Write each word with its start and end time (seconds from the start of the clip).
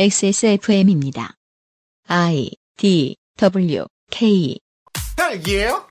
XSFM입니다. 0.00 1.34
I 2.06 2.52
D 2.76 3.16
W 3.36 3.84
K 4.12 4.56
딸기예요? 5.16 5.88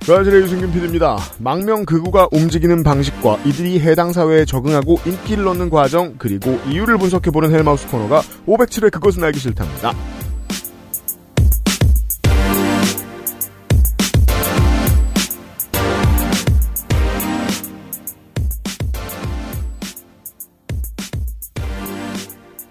브라질의 0.00 0.42
유승균 0.42 0.72
PD입니다. 0.72 1.16
망명 1.38 1.86
극우가 1.86 2.28
움직이는 2.32 2.82
방식과 2.82 3.38
이들이 3.46 3.80
해당 3.80 4.12
사회에 4.12 4.44
적응하고 4.44 4.98
인기를 5.06 5.48
얻는 5.48 5.70
과정 5.70 6.16
그리고 6.18 6.60
이유를 6.68 6.98
분석해보는 6.98 7.50
헬마우스 7.50 7.88
코너가 7.88 8.20
507회 8.46 8.92
그것은 8.92 9.24
알기 9.24 9.38
싫답니다. 9.38 9.94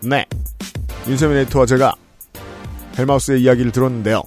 네. 0.06 0.26
윤세민 1.08 1.38
에디터와 1.38 1.66
제가 1.66 1.96
헬마우스의 2.98 3.42
이야기를 3.42 3.72
들었는데요. 3.72 4.24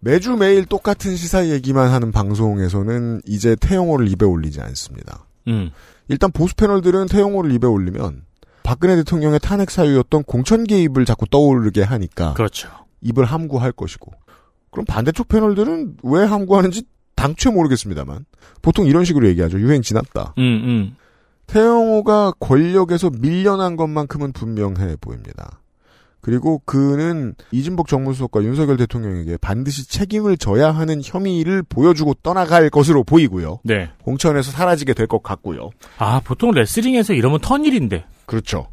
매주 0.00 0.36
매일 0.36 0.66
똑같은 0.66 1.16
시사 1.16 1.48
얘기만 1.48 1.90
하는 1.90 2.12
방송에서는 2.12 3.22
이제 3.26 3.56
태영호를 3.56 4.08
입에 4.08 4.26
올리지 4.26 4.60
않습니다. 4.60 5.26
음. 5.48 5.70
일단 6.08 6.30
보수 6.30 6.54
패널들은 6.56 7.06
태영호를 7.06 7.52
입에 7.52 7.66
올리면 7.66 8.24
박근혜 8.62 8.96
대통령의 8.96 9.40
탄핵 9.40 9.70
사유였던 9.70 10.24
공천 10.24 10.64
개입을 10.64 11.04
자꾸 11.04 11.26
떠오르게 11.26 11.82
하니까 11.82 12.34
그렇죠. 12.34 12.68
입을 13.00 13.24
함구할 13.24 13.72
것이고 13.72 14.12
그럼 14.70 14.84
반대쪽 14.86 15.28
패널들은 15.28 15.98
왜 16.02 16.24
함구하는지 16.24 16.82
당최 17.14 17.50
모르겠습니다만 17.50 18.26
보통 18.60 18.86
이런 18.86 19.04
식으로 19.04 19.26
얘기하죠. 19.28 19.58
유행 19.60 19.82
지났다. 19.82 20.34
음, 20.38 20.42
음. 20.42 20.96
태영호가 21.46 22.32
권력에서 22.40 23.10
밀려난 23.10 23.76
것만큼은 23.76 24.32
분명해 24.32 24.96
보입니다. 25.00 25.60
그리고 26.20 26.62
그는 26.64 27.34
이진복 27.50 27.86
정무수석과 27.86 28.44
윤석열 28.44 28.78
대통령에게 28.78 29.36
반드시 29.36 29.86
책임을 29.86 30.38
져야 30.38 30.70
하는 30.70 31.02
혐의를 31.04 31.62
보여주고 31.62 32.14
떠나갈 32.22 32.70
것으로 32.70 33.04
보이고요. 33.04 33.60
네. 33.62 33.90
공천에서 34.04 34.50
사라지게 34.50 34.94
될 34.94 35.06
것 35.06 35.22
같고요. 35.22 35.68
아, 35.98 36.20
보통 36.24 36.52
레슬링에서 36.52 37.12
이러면 37.12 37.40
턴일인데. 37.40 38.06
그렇죠. 38.24 38.68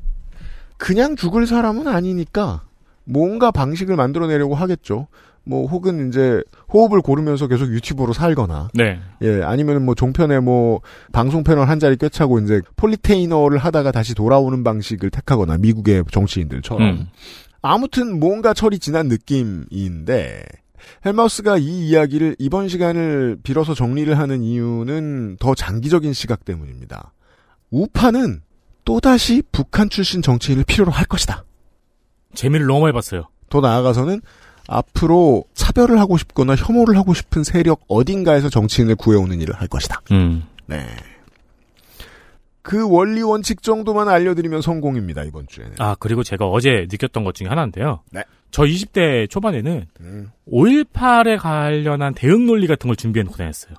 그냥 0.78 1.17
죽을 1.17 1.45
사람은 1.45 1.90
아니니까 1.90 2.64
뭔가 3.04 3.52
방식을 3.52 3.98
만들어내려고 3.98 4.56
하겠죠. 4.56 5.08
뭐 5.44 5.67
혹은 5.67 6.09
이제 6.09 6.44
호흡을 6.72 7.02
고르면서 7.02 7.47
계속 7.47 7.73
유튜브로 7.73 8.14
살거나 8.14 8.70
네. 8.73 9.00
예 9.22 9.42
아니면 9.42 9.83
뭐 9.83 9.95
종편에 9.95 10.39
뭐 10.39 10.81
방송 11.11 11.44
패널 11.44 11.67
한 11.67 11.80
자리 11.80 11.98
꿰차고 11.98 12.39
이제 12.39 12.61
폴리테이너를 12.75 13.58
하다가 13.58 13.92
다시 13.92 14.14
돌아오는 14.14 14.64
방식을 14.64 15.09
택하거나 15.09 15.58
미국의 15.58 16.03
정치인들처럼 16.11 16.81
음. 16.81 17.08
아무튼 17.61 18.20
뭔가 18.20 18.53
철이 18.53 18.80
지난 18.80 19.08
느낌인데 19.08 20.44
헬마우스가 21.06 21.58
이 21.58 21.88
이야기를 21.89 22.36
이번 22.39 22.67
시간을 22.67 23.38
빌어서 23.44 23.73
정리를 23.73 24.17
하는 24.17 24.44
이유는 24.44 25.38
더 25.39 25.55
장기적인 25.55 26.14
시각 26.14 26.45
때문입니다. 26.45 27.14
우파는 27.70 28.42
또다시 28.83 29.44
북한 29.52 29.89
출신 29.89 30.22
정치인을 30.22 30.64
필요로 30.66 30.92
할 30.92 31.05
것이다. 31.05 31.45
재미를 32.33 32.66
너무 32.66 32.81
많이 32.81 32.94
봤어요. 32.94 33.30
더 33.50 33.61
나아가서는 33.61 34.22
앞으로 34.72 35.44
차별을 35.53 36.00
하고 36.00 36.17
싶거나 36.17 36.55
혐오를 36.55 36.97
하고 36.97 37.14
싶은 37.14 37.44
세력 37.44 37.81
어딘가에서 37.88 38.50
정치인을 38.50 38.95
구해오는 38.95 39.39
일을 39.41 39.53
할 39.55 39.67
것이다. 39.67 40.02
음. 40.11 40.44
네. 40.66 40.86
그 42.61 42.88
원리 42.88 43.22
원칙 43.22 43.64
정도만 43.64 44.08
알려드리면 44.08 44.61
성공입니다, 44.61 45.23
이번 45.23 45.47
주에는. 45.47 45.73
아, 45.80 45.95
그리고 45.99 46.23
제가 46.23 46.45
어제 46.45 46.88
느꼈던 46.89 47.23
것 47.23 47.36
중에 47.36 47.47
하나인데요. 47.47 48.02
네. 48.11 48.23
저 48.52 48.64
20대 48.64 49.30
초반에는 49.30 49.88
음. 49.99 50.30
5.18에 50.47 51.37
관련한 51.37 52.14
대응 52.14 52.45
논리 52.45 52.67
같은 52.67 52.87
걸 52.87 52.95
준비해놓고 52.95 53.37
다녔어요. 53.37 53.76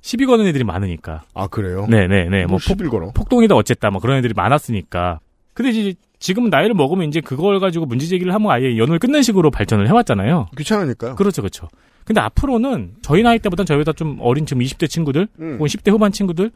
시비 0.00 0.26
거는 0.26 0.46
애들이 0.46 0.64
많으니까. 0.64 1.22
아, 1.34 1.46
그래요? 1.46 1.86
네네네. 1.88 2.46
뭐뭐 2.46 2.58
폭, 2.58 2.78
10일 2.78 2.90
걸어. 2.90 3.10
폭동이다 3.12 3.54
어쨌다 3.54 3.90
뭐 3.90 4.00
그런 4.00 4.18
애들이 4.18 4.34
많았으니까. 4.34 5.20
근데 5.54 5.70
이제 5.70 5.94
지금 6.24 6.48
나이를 6.48 6.74
먹으면 6.74 7.06
이제 7.06 7.20
그걸 7.20 7.60
가지고 7.60 7.84
문제 7.84 8.06
제기를 8.06 8.32
하면 8.32 8.50
아예 8.50 8.78
연을 8.78 8.98
끝낸 8.98 9.22
식으로 9.22 9.50
발전을 9.50 9.88
해왔잖아요. 9.88 10.48
귀찮으니까요. 10.56 11.16
그렇죠, 11.16 11.42
그렇죠. 11.42 11.68
근데 12.06 12.22
앞으로는 12.22 12.94
저희 13.02 13.22
나이 13.22 13.38
때보다 13.38 13.64
저희보다 13.64 13.92
좀 13.92 14.16
어린 14.22 14.46
지금 14.46 14.62
20대 14.62 14.88
친구들, 14.88 15.28
음. 15.38 15.52
혹은 15.56 15.66
10대 15.66 15.90
후반 15.90 16.12
친구들은 16.12 16.50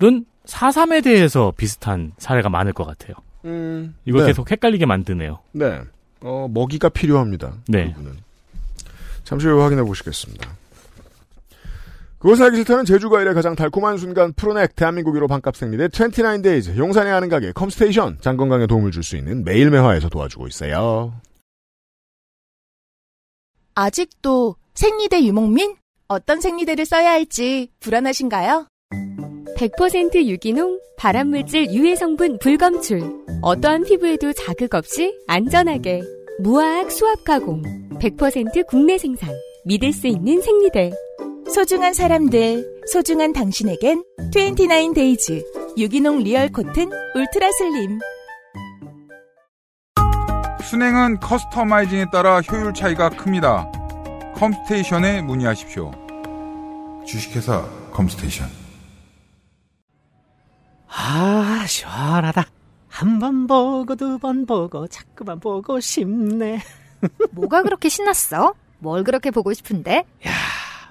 4.3에 0.00 1.04
대해서 1.04 1.52
비슷한 1.56 2.14
사례가 2.18 2.48
많을 2.48 2.72
것 2.72 2.84
같아요. 2.84 3.14
음, 3.44 3.94
이걸 4.06 4.22
네. 4.22 4.26
계속 4.26 4.50
헷갈리게 4.50 4.86
만드네요. 4.86 5.38
네. 5.52 5.82
어, 6.22 6.48
먹이가 6.50 6.88
필요합니다. 6.88 7.52
네. 7.68 7.94
잠시 9.22 9.46
후에 9.46 9.62
확인해 9.62 9.84
보시겠습니다. 9.84 10.50
그것을 12.26 12.46
알기 12.46 12.56
싫다는 12.56 12.84
제주과일의 12.86 13.34
가장 13.34 13.54
달콤한 13.54 13.98
순간 13.98 14.32
프로넥 14.32 14.74
대한민국 14.74 15.14
1호 15.14 15.28
반값 15.28 15.54
생리대 15.54 15.86
29데이즈 15.86 16.76
용산에 16.76 17.08
하는 17.08 17.28
가게 17.28 17.52
컴스테이션 17.52 18.18
장건강에 18.20 18.66
도움을 18.66 18.90
줄 18.90 19.04
수 19.04 19.16
있는 19.16 19.44
매일 19.44 19.70
매화에서 19.70 20.08
도와주고 20.08 20.48
있어요. 20.48 21.12
아직도 23.76 24.56
생리대 24.74 25.22
유목민? 25.22 25.76
어떤 26.08 26.40
생리대를 26.40 26.84
써야 26.84 27.12
할지 27.12 27.70
불안하신가요? 27.78 28.66
100% 29.56 30.26
유기농, 30.26 30.80
발암물질 30.96 31.70
유해 31.70 31.94
성분 31.94 32.40
불검출. 32.40 33.02
어떠한 33.42 33.84
피부에도 33.84 34.32
자극 34.32 34.74
없이 34.74 35.16
안전하게. 35.28 36.02
무화학 36.40 36.90
수압 36.90 37.22
가공. 37.22 37.62
100% 38.00 38.66
국내 38.66 38.98
생산. 38.98 39.30
믿을 39.64 39.92
수 39.92 40.08
있는 40.08 40.40
생리대. 40.40 40.90
소중한 41.52 41.94
사람들, 41.94 42.82
소중한 42.86 43.32
당신에겐 43.32 44.02
29데이즈 44.32 45.76
유기농 45.78 46.18
real 46.18 46.50
cotton 46.50 46.90
ultra 47.14 47.50
slim. 47.58 47.98
순행은 50.62 51.20
커스터마이징에 51.20 52.06
따라 52.12 52.40
효율 52.40 52.74
차이가 52.74 53.08
큽니다. 53.08 53.70
컴스테이션에 54.34 55.22
문의하십시오. 55.22 55.92
주식회사 57.06 57.64
컴스테이션. 57.92 58.48
아, 60.88 61.64
시원하다. 61.68 62.44
한 62.88 63.18
번 63.18 63.46
보고 63.46 63.94
두 63.94 64.18
번 64.18 64.46
보고 64.46 64.88
자꾸만 64.88 65.38
보고 65.38 65.78
싶네. 65.80 66.60
뭐가 67.32 67.62
그렇게 67.62 67.88
신났어? 67.88 68.54
뭘 68.78 69.04
그렇게 69.04 69.30
보고 69.30 69.52
싶은데? 69.52 70.04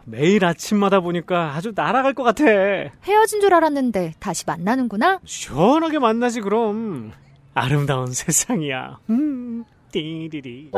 매일 0.06 0.46
아침마다 0.46 1.00
보니까 1.00 1.54
아주 1.56 1.72
날아갈 1.76 2.14
것 2.14 2.24
같아. 2.24 2.44
헤어진 2.46 3.42
줄 3.42 3.54
알았는데 3.54 4.14
다시 4.20 4.44
만나는구나? 4.46 5.20
시원하게 5.26 6.00
만나지 6.00 6.42
그럼. 6.42 7.12
아름다운 7.54 8.12
세상이야. 8.14 9.00
음, 9.10 9.64
띠리리. 9.92 10.72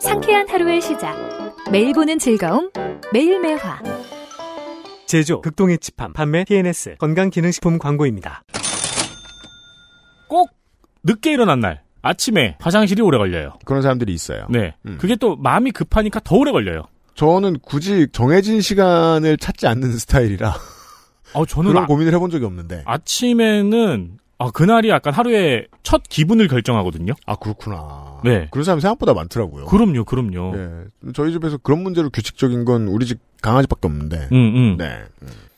상쾌한 0.00 0.48
하루의 0.48 0.80
시작. 0.80 1.14
매일 1.70 1.92
보는 1.92 2.18
즐거움. 2.18 2.70
매일 3.12 3.38
매화. 3.40 3.80
제조 5.06 5.40
극동의 5.40 5.78
집함 5.78 6.12
판매 6.12 6.44
TNS 6.44 6.96
건강기능식품 6.98 7.78
광고입니다. 7.78 8.44
꼭 10.28 10.50
늦게 11.02 11.32
일어난 11.32 11.58
날 11.60 11.82
아침에 12.00 12.56
화장실이 12.60 13.02
오래 13.02 13.18
걸려요. 13.18 13.58
그런 13.64 13.82
사람들이 13.82 14.14
있어요. 14.14 14.46
네. 14.48 14.74
음. 14.86 14.96
그게 15.00 15.16
또 15.16 15.36
마음이 15.36 15.72
급하니까 15.72 16.20
더 16.20 16.36
오래 16.36 16.52
걸려요. 16.52 16.84
저는 17.20 17.58
굳이 17.60 18.06
정해진 18.12 18.62
시간을 18.62 19.36
찾지 19.36 19.66
않는 19.66 19.92
스타일이라 19.98 20.54
어, 21.34 21.44
저는 21.44 21.72
그런 21.72 21.84
아, 21.84 21.86
고민을 21.86 22.14
해본 22.14 22.30
적이 22.30 22.46
없는데. 22.46 22.82
아침에는 22.86 24.16
아, 24.40 24.50
그날이 24.50 24.88
약간 24.88 25.12
하루의 25.12 25.66
첫 25.82 26.02
기분을 26.08 26.48
결정하거든요. 26.48 27.12
아 27.26 27.36
그렇구나. 27.36 28.20
네. 28.24 28.48
그런 28.50 28.64
사람이 28.64 28.80
생각보다 28.80 29.12
많더라고요. 29.12 29.66
그럼요, 29.66 30.04
그럼요. 30.04 30.54
예. 30.56 31.10
저희 31.12 31.32
집에서 31.32 31.58
그런 31.58 31.82
문제로 31.82 32.08
규칙적인 32.08 32.64
건 32.64 32.88
우리 32.88 33.04
집 33.04 33.18
강아지밖에 33.42 33.86
없는데. 33.86 34.28
음, 34.32 34.36
음. 34.56 34.76
네. 34.78 35.04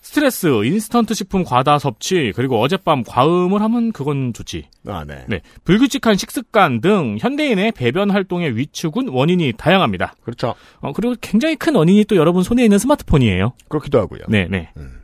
스트레스, 0.00 0.48
인스턴트 0.48 1.14
식품 1.14 1.44
과다 1.44 1.78
섭취, 1.78 2.32
그리고 2.34 2.60
어젯밤 2.60 3.04
과음을 3.04 3.62
하면 3.62 3.92
그건 3.92 4.32
좋지. 4.32 4.66
아, 4.88 5.04
네. 5.06 5.24
네. 5.28 5.42
불규칙한 5.62 6.16
식습관 6.16 6.80
등 6.80 7.18
현대인의 7.20 7.70
배변 7.72 8.10
활동의 8.10 8.56
위축은 8.56 9.08
원인이 9.08 9.52
다양합니다. 9.56 10.14
그렇죠. 10.24 10.56
어, 10.80 10.92
그리고 10.92 11.14
굉장히 11.20 11.54
큰 11.54 11.76
원인이 11.76 12.04
또 12.06 12.16
여러분 12.16 12.42
손에 12.42 12.64
있는 12.64 12.78
스마트폰이에요. 12.78 13.52
그렇기도 13.68 14.00
하고요. 14.00 14.22
네, 14.28 14.48
네. 14.50 14.70
음. 14.76 15.02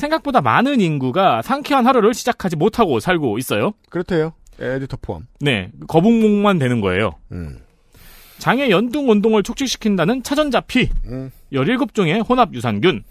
생각보다 0.00 0.40
많은 0.40 0.80
인구가 0.80 1.42
상쾌한 1.42 1.86
하루를 1.86 2.14
시작하지 2.14 2.56
못하고 2.56 2.98
살고 2.98 3.38
있어요. 3.38 3.72
그렇대요. 3.88 4.32
에디터 4.58 4.98
포함. 5.00 5.26
네. 5.40 5.70
거북목만 5.88 6.58
되는 6.58 6.80
거예요. 6.80 7.12
음. 7.32 7.58
장의 8.38 8.70
연등 8.70 9.10
운동을 9.10 9.42
촉진시킨다는 9.42 10.22
차전자피, 10.22 10.88
음. 11.06 11.30
17종의 11.52 12.28
혼합 12.28 12.54
유산균, 12.54 13.02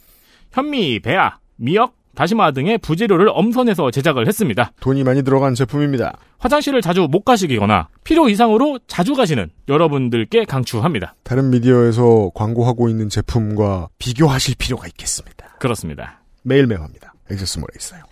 현미, 0.51 0.99
배아, 0.99 1.37
미역, 1.55 1.93
다시마 2.15 2.51
등의 2.51 2.79
부재료를 2.79 3.29
엄선해서 3.31 3.91
제작을 3.91 4.27
했습니다. 4.27 4.71
돈이 4.81 5.03
많이 5.03 5.23
들어간 5.23 5.53
제품입니다. 5.55 6.17
화장실을 6.39 6.81
자주 6.81 7.07
못 7.09 7.23
가시거나 7.23 7.87
필요 8.03 8.27
이상으로 8.27 8.79
자주 8.87 9.13
가시는 9.13 9.49
여러분들께 9.69 10.45
강추합니다. 10.45 11.15
다른 11.23 11.49
미디어에서 11.49 12.31
광고하고 12.33 12.89
있는 12.89 13.07
제품과 13.07 13.89
비교하실 13.99 14.55
필요가 14.57 14.87
있겠습니다. 14.87 15.57
그렇습니다. 15.59 16.18
매일 16.43 16.67
매화입니다. 16.67 17.13
XS몰에 17.29 17.67
있어요. 17.77 18.03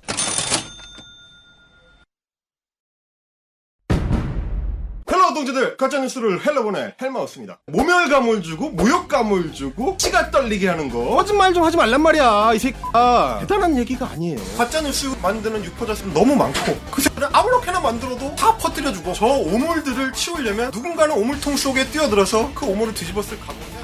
Hello 5.09 5.33
동지들 5.33 5.77
가짜뉴스를 5.77 6.45
hell로 6.45 6.73
보내 6.73 6.95
헬마우스입니다 7.01 7.59
모멸감을 7.67 8.43
주고 8.43 8.69
모욕감을 8.71 9.53
주고 9.53 9.95
치가 9.97 10.29
떨리게 10.29 10.67
하는 10.67 10.89
거 10.89 11.15
거짓말 11.15 11.53
좀 11.53 11.63
하지 11.63 11.77
말란 11.77 12.01
말이야 12.01 12.51
이 12.53 12.59
새끼야 12.59 13.37
대단한 13.39 13.77
얘기가 13.77 14.05
아니에요 14.09 14.37
가짜뉴스 14.57 15.07
만드는 15.21 15.63
유포자수는 15.63 16.13
너무 16.13 16.35
많고 16.35 16.77
그 16.91 17.01
새끼를 17.01 17.29
아무렇게나 17.31 17.79
만들어도 17.79 18.35
다 18.35 18.57
퍼뜨려주고 18.57 19.13
저 19.13 19.25
오물들을 19.25 20.11
치우려면 20.11 20.71
누군가는 20.71 21.15
오물통 21.15 21.55
속에 21.55 21.89
뛰어들어서 21.89 22.51
그 22.53 22.65
오물을 22.65 22.93
뒤집어쓸 22.93 23.39
각오야 23.39 23.77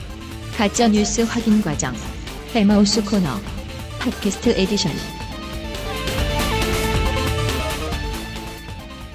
가짜 0.58 0.88
뉴스 0.88 1.22
확인 1.22 1.64
과정. 1.64 1.96
헬마우스 2.54 3.04
코너. 3.04 3.28
podcast 4.04 4.50
edition. 4.50 4.92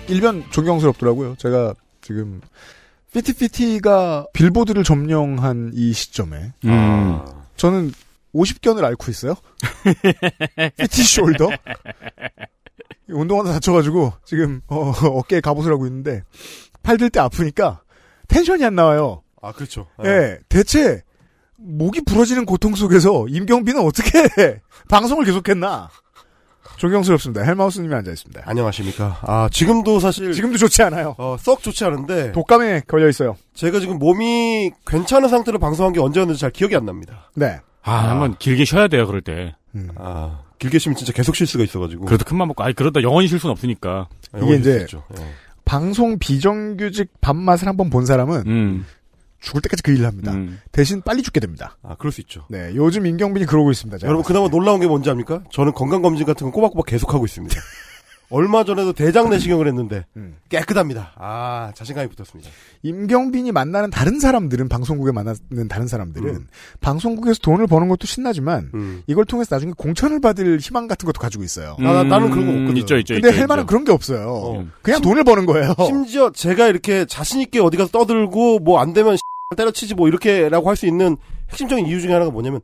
일면 0.09 0.43
존경스럽더라고요. 0.51 1.37
제가 1.37 1.75
지금 2.01 2.41
피프티피프티가 3.13 4.29
빌보드를 4.33 4.85
점령한 4.85 5.73
이 5.75 5.93
시점에 5.93 6.53
음. 6.65 7.21
저는 7.57 7.93
오십견을 8.35 8.83
앓고 8.85 9.11
있어요. 9.11 9.35
fifty 10.79 11.03
shoulder. 11.03 11.59
운동하다 13.09 13.53
다쳐가지고 13.53 14.13
지금 14.25 14.61
어, 14.69 14.91
어깨에 14.91 15.41
갑옷을 15.41 15.73
하고 15.73 15.87
있는데 15.87 16.23
팔 16.83 16.97
들 16.97 17.11
때 17.11 17.21
아프니까 17.21 17.83
텐션이 18.29 18.65
안 18.65 18.75
나와요. 18.75 19.23
아 19.43 19.53
그렇죠 19.53 19.87
예, 20.05 20.39
대체 20.49 21.03
목이 21.59 22.03
부러지는 22.03 22.45
고통 22.47 22.75
속에서 22.75 23.27
임경빈은 23.29 23.81
어떻게 23.85 24.11
방송을 24.89 25.25
계속했나? 25.25 25.91
존경스럽습니다. 26.77 27.43
헬마우스님이 27.43 27.93
앉아 27.93 28.13
있습니다. 28.13 28.43
안녕하십니까 28.45 29.19
아 29.23 29.49
지금도 29.51 29.99
사실 29.99 30.33
지금도 30.33 30.59
좋지 30.59 30.83
않아요. 30.85 31.17
어, 31.19 31.37
썩 31.39 31.61
좋지 31.61 31.85
않은데 31.85 32.31
독감에 32.31 32.83
걸려 32.87 33.09
있어요. 33.09 33.37
제가 33.55 33.81
지금 33.81 33.99
몸이 33.99 34.71
괜찮은 34.87 35.29
상태로 35.29 35.59
방송한 35.59 35.93
게 35.93 36.01
언제였는지 36.01 36.41
잘 36.41 36.53
기억이 36.53 36.77
안 36.77 36.85
납니다 36.85 37.31
네. 37.35 37.59
아, 37.83 38.11
한번 38.11 38.37
길게 38.39 38.65
쉬어야 38.65 38.87
돼요, 38.87 39.07
그럴 39.09 39.23
때. 39.23 39.57
음. 39.75 39.89
아 39.97 40.43
길게 40.59 40.79
쉬면 40.79 40.95
진짜 40.97 41.13
계속 41.13 41.35
쉴 41.35 41.47
수가 41.47 41.65
있어가지고 41.65 42.05
그래도 42.05 42.25
큰맘 42.25 42.49
먹고, 42.49 42.63
아니, 42.63 42.75
그러다 42.75 43.03
영원히 43.03 43.29
쉴 43.29 43.39
수는 43.39 43.53
없으니까. 43.53 44.09
아, 44.33 44.39
이게 44.39 44.57
이제. 44.57 44.87
예. 45.19 45.25
방송 45.65 46.19
비정규직 46.19 47.11
밥맛을 47.21 47.69
한번 47.69 47.91
본 47.91 48.07
사람은 48.07 48.43
음. 48.47 48.87
죽을 49.41 49.61
때까지 49.63 49.83
그 49.83 49.93
일을 49.93 50.07
합니다. 50.07 50.33
음. 50.33 50.61
대신 50.73 51.03
빨리 51.03 51.23
죽게 51.23 51.41
됩니다. 51.41 51.77
아 51.83 51.95
그럴 51.97 52.13
수 52.13 52.21
있죠 52.23 52.45
네, 52.51 52.73
요즘 52.75 53.07
임경빈이 53.07 53.47
그러고 53.47 53.71
있습니다. 53.71 54.07
여러분 54.07 54.25
그나마 54.25 54.49
놀라운 54.49 54.81
게 54.81 54.87
뭔지 54.87 55.11
압니까? 55.11 55.45
저는 55.53 55.73
건강검진 55.73 56.27
같은 56.27 56.47
거 56.47 56.51
꼬박꼬박 56.53 56.87
계속하고 56.87 57.25
있습니다. 57.25 57.55
얼마 58.31 58.63
전에도 58.63 58.93
대장 58.93 59.31
내시경을 59.31 59.67
했는데 59.69 60.05
음. 60.17 60.37
깨끗합니다. 60.51 61.13
아 61.17 61.73
자신감이 61.75 62.09
붙었습니다. 62.09 62.51
임경빈이 62.83 63.53
만나는 63.53 63.91
다른 63.91 64.21
사람들은 64.21 64.69
방송국에 64.69 65.13
만나는 65.13 65.69
다른 65.69 65.87
사람들은 65.89 66.29
음. 66.29 66.47
방송국에서 66.81 67.39
돈을 67.41 67.67
버는 67.67 67.89
것도 67.89 68.07
신나지만 68.07 68.71
음. 68.75 69.03
이걸 69.07 69.25
통해서 69.25 69.55
나중에 69.57 69.73
공천을 69.77 70.21
받을 70.21 70.59
희망 70.59 70.89
같은 70.89 71.07
것도 71.07 71.21
가지고 71.21 71.43
있어요. 71.45 71.77
아, 71.79 71.83
나- 71.83 72.03
나는 72.05 72.31
그런 72.31 72.47
거 72.47 72.53
음, 72.53 72.57
없거든. 72.63 72.77
있죠, 72.83 72.97
있죠. 72.99 73.15
근데 73.15 73.29
있죠, 73.31 73.39
헬마는 73.41 73.63
있죠. 73.63 73.67
그런 73.69 73.85
게 73.85 73.93
없어요. 73.93 74.29
어. 74.29 74.67
그냥 74.83 74.99
심- 74.99 75.05
돈을 75.05 75.25
버는 75.25 75.47
거예요. 75.47 75.75
심지어 75.87 76.31
제가 76.31 76.69
이렇게 76.69 77.07
자신 77.07 77.41
있게 77.41 77.61
어디 77.61 77.77
가서 77.79 77.91
떠들고 77.91 78.59
뭐 78.61 78.79
안 78.81 78.93
되면 78.93 79.17
때려치지 79.57 79.95
뭐 79.95 80.09
이렇게라고 80.09 80.69
할 80.69 80.77
수 80.77 80.87
있는 80.87 81.17
핵심적인 81.51 81.87
이유 81.87 82.01
중에 82.03 82.13
하나가 82.13 82.31
뭐냐면 82.31 82.61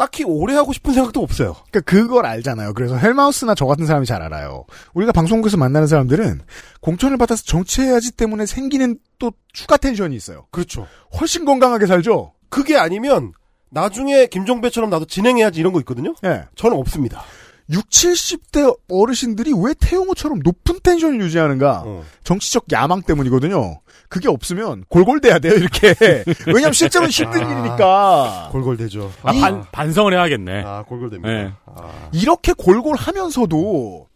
딱히 0.00 0.24
오래 0.24 0.54
하고 0.54 0.72
싶은 0.72 0.94
생각도 0.94 1.22
없어요. 1.22 1.54
그러니까 1.70 1.80
그걸 1.80 2.24
알잖아요. 2.24 2.72
그래서 2.72 2.96
헬마우스나 2.96 3.54
저 3.54 3.66
같은 3.66 3.84
사람이 3.84 4.06
잘 4.06 4.22
알아요. 4.22 4.64
우리가 4.94 5.12
방송국에서 5.12 5.58
만나는 5.58 5.86
사람들은 5.86 6.40
공천을 6.80 7.18
받아서 7.18 7.42
정치해야지 7.44 8.12
때문에 8.12 8.46
생기는 8.46 8.98
또 9.18 9.30
추가 9.52 9.76
텐션이 9.76 10.16
있어요. 10.16 10.46
그렇죠. 10.52 10.86
훨씬 11.20 11.44
건강하게 11.44 11.84
살죠. 11.84 12.32
그게 12.48 12.78
아니면 12.78 13.34
나중에 13.68 14.24
김종배처럼 14.24 14.88
나도 14.88 15.04
진행해야지 15.04 15.60
이런 15.60 15.74
거 15.74 15.80
있거든요. 15.80 16.14
예. 16.24 16.44
저는 16.54 16.78
없습니다. 16.78 17.22
6, 17.68 17.86
70대 17.90 18.74
어르신들이 18.88 19.52
왜 19.54 19.74
태용호처럼 19.78 20.40
높은 20.42 20.80
텐션을 20.82 21.20
유지하는가? 21.20 21.82
어. 21.84 22.04
정치적 22.24 22.72
야망 22.72 23.02
때문이거든요. 23.02 23.82
그게 24.10 24.28
없으면 24.28 24.84
골골대야 24.88 25.38
돼요, 25.38 25.54
이렇게. 25.54 25.94
왜냐면 26.46 26.72
실제로는 26.72 27.10
힘든 27.10 27.44
아. 27.44 27.48
일이니까. 27.48 28.48
골골대죠. 28.50 29.12
아, 29.22 29.32
반, 29.32 29.64
반성을 29.70 30.12
해야겠네. 30.12 30.64
아 30.66 30.82
골골됩니다. 30.82 31.28
네. 31.32 31.52
아. 31.64 32.10
이렇게 32.12 32.52
골골 32.52 32.96
하면서도 32.96 34.08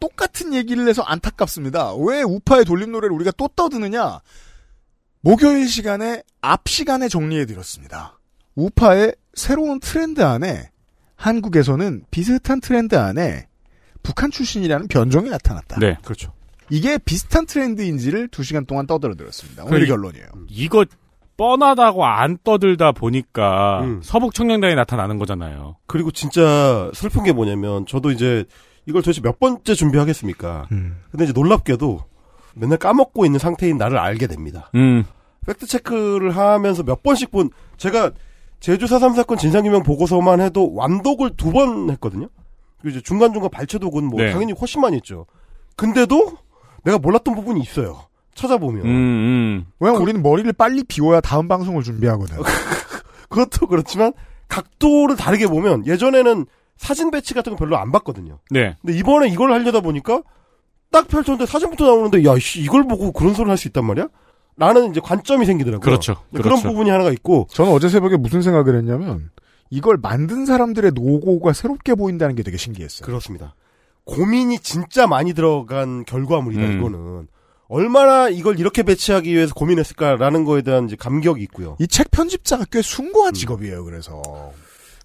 똑같은 0.00 0.52
얘기를 0.54 0.86
해서 0.88 1.02
안타깝습니다. 1.02 1.94
왜 1.94 2.22
우파의 2.22 2.64
돌림 2.64 2.90
노래를 2.92 3.14
우리가 3.14 3.30
또 3.36 3.48
떠드느냐? 3.48 4.20
목요일 5.20 5.68
시간에 5.68 6.22
앞 6.40 6.68
시간에 6.68 7.08
정리해 7.08 7.46
드렸습니다. 7.46 8.18
우파의 8.56 9.14
새로운 9.34 9.78
트렌드 9.78 10.20
안에 10.20 10.70
한국에서는 11.14 12.04
비슷한 12.10 12.60
트렌드 12.60 12.96
안에 12.96 13.46
북한 14.02 14.32
출신이라는 14.32 14.88
변종이 14.88 15.30
나타났다. 15.30 15.78
네. 15.78 15.96
그렇죠. 16.02 16.32
이게 16.70 16.98
비슷한 16.98 17.46
트렌드인지를 17.46 18.28
두 18.28 18.42
시간 18.42 18.66
동안 18.66 18.86
떠들어 18.86 19.14
드렸습니다. 19.14 19.64
오늘 19.64 19.78
그래, 19.80 19.86
결론이에요. 19.88 20.26
이거 20.48 20.84
뻔하다고 21.36 22.04
안 22.04 22.36
떠들다 22.42 22.92
보니까 22.92 23.80
음. 23.82 24.00
서북 24.02 24.34
청년단이 24.34 24.74
나타나는 24.74 25.18
거잖아요. 25.18 25.76
그리고 25.86 26.10
진짜 26.10 26.90
슬픈 26.94 27.22
게 27.24 27.32
뭐냐면 27.32 27.86
저도 27.86 28.10
이제 28.10 28.44
이걸 28.86 29.02
도대체 29.02 29.20
몇 29.20 29.38
번째 29.38 29.74
준비하겠습니까? 29.74 30.66
음. 30.72 30.96
근데 31.10 31.24
이제 31.24 31.32
놀랍게도 31.32 32.00
맨날 32.54 32.78
까먹고 32.78 33.24
있는 33.24 33.38
상태인 33.38 33.78
나를 33.78 33.98
알게 33.98 34.26
됩니다. 34.26 34.70
음. 34.74 35.04
fact 35.46 35.66
check를 35.66 36.36
하면서 36.36 36.82
몇 36.82 37.02
번씩 37.02 37.30
본 37.30 37.50
제가 37.76 38.10
제주 38.60 38.86
4.3 38.86 39.14
사건 39.14 39.38
진상규명 39.38 39.84
보고서만 39.84 40.40
해도 40.40 40.74
완독을 40.74 41.36
두 41.36 41.52
번 41.52 41.88
했거든요. 41.90 42.28
그리고 42.80 42.96
이제 42.96 43.00
중간중간 43.00 43.48
발췌독은 43.50 44.04
뭐 44.06 44.20
네. 44.20 44.32
당연히 44.32 44.52
훨씬 44.52 44.80
많이 44.80 44.96
했죠. 44.96 45.26
근데도 45.76 46.36
내가 46.84 46.98
몰랐던 46.98 47.34
부분이 47.34 47.60
있어요. 47.60 48.00
찾아보면. 48.34 48.84
음, 48.84 48.88
음. 48.88 49.66
왜냐면 49.80 50.02
우리는 50.02 50.22
머리를 50.22 50.52
빨리 50.52 50.84
비워야 50.84 51.20
다음 51.20 51.48
방송을 51.48 51.82
준비하거든. 51.82 52.36
그것도 53.28 53.66
그렇지만 53.66 54.12
각도를 54.48 55.16
다르게 55.16 55.46
보면 55.46 55.86
예전에는 55.86 56.46
사진 56.76 57.10
배치 57.10 57.34
같은 57.34 57.52
거 57.52 57.58
별로 57.58 57.76
안 57.76 57.90
봤거든요. 57.92 58.38
네. 58.50 58.76
근데 58.80 58.96
이번에 58.96 59.28
이걸 59.28 59.52
하려다 59.52 59.80
보니까 59.80 60.22
딱 60.90 61.08
펼쳤는데 61.08 61.44
사진부터 61.46 61.84
나오는데 61.84 62.24
야, 62.24 62.38
씨, 62.38 62.60
이걸 62.62 62.84
보고 62.84 63.12
그런 63.12 63.34
소리를 63.34 63.50
할 63.50 63.58
수 63.58 63.68
있단 63.68 63.84
말이야? 63.84 64.08
라는 64.56 64.90
이제 64.90 65.00
관점이 65.00 65.44
생기더라고요. 65.46 65.84
그렇죠. 65.84 66.16
그런 66.30 66.42
그렇죠. 66.42 66.68
부분이 66.68 66.90
하나가 66.90 67.10
있고 67.12 67.46
저는 67.50 67.72
어제 67.72 67.88
새벽에 67.88 68.16
무슨 68.16 68.42
생각을 68.42 68.76
했냐면 68.76 69.30
이걸 69.70 69.98
만든 70.00 70.46
사람들의 70.46 70.92
노고가 70.94 71.52
새롭게 71.52 71.94
보인다는 71.94 72.34
게 72.34 72.42
되게 72.42 72.56
신기했어요. 72.56 73.06
그렇습니다. 73.06 73.54
고민이 74.08 74.58
진짜 74.60 75.06
많이 75.06 75.34
들어간 75.34 76.04
결과물이다 76.04 76.62
음. 76.62 76.78
이거는 76.78 77.28
얼마나 77.68 78.30
이걸 78.30 78.58
이렇게 78.58 78.82
배치하기 78.82 79.30
위해서 79.32 79.52
고민했을까라는 79.54 80.44
거에 80.44 80.62
대한 80.62 80.86
이제 80.86 80.96
감격이 80.96 81.42
있고요. 81.44 81.76
이 81.78 81.86
책 81.86 82.10
편집자가 82.10 82.64
꽤 82.72 82.80
숭고한 82.80 83.34
직업이에요. 83.34 83.84
그래서 83.84 84.22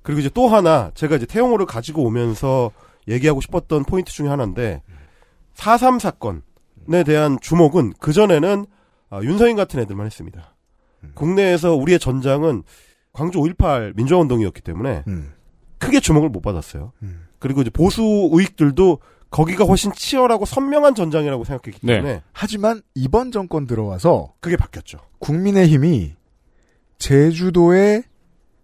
그리고 0.02 0.22
이제 0.22 0.30
또 0.34 0.48
하나 0.48 0.90
제가 0.96 1.18
이제 1.18 1.26
태용호를 1.26 1.66
가지고 1.66 2.04
오면서 2.06 2.72
얘기하고 3.10 3.42
싶었던 3.42 3.84
포인트 3.84 4.12
중에 4.14 4.30
하나인데 4.30 4.82
4.3 5.56 6.00
사건에 6.00 7.04
대한 7.06 7.38
주목은 7.42 7.94
그 8.00 8.14
전에는 8.14 8.66
아, 9.10 9.20
윤서인 9.22 9.58
같은 9.58 9.80
애들만 9.82 10.06
했습니다. 10.06 10.56
국내에서 11.14 11.76
우리의 11.76 12.00
전장은 12.00 12.64
광주 13.12 13.40
5.18 13.40 13.96
민주화운동이었기 13.98 14.62
때문에 14.62 15.04
음. 15.08 15.34
크게 15.80 16.00
주목을 16.00 16.30
못 16.30 16.40
받았어요. 16.42 16.94
음. 17.04 17.28
그리고 17.44 17.60
이제 17.60 17.70
보수 17.70 18.02
우익들도 18.32 19.00
거기가 19.30 19.66
훨씬 19.66 19.92
치열하고 19.92 20.46
선명한 20.46 20.96
전장이라고 20.96 21.44
생각했기 21.44 21.86
네. 21.86 21.96
때문에 21.96 22.22
하지만 22.32 22.82
이번 22.96 23.34
정권 23.34 23.68
들어와서 23.68 24.34
그게 24.40 24.56
바뀌었죠. 24.56 25.00
국민의힘이 25.20 26.14
제주도의 27.00 28.04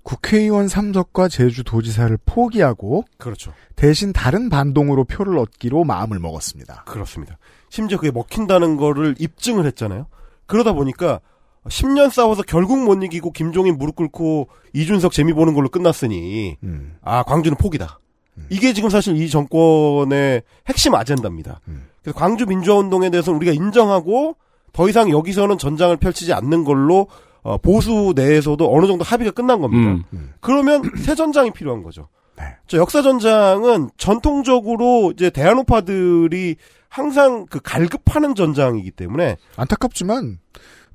국회의원 0.03 0.67
3석과 0.67 1.29
제주도지사를 1.29 2.17
포기하고 2.25 3.03
그렇죠. 3.17 3.51
대신 3.75 4.13
다른 4.13 4.47
반동으로 4.47 5.03
표를 5.03 5.37
얻기로 5.39 5.83
마음을 5.83 6.17
먹었습니다. 6.17 6.85
그렇습니다. 6.85 7.37
심지어 7.69 7.97
그게 7.97 8.11
먹힌다는 8.11 8.77
거를 8.77 9.13
입증을 9.19 9.65
했잖아요. 9.65 10.07
그러다 10.45 10.71
보니까 10.71 11.19
10년 11.65 12.11
싸워서 12.11 12.43
결국 12.43 12.81
못 12.81 13.03
이기고 13.03 13.33
김종인 13.33 13.77
무릎 13.77 13.97
꿇고 13.97 14.47
이준석 14.71 15.11
재미 15.11 15.33
보는 15.33 15.53
걸로 15.53 15.67
끝났으니 15.67 16.55
음. 16.63 16.95
아 17.01 17.23
광주는 17.23 17.57
포기다. 17.57 17.99
이게 18.49 18.73
지금 18.73 18.89
사실 18.89 19.15
이 19.17 19.29
정권의 19.29 20.41
핵심 20.67 20.95
아젠다입니다. 20.95 21.61
그래서 22.01 22.17
광주 22.17 22.45
민주화 22.45 22.77
운동에 22.77 23.09
대해서는 23.09 23.37
우리가 23.37 23.51
인정하고 23.53 24.35
더 24.73 24.89
이상 24.89 25.09
여기서는 25.09 25.57
전장을 25.57 25.95
펼치지 25.97 26.33
않는 26.33 26.63
걸로 26.63 27.07
어, 27.41 27.57
보수 27.57 28.13
내에서도 28.15 28.73
어느 28.73 28.85
정도 28.85 29.03
합의가 29.03 29.31
끝난 29.31 29.61
겁니다. 29.61 30.05
음. 30.13 30.33
그러면 30.39 30.83
새 30.99 31.15
전장이 31.15 31.51
필요한 31.51 31.83
거죠. 31.83 32.09
네. 32.37 32.43
저 32.67 32.77
역사 32.77 33.01
전장은 33.01 33.89
전통적으로 33.97 35.11
이제 35.13 35.29
대안우파들이 35.29 36.55
항상 36.89 37.45
그 37.49 37.59
갈급하는 37.61 38.35
전장이기 38.35 38.91
때문에 38.91 39.37
안타깝지만 39.55 40.39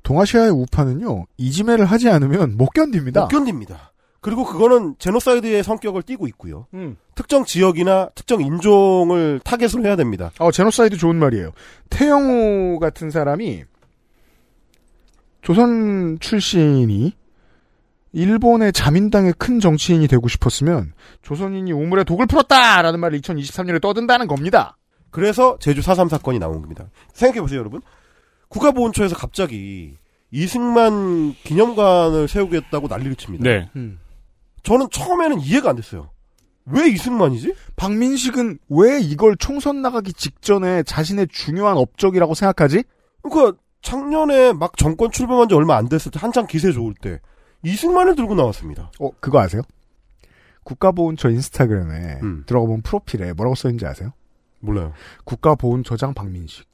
동아시아의 0.03 0.51
우파는요 0.51 1.25
이지매를 1.37 1.85
하지 1.85 2.09
않으면 2.09 2.57
못 2.57 2.69
견딥니다. 2.73 3.21
못 3.21 3.27
견딥니다. 3.27 3.91
그리고 4.25 4.43
그거는 4.43 4.95
제노사이드의 4.97 5.61
성격을 5.61 6.01
띠고 6.01 6.25
있고요. 6.29 6.65
음. 6.73 6.97
특정 7.13 7.45
지역이나 7.45 8.09
특정 8.15 8.41
인종을 8.41 9.39
타겟으로 9.43 9.85
해야 9.85 9.95
됩니다. 9.95 10.31
어 10.39 10.51
제노사이드 10.51 10.97
좋은 10.97 11.15
말이에요. 11.17 11.51
태영호 11.91 12.79
같은 12.79 13.11
사람이 13.11 13.65
조선 15.43 16.17
출신이 16.19 17.13
일본의 18.13 18.73
자민당의 18.73 19.35
큰 19.37 19.59
정치인이 19.59 20.07
되고 20.07 20.27
싶었으면 20.27 20.93
조선인이 21.21 21.71
우물에 21.71 22.03
독을 22.03 22.25
풀었다라는 22.25 22.99
말을 22.99 23.21
2023년에 23.21 23.79
떠든다는 23.79 24.25
겁니다. 24.25 24.75
그래서 25.11 25.57
제주 25.59 25.81
4.3 25.81 26.09
사건이 26.09 26.39
나온 26.39 26.61
겁니다. 26.61 26.89
생각해보세요, 27.13 27.59
여러분. 27.59 27.79
국가보훈처에서 28.47 29.15
갑자기 29.15 29.97
이승만 30.31 31.35
기념관을 31.43 32.27
세우겠다고 32.27 32.87
난리를 32.87 33.17
칩니다. 33.17 33.43
네. 33.43 33.69
저는 34.65 34.87
처음에는 34.91 35.39
이해가 35.39 35.69
안 35.69 35.75
됐어요. 35.77 36.09
왜 36.65 36.89
이승만이지? 36.89 37.55
박민식은 37.75 38.57
왜 38.69 38.99
이걸 38.99 39.37
총선 39.37 39.81
나가기 39.81 40.13
직전에 40.13 40.83
자신의 40.83 41.27
중요한 41.31 41.77
업적이라고 41.77 42.33
생각하지? 42.33 42.83
그러니까 43.21 43.57
작년에 43.81 44.53
막 44.53 44.75
정권 44.75 45.11
출범한 45.11 45.47
지 45.47 45.53
얼마 45.53 45.77
안 45.77 45.87
됐을 45.87 46.11
때 46.11 46.19
한창 46.19 46.47
기세 46.47 46.71
좋을 46.71 46.95
때 46.99 47.19
이승만을 47.63 48.15
들고 48.15 48.33
나왔습니다. 48.33 48.91
어 48.99 49.11
그거 49.19 49.39
아세요? 49.39 49.61
국가보훈처 50.63 51.29
인스타그램에 51.29 52.19
음. 52.23 52.43
들어가 52.47 52.65
보면 52.65 52.81
프로필에 52.81 53.33
뭐라고 53.33 53.53
써있는지 53.53 53.85
아세요? 53.85 54.13
몰라요. 54.59 54.93
국가보훈처장 55.25 56.15
박민식. 56.15 56.67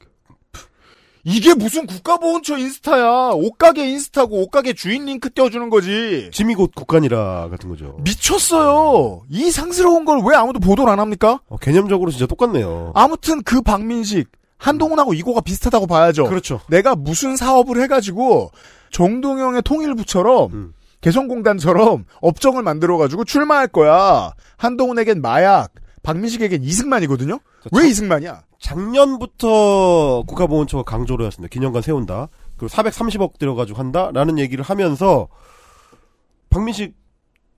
이게 1.24 1.54
무슨 1.54 1.86
국가보훈처 1.86 2.58
인스타야? 2.58 3.30
옷가게 3.34 3.88
인스타고 3.90 4.42
옷가게 4.42 4.72
주인 4.72 5.04
링크 5.04 5.30
떼어주는 5.30 5.70
거지. 5.70 6.30
짐이 6.32 6.54
곧 6.56 6.72
국간이라 6.74 7.48
같은 7.48 7.68
거죠. 7.68 7.96
미쳤어요. 8.02 9.22
이 9.30 9.50
상스러운 9.50 10.04
걸 10.04 10.20
왜 10.24 10.36
아무도 10.36 10.58
보도를 10.60 10.92
안 10.92 10.98
합니까? 11.00 11.40
어, 11.48 11.56
개념적으로 11.58 12.10
진짜 12.10 12.26
똑같네요. 12.26 12.92
아무튼 12.94 13.42
그 13.42 13.60
박민식 13.62 14.28
한동훈하고 14.58 15.14
이거가 15.14 15.40
비슷하다고 15.40 15.86
봐야죠. 15.86 16.24
그렇죠. 16.24 16.60
내가 16.68 16.94
무슨 16.94 17.36
사업을 17.36 17.80
해가지고 17.82 18.50
정동영의 18.90 19.62
통일부처럼 19.62 20.52
음. 20.52 20.72
개성공단처럼 21.00 22.04
업종을 22.20 22.62
만들어가지고 22.62 23.24
출마할 23.24 23.68
거야. 23.68 24.32
한동훈에겐 24.56 25.20
마약, 25.20 25.72
박민식에겐 26.04 26.62
이승만이거든요. 26.62 27.40
왜 27.72 27.88
이승만이야? 27.88 28.42
작년부터 28.62 30.22
국가보훈처가 30.26 30.84
강조를 30.84 31.26
했습니다. 31.26 31.50
기념관 31.52 31.82
세운다. 31.82 32.28
그리고 32.56 32.68
430억 32.74 33.38
들여가지고 33.38 33.78
한다라는 33.78 34.38
얘기를 34.38 34.64
하면서 34.64 35.28
박민식 36.50 36.94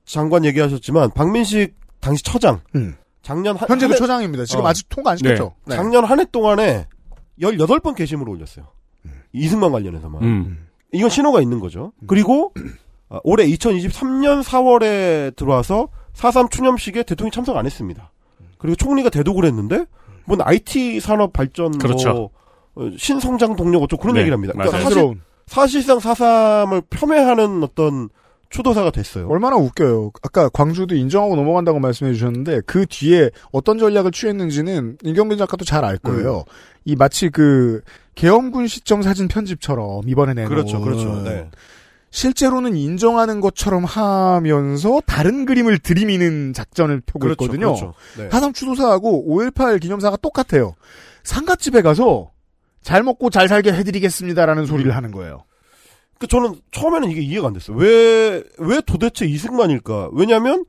장관 0.04 0.44
얘기하셨지만 0.44 1.10
박민식 1.12 1.74
당시 2.00 2.22
처장 2.22 2.60
음. 2.74 2.96
작년 3.22 3.56
한, 3.56 3.68
현재도 3.68 3.92
한 3.92 3.94
해- 3.94 3.98
처장입니다. 3.98 4.44
지금 4.44 4.64
어. 4.64 4.68
아직 4.68 4.88
통과 4.88 5.12
안 5.12 5.16
시켰죠. 5.16 5.54
네. 5.66 5.76
작년 5.76 6.04
한 6.04 6.20
해 6.20 6.24
동안에 6.30 6.86
18번 7.40 7.94
게시물을 7.96 8.32
올렸어요. 8.32 8.66
이승만 9.32 9.72
관련해서만. 9.72 10.22
음. 10.22 10.68
이건 10.92 11.10
신호가 11.10 11.40
있는 11.40 11.58
거죠. 11.58 11.92
그리고 12.06 12.52
아, 13.08 13.18
올해 13.24 13.46
2023년 13.46 14.42
4월에 14.44 15.34
들어와서 15.36 15.88
4.3 16.14 16.50
추념식에 16.50 17.02
대통령이 17.02 17.32
참석 17.32 17.56
안 17.56 17.66
했습니다. 17.66 18.12
그리고 18.58 18.76
총리가 18.76 19.10
대독을 19.10 19.44
했는데 19.44 19.86
뭔 20.26 20.40
IT 20.42 21.00
산업 21.00 21.32
발전 21.32 21.78
그렇죠. 21.78 22.12
뭐 22.12 22.30
어, 22.76 22.90
신성장 22.96 23.56
동력 23.56 23.82
어쩌고 23.82 24.02
그런 24.02 24.14
네, 24.14 24.20
얘기를 24.20 24.34
합니다. 24.34 24.52
그러니까. 24.54 24.80
사실. 24.80 25.20
사실상 25.46 25.98
4.3을 25.98 26.82
폄훼하는 26.88 27.62
어떤 27.62 28.08
초도사가 28.50 28.90
됐어요. 28.90 29.28
얼마나 29.28 29.56
웃겨요. 29.56 30.12
아까 30.22 30.48
광주도 30.48 30.94
인정하고 30.94 31.36
넘어간다고 31.36 31.80
말씀해 31.80 32.12
주셨는데 32.14 32.62
그 32.66 32.86
뒤에 32.86 33.30
어떤 33.52 33.78
전략을 33.78 34.10
취했는지는 34.12 34.98
임경빈 35.02 35.38
작가도 35.38 35.64
잘 35.64 35.84
알 35.84 35.98
거예요. 35.98 36.38
음. 36.38 36.52
이 36.84 36.96
마치 36.96 37.28
그 37.30 37.82
계엄군 38.14 38.68
시점 38.68 39.02
사진 39.02 39.28
편집처럼 39.28 40.08
이번에 40.08 40.34
내놓은 40.34 40.48
그렇죠, 40.50 40.80
그렇죠. 40.80 41.22
네. 41.24 41.50
실제로는 42.14 42.76
인정하는 42.76 43.40
것처럼 43.40 43.84
하면서 43.84 45.00
다른 45.04 45.44
그림을 45.46 45.80
들이미는 45.80 46.52
작전을 46.52 47.00
펴고 47.00 47.18
그렇죠, 47.18 47.44
있거든요. 47.44 47.74
그렇죠. 47.74 47.94
네. 48.16 48.30
사삼 48.30 48.52
추도사하고 48.52 49.26
5.18 49.28 49.80
기념사가 49.80 50.18
똑같아요. 50.18 50.76
상가집에 51.24 51.82
가서 51.82 52.30
잘 52.82 53.02
먹고 53.02 53.30
잘 53.30 53.48
살게 53.48 53.72
해드리겠습니다라는 53.72 54.66
소리를 54.66 54.94
하는 54.94 55.10
거예요. 55.10 55.42
그 56.20 56.28
저는 56.28 56.60
처음에는 56.70 57.10
이게 57.10 57.20
이해가 57.20 57.48
안 57.48 57.52
됐어요. 57.52 57.76
왜, 57.76 58.44
왜 58.58 58.80
도대체 58.86 59.26
이승만일까? 59.26 60.10
왜냐면, 60.12 60.64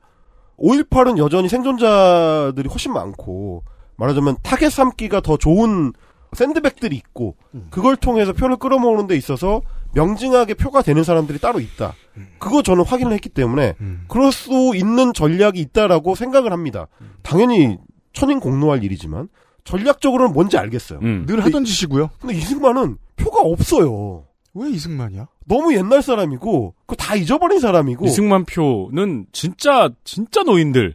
5.18은 0.58 1.16
여전히 1.18 1.48
생존자들이 1.48 2.68
훨씬 2.68 2.92
많고, 2.92 3.62
말하자면 3.94 4.38
타겟 4.42 4.68
삼기가 4.70 5.20
더 5.20 5.36
좋은 5.36 5.92
샌드백들이 6.32 6.96
있고, 6.96 7.36
그걸 7.70 7.96
통해서 7.96 8.32
표를 8.32 8.56
끌어모으는 8.56 9.06
데 9.06 9.14
있어서 9.14 9.62
명징하게 9.94 10.54
표가 10.54 10.82
되는 10.82 11.04
사람들이 11.04 11.38
따로 11.38 11.60
있다. 11.60 11.94
그거 12.38 12.62
저는 12.62 12.84
확인을 12.84 13.12
했기 13.12 13.28
때문에, 13.28 13.74
그럴 14.08 14.32
수 14.32 14.72
있는 14.74 15.12
전략이 15.12 15.60
있다라고 15.60 16.14
생각을 16.14 16.52
합니다. 16.52 16.86
당연히 17.22 17.78
천인 18.12 18.40
공노할 18.40 18.84
일이지만, 18.84 19.28
전략적으로는 19.64 20.32
뭔지 20.32 20.56
알겠어요. 20.58 21.00
음. 21.02 21.24
늘 21.26 21.44
하던 21.44 21.64
짓이고요. 21.64 22.10
근데 22.20 22.34
이승만은 22.36 22.98
표가 23.16 23.40
없어요. 23.40 24.24
왜 24.54 24.70
이승만이야? 24.70 25.26
너무 25.44 25.74
옛날 25.74 26.02
사람이고 26.02 26.74
그거 26.86 26.96
다 26.96 27.14
잊어버린 27.14 27.60
사람이고 27.60 28.06
이승만 28.06 28.44
표는 28.46 29.26
진짜 29.32 29.90
진짜 30.04 30.42
노인들. 30.44 30.94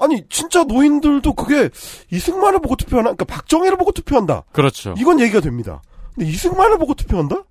아니 0.00 0.24
진짜 0.28 0.64
노인들도 0.64 1.32
그게 1.32 1.70
이승만을 2.12 2.60
보고 2.60 2.76
투표하나? 2.76 3.14
그러니까 3.14 3.24
박정희를 3.24 3.78
보고 3.78 3.92
투표한다. 3.92 4.44
그렇죠. 4.52 4.94
이건 4.98 5.20
얘기가 5.20 5.40
됩니다. 5.40 5.80
근데 6.14 6.28
이승만을 6.28 6.76
보고 6.78 6.94
투표한다? 6.94 7.44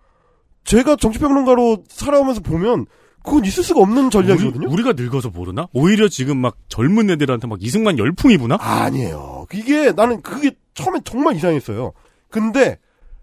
제가 0.67 0.97
정치평론가로 0.97 1.85
살아오면서 1.87 2.41
보면 2.41 2.85
그건 3.23 3.43
있을 3.45 3.63
수가 3.63 3.81
없는 3.81 4.09
전략이거든요. 4.09 4.67
우리, 4.69 4.83
가 4.83 4.93
늙어서 4.93 5.29
모르나? 5.29 5.67
오히려 5.73 6.07
지금 6.07 6.37
막 6.37 6.57
젊은 6.67 7.09
애들한테 7.09 7.47
막 7.47 7.57
이승만 7.61 7.97
열풍이 7.97 8.37
부나? 8.37 8.57
아니에요. 8.59 9.47
이게 9.53 9.91
나는 9.93 10.21
그게 10.21 10.51
처음에 10.75 10.99
정말 11.03 11.35
이상했어요. 11.35 11.93
근데 12.29 12.77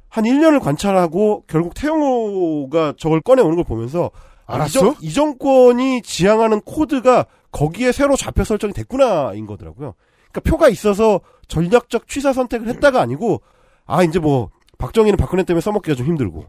한 0.09 0.25
1년을 0.25 0.61
관찰하고 0.61 1.45
결국 1.47 1.75
태영호가 1.75 2.95
저걸 2.99 3.21
꺼내오는 3.21 3.57
걸 3.57 3.65
보면서 3.65 4.11
아, 4.47 4.55
알았어? 4.55 4.69
이, 4.69 4.73
정, 4.73 4.95
이 5.01 5.11
정 5.13 5.39
권이 5.39 6.03
지향하는 6.03 6.61
코드가 6.63 7.27
거기에 7.51 7.93
새로 7.93 8.17
잡혀 8.17 8.45
설정이 8.45 8.73
됐구나인 8.73 9.47
거더라고요. 9.47 9.95
그러니까 10.33 10.41
표가 10.51 10.69
있어서 10.69 11.21
전략적 11.49 12.09
취사 12.09 12.33
선택을 12.33 12.69
했다가 12.69 13.01
아니고 13.01 13.43
아 13.87 14.03
이제 14.03 14.19
뭐 14.19 14.51
박정희는 14.79 15.17
박근혜 15.17 15.45
때문에 15.45 15.61
써먹기가 15.61 15.95
좀 15.95 16.07
힘들고 16.07 16.45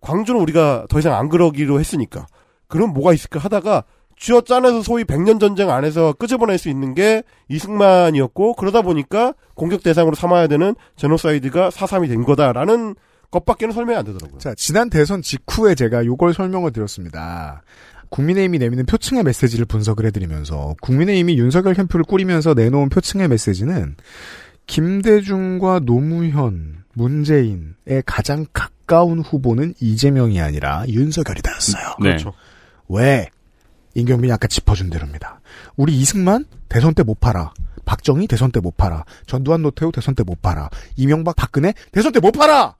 광주는 0.00 0.40
우리가 0.40 0.86
더 0.88 0.98
이상 0.98 1.14
안 1.14 1.28
그러기로 1.28 1.80
했으니까 1.80 2.26
그럼 2.66 2.92
뭐가 2.92 3.12
있을까 3.12 3.38
하다가 3.40 3.84
쥐어 4.18 4.40
짜내서 4.40 4.82
소위 4.82 5.04
백년 5.04 5.38
전쟁 5.38 5.70
안에서 5.70 6.12
끄집어낼 6.12 6.58
수 6.58 6.68
있는 6.68 6.94
게 6.94 7.22
이승만이었고 7.48 8.54
그러다 8.54 8.82
보니까 8.82 9.34
공격 9.54 9.82
대상으로 9.82 10.14
삼아야 10.16 10.48
되는 10.48 10.74
제노사이드가 10.96 11.70
4.3이 11.70 12.08
된 12.08 12.24
거다라는 12.24 12.96
것밖에는 13.30 13.72
설명이 13.72 13.96
안 13.96 14.04
되더라고요. 14.04 14.38
자, 14.38 14.54
지난 14.56 14.90
대선 14.90 15.22
직후에 15.22 15.74
제가 15.74 16.04
요걸 16.04 16.34
설명을 16.34 16.72
드렸습니다. 16.72 17.62
국민의힘이 18.10 18.58
내미는 18.58 18.86
표층의 18.86 19.22
메시지를 19.22 19.66
분석을 19.66 20.06
해드리면서 20.06 20.74
국민의힘이 20.80 21.38
윤석열 21.38 21.74
캠프를 21.74 22.04
꾸리면서 22.04 22.54
내놓은 22.54 22.88
표층의 22.88 23.28
메시지는 23.28 23.96
김대중과 24.66 25.80
노무현, 25.80 26.84
문재인의 26.94 28.02
가장 28.06 28.46
가까운 28.88 29.20
후보는 29.20 29.74
이재명이 29.80 30.40
아니라 30.40 30.84
윤석열이다였어요. 30.88 31.84
네. 32.00 32.08
그렇죠. 32.08 32.32
왜? 32.88 33.28
임경빈이 33.94 34.32
아까 34.32 34.48
짚어준 34.48 34.88
대로입니다. 34.88 35.40
우리 35.76 35.94
이승만 35.98 36.46
대선 36.70 36.94
때 36.94 37.02
못 37.02 37.20
팔아. 37.20 37.52
박정희 37.84 38.26
대선 38.28 38.50
때 38.50 38.60
못 38.60 38.76
팔아. 38.78 39.04
전두환 39.26 39.60
노태우 39.62 39.92
대선 39.92 40.14
때 40.14 40.22
못 40.24 40.40
팔아. 40.40 40.70
이명박 40.96 41.36
박근혜 41.36 41.74
대선 41.92 42.12
때 42.12 42.20
못 42.20 42.32
팔아. 42.32 42.76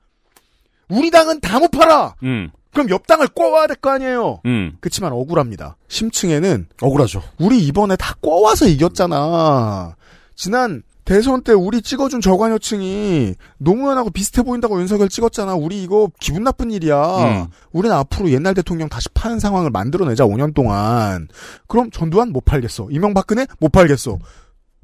우리 0.89 1.11
당은 1.11 1.41
다 1.41 1.59
못 1.59 1.69
팔아. 1.69 2.15
음. 2.23 2.49
그럼 2.73 2.89
옆 2.89 3.05
당을 3.05 3.27
꿔와야 3.27 3.67
될 3.67 3.75
거 3.75 3.91
아니에요. 3.91 4.41
음. 4.45 4.77
그치만 4.79 5.11
억울합니다. 5.13 5.77
심층에는 5.89 6.67
억울하죠. 6.81 7.21
우리 7.39 7.59
이번에 7.67 7.95
다 7.95 8.15
꿔와서 8.21 8.65
이겼잖아. 8.67 9.95
지난 10.35 10.81
대선 11.09 11.41
때 11.41 11.53
우리 11.53 11.81
찍어준 11.81 12.21
저관여층이 12.21 13.33
노무현하고 13.57 14.11
비슷해 14.11 14.43
보인다고 14.43 14.79
윤석열 14.79 15.09
찍었잖아. 15.09 15.55
우리 15.55 15.81
이거 15.81 16.11
기분 16.19 16.43
나쁜 16.43 16.69
일이야. 16.69 17.01
음. 17.01 17.47
우리는 17.71 17.95
앞으로 17.97 18.29
옛날 18.29 18.53
대통령 18.53 18.89
다시 18.89 19.09
파는 19.15 19.39
상황을 19.39 19.71
만들어내자 19.71 20.25
5년 20.25 20.53
동안. 20.53 21.27
그럼 21.65 21.89
전두환 21.89 22.31
못 22.31 22.45
팔겠어. 22.45 22.89
이명박근혜 22.91 23.47
못 23.59 23.71
팔겠어. 23.71 24.19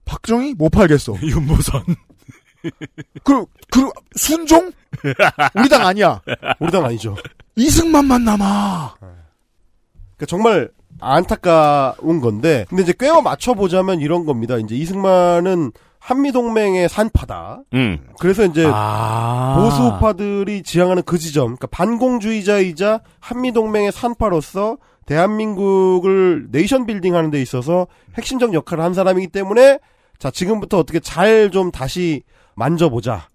박정희 0.06 0.56
못 0.56 0.70
팔겠어. 0.70 1.14
윤보선. 1.22 1.84
그, 3.24 3.46
그, 3.70 3.92
순종? 4.16 4.72
우리 5.54 5.70
당 5.70 5.86
아니야. 5.86 6.24
우리 6.60 6.72
당 6.72 6.86
아니죠. 6.86 7.16
이승만만 7.56 8.26
남아. 8.26 8.96
그러니까 8.98 10.26
정말 10.28 10.72
안타까운 11.00 12.20
건데, 12.20 12.66
근데 12.70 12.82
이제 12.82 12.94
꿰어 12.98 13.22
맞춰 13.22 13.54
보자면 13.54 14.00
이런 14.00 14.26
겁니다. 14.26 14.58
이제 14.58 14.76
이승만은 14.76 15.72
한미동맹의 16.06 16.88
산파다. 16.88 17.62
음. 17.74 17.98
그래서 18.20 18.46
이제 18.46 18.70
아. 18.72 19.56
보수파들이 19.58 20.62
지향하는 20.62 21.02
그 21.04 21.18
지점, 21.18 21.56
그러니까 21.56 21.66
반공주의자이자 21.68 23.00
한미동맹의 23.20 23.92
산파로서 23.92 24.78
대한민국을 25.08 26.48
네이션 26.52 26.86
빌딩하는 26.86 27.32
데 27.32 27.42
있어서 27.42 27.88
핵심적 28.18 28.54
역할을 28.54 28.84
한 28.84 28.94
사람이기 28.94 29.28
때문에 29.30 29.80
자 30.20 30.30
지금부터 30.30 30.78
어떻게 30.78 31.00
잘 31.00 31.50
좀 31.52 31.72
다시 31.72 32.22
만져보자. 32.54 33.28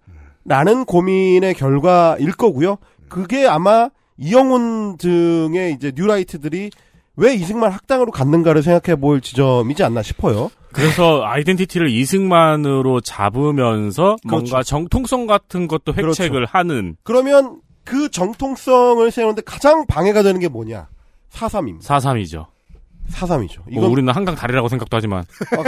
라는 0.45 0.85
고민의 0.85 1.53
결과일 1.55 2.31
거고요. 2.31 2.77
그게 3.09 3.47
아마 3.47 3.89
이영훈 4.17 4.97
등의 4.97 5.73
이제 5.73 5.91
뉴라이트들이 5.93 6.71
왜 7.17 7.33
이승만 7.33 7.71
학당으로 7.71 8.11
갔는가를 8.11 8.63
생각해 8.63 8.99
볼 8.99 9.21
지점이지 9.21 9.83
않나 9.83 10.01
싶어요. 10.01 10.49
그래서 10.71 11.23
아이덴티티를 11.25 11.89
이승만으로 11.89 13.01
잡으면서 13.01 14.15
뭔가 14.25 14.63
정통성 14.63 15.27
같은 15.27 15.67
것도 15.67 15.93
획책을 15.93 16.45
하는 16.45 16.95
그러면 17.03 17.59
그 17.83 18.09
정통성을 18.09 19.09
세우는데 19.11 19.41
가장 19.41 19.85
방해가 19.85 20.23
되는 20.23 20.39
게 20.39 20.47
뭐냐? 20.47 20.87
4.3입니다. 21.31 21.81
4.3이죠. 21.81 22.45
4.3이죠. 23.11 23.73
뭐 23.73 23.89
우리는 23.89 24.13
한강 24.13 24.35
다리라고 24.35 24.69
생각도 24.69 24.95
하지만. 24.95 25.25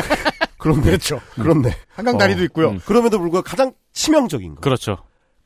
그렇네. 0.58 0.82
그렇죠. 0.84 1.20
그렇네. 1.34 1.76
한강 1.94 2.18
다리도 2.18 2.44
있고요. 2.46 2.70
음. 2.70 2.80
그럼에도 2.86 3.20
불구하고 3.20 3.44
가장 3.44 3.74
치명적인 3.92 4.56
거. 4.56 4.62
그렇죠. 4.62 4.98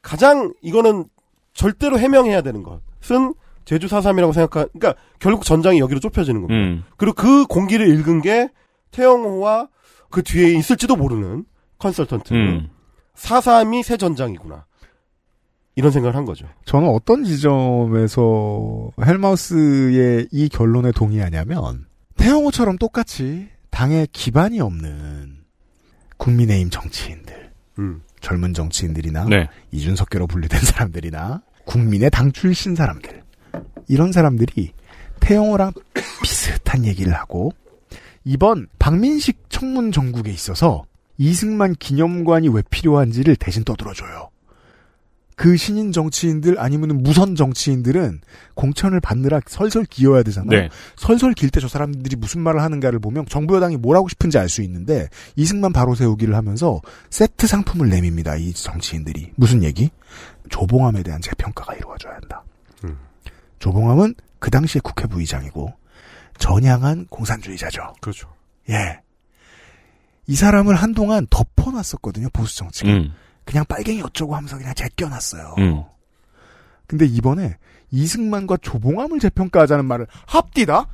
가장 0.04 0.54
이거는 0.62 1.06
절대로 1.54 1.98
해명해야 1.98 2.42
되는 2.42 2.62
것은 2.62 3.34
제주 3.68 3.88
4.3이라고 3.88 4.32
생각한, 4.32 4.70
그러니까 4.72 5.00
결국 5.20 5.44
전장이 5.44 5.80
여기로 5.80 6.00
좁혀지는 6.00 6.42
겁니다. 6.42 6.58
음. 6.58 6.84
그리고 6.96 7.16
그 7.16 7.46
공기를 7.48 7.86
읽은 7.86 8.22
게 8.22 8.50
태영호와 8.92 9.68
그 10.10 10.24
뒤에 10.24 10.54
있을지도 10.54 10.96
모르는 10.96 11.44
컨설턴트. 11.78 12.34
음. 12.34 12.70
4.3이 13.16 13.84
새 13.84 13.98
전장이구나. 13.98 14.66
이런 15.76 15.92
생각을 15.92 16.16
한 16.16 16.24
거죠. 16.24 16.48
저는 16.64 16.88
어떤 16.88 17.26
지점에서 17.26 18.92
헬마우스의 19.06 20.30
이 20.32 20.48
결론에 20.48 20.94
동의하냐면 20.94 21.88
태영호처럼 22.16 22.78
똑같이 22.78 23.50
당에 23.70 24.08
기반이 24.14 24.62
없는 24.62 25.40
국민의힘 26.16 26.70
정치인들, 26.70 27.52
음. 27.80 28.02
젊은 28.22 28.54
정치인들이나 28.54 29.26
네. 29.26 29.50
이준석계로 29.72 30.26
분류된 30.28 30.58
사람들이나 30.62 31.42
국민의 31.66 32.10
당 32.12 32.32
출신 32.32 32.76
사람들 32.76 33.27
이런 33.88 34.12
사람들이 34.12 34.72
태영호랑 35.20 35.74
비슷한 36.24 36.86
얘기를 36.86 37.14
하고 37.14 37.52
이번 38.24 38.68
박민식 38.80 39.50
청문 39.50 39.92
정국에 39.92 40.32
있어서 40.32 40.86
이승만 41.18 41.74
기념관이 41.76 42.50
왜 42.50 42.62
필요한지를 42.70 43.36
대신 43.38 43.64
떠들어줘요. 43.64 44.30
그 45.36 45.56
신인 45.56 45.92
정치인들 45.92 46.60
아니면 46.60 47.04
무선 47.04 47.36
정치인들은 47.36 48.22
공천을 48.56 49.00
받느라 49.00 49.40
설설 49.46 49.86
기어야 49.86 50.24
되잖아요. 50.24 50.62
네. 50.62 50.70
설설 50.96 51.34
길 51.34 51.52
때 51.52 51.60
저 51.60 51.68
사람들이 51.68 52.16
무슨 52.16 52.42
말을 52.42 52.62
하는가를 52.64 52.98
보면 53.00 53.28
정부 53.28 53.56
여당이 53.56 53.78
뭘 53.78 53.96
하고 53.98 54.10
싶은지 54.10 54.40
알 54.40 54.50
수 54.50 54.64
있는데 54.64 55.08
이승만 55.36 55.74
바로 55.74 55.94
세우기를 55.94 56.36
하면서 56.36 56.82
세트 57.12 57.46
상품을 57.46 57.88
내밉니다. 57.90 58.36
이 58.36 58.52
정치인들이 58.52 59.34
무슨 59.36 59.64
얘기? 59.64 59.92
조봉암에 60.50 61.04
대한 61.04 61.22
재평가가 61.22 61.76
이루어져야 61.76 62.16
한다. 62.16 62.44
음. 63.58 63.60
조봉암은 63.60 64.16
그 64.40 64.52
당시에 64.52 64.82
국회 64.84 65.08
부의장이고 65.08 65.74
전향한 66.38 67.08
공산주의자죠. 67.10 67.94
그렇죠. 68.02 68.32
예. 68.70 69.02
이 70.28 70.36
사람을 70.36 70.76
한동안 70.76 71.26
덮어놨었거든요. 71.30 72.30
보수 72.34 72.58
정치가. 72.58 72.92
음. 72.92 73.14
그냥 73.46 73.66
빨갱이 73.66 74.02
어쩌고 74.02 74.36
하면서 74.36 74.58
그냥 74.58 74.74
제껴놨어요. 74.76 75.56
음. 75.60 75.84
근데 76.86 77.06
이번에 77.06 77.58
이승만과 77.92 78.58
조봉암을 78.58 79.20
재평가하자는 79.20 79.86
말을 79.86 80.08
합디다 80.26 80.88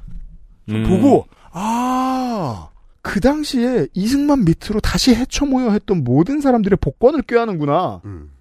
음. 0.69 0.83
보고 0.87 1.27
아. 1.51 2.69
그 3.01 3.19
당시에 3.19 3.87
이승만 3.93 4.45
밑으로 4.45 4.79
다시 4.79 5.13
헤쳐 5.13 5.45
모여 5.45 5.71
했던 5.71 6.03
모든 6.03 6.39
사람들의 6.39 6.77
복권을 6.77 7.23
꾀하는구나. 7.23 8.01
음. 8.05 8.31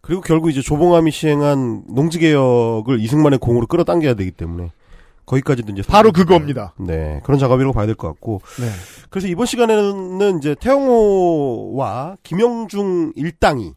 그리고 0.00 0.20
결국 0.20 0.50
이제 0.50 0.60
조봉암이 0.62 1.10
시행한 1.10 1.82
농지개혁을 1.88 3.00
이승만의 3.00 3.38
공으로 3.38 3.66
끌어당겨야 3.66 4.14
되기 4.14 4.30
때문에 4.30 4.70
거기까지도 5.26 5.72
이제 5.72 5.82
바로 5.86 6.10
그겁니다. 6.12 6.72
네 6.78 7.20
그런 7.24 7.38
작업이라고 7.38 7.72
봐야 7.74 7.86
될 7.86 7.94
것 7.94 8.08
같고 8.08 8.40
네. 8.60 8.66
그래서 9.10 9.28
이번 9.28 9.46
시간에는 9.46 10.38
이제 10.38 10.54
태영호와 10.58 12.16
김영중 12.22 13.12
일당이 13.16 13.72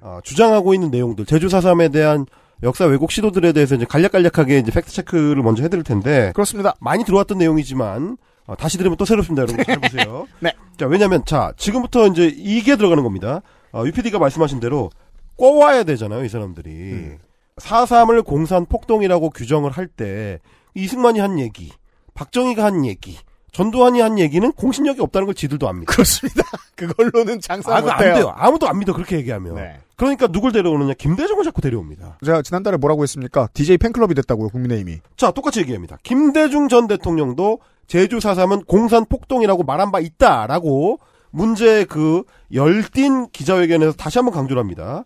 어, 0.00 0.20
주장하고 0.22 0.74
있는 0.74 0.90
내용들 0.90 1.26
제주 1.26 1.48
4.3에 1.48 1.92
대한 1.92 2.26
역사 2.62 2.84
왜곡 2.84 3.10
시도들에 3.10 3.52
대해서 3.52 3.74
이제 3.74 3.84
간략간략하게 3.84 4.58
이제 4.58 4.70
팩트 4.70 4.90
체크를 4.92 5.42
먼저 5.42 5.62
해드릴 5.62 5.82
텐데 5.82 6.30
그렇습니다. 6.34 6.74
많이 6.80 7.04
들어왔던 7.04 7.38
내용이지만 7.38 8.16
어, 8.46 8.54
다시 8.56 8.76
들으면 8.76 8.98
또 8.98 9.06
새롭습니다, 9.06 9.40
여러분. 9.42 9.64
잘 9.64 9.80
보세요. 9.80 10.26
네. 10.38 10.52
자, 10.76 10.86
왜냐면, 10.86 11.24
자, 11.24 11.54
지금부터 11.56 12.08
이제 12.08 12.30
이게 12.36 12.76
들어가는 12.76 13.02
겁니다. 13.02 13.40
어, 13.72 13.84
UPD가 13.86 14.18
말씀하신 14.18 14.60
대로 14.60 14.90
꿔와야 15.36 15.84
되잖아요, 15.84 16.24
이 16.24 16.28
사람들이. 16.28 17.18
4.3을 17.56 18.24
공산 18.24 18.66
폭동이라고 18.66 19.30
규정을 19.30 19.70
할 19.70 19.86
때, 19.86 20.40
이승만이 20.74 21.20
한 21.20 21.38
얘기, 21.38 21.72
박정희가 22.14 22.64
한 22.64 22.84
얘기, 22.84 23.16
전두환이 23.52 24.00
한 24.00 24.18
얘기는 24.18 24.50
공신력이 24.52 25.00
없다는 25.00 25.26
걸 25.26 25.34
지들도 25.34 25.68
압니다. 25.68 25.92
그렇습니다. 25.92 26.42
그걸로는 26.74 27.40
장사 27.40 27.76
아, 27.76 27.80
못해요. 27.80 28.14
돼요. 28.14 28.32
아무도 28.36 28.68
안 28.68 28.80
믿어, 28.80 28.92
그렇게 28.92 29.16
얘기하면. 29.16 29.54
네. 29.54 29.78
그러니까 29.96 30.26
누굴 30.26 30.50
데려오느냐, 30.50 30.94
김대중을 30.94 31.44
자꾸 31.44 31.60
데려옵니다. 31.60 32.18
제가 32.24 32.42
지난달에 32.42 32.76
뭐라고 32.78 33.04
했습니까? 33.04 33.48
DJ 33.54 33.78
팬클럽이 33.78 34.14
됐다고요, 34.14 34.48
국민의힘이. 34.48 34.98
자, 35.16 35.30
똑같이 35.30 35.60
얘기합니다. 35.60 35.98
김대중 36.02 36.68
전 36.68 36.88
대통령도 36.88 37.60
제주 37.86 38.18
4.3은 38.18 38.66
공산 38.66 39.04
폭동이라고 39.04 39.62
말한 39.62 39.92
바 39.92 40.00
있다라고 40.00 40.98
문제 41.30 41.84
그 41.84 42.24
열띤 42.52 43.28
기자회견에서 43.30 43.92
다시 43.92 44.18
한번 44.18 44.34
강조를 44.34 44.60
합니다. 44.60 45.04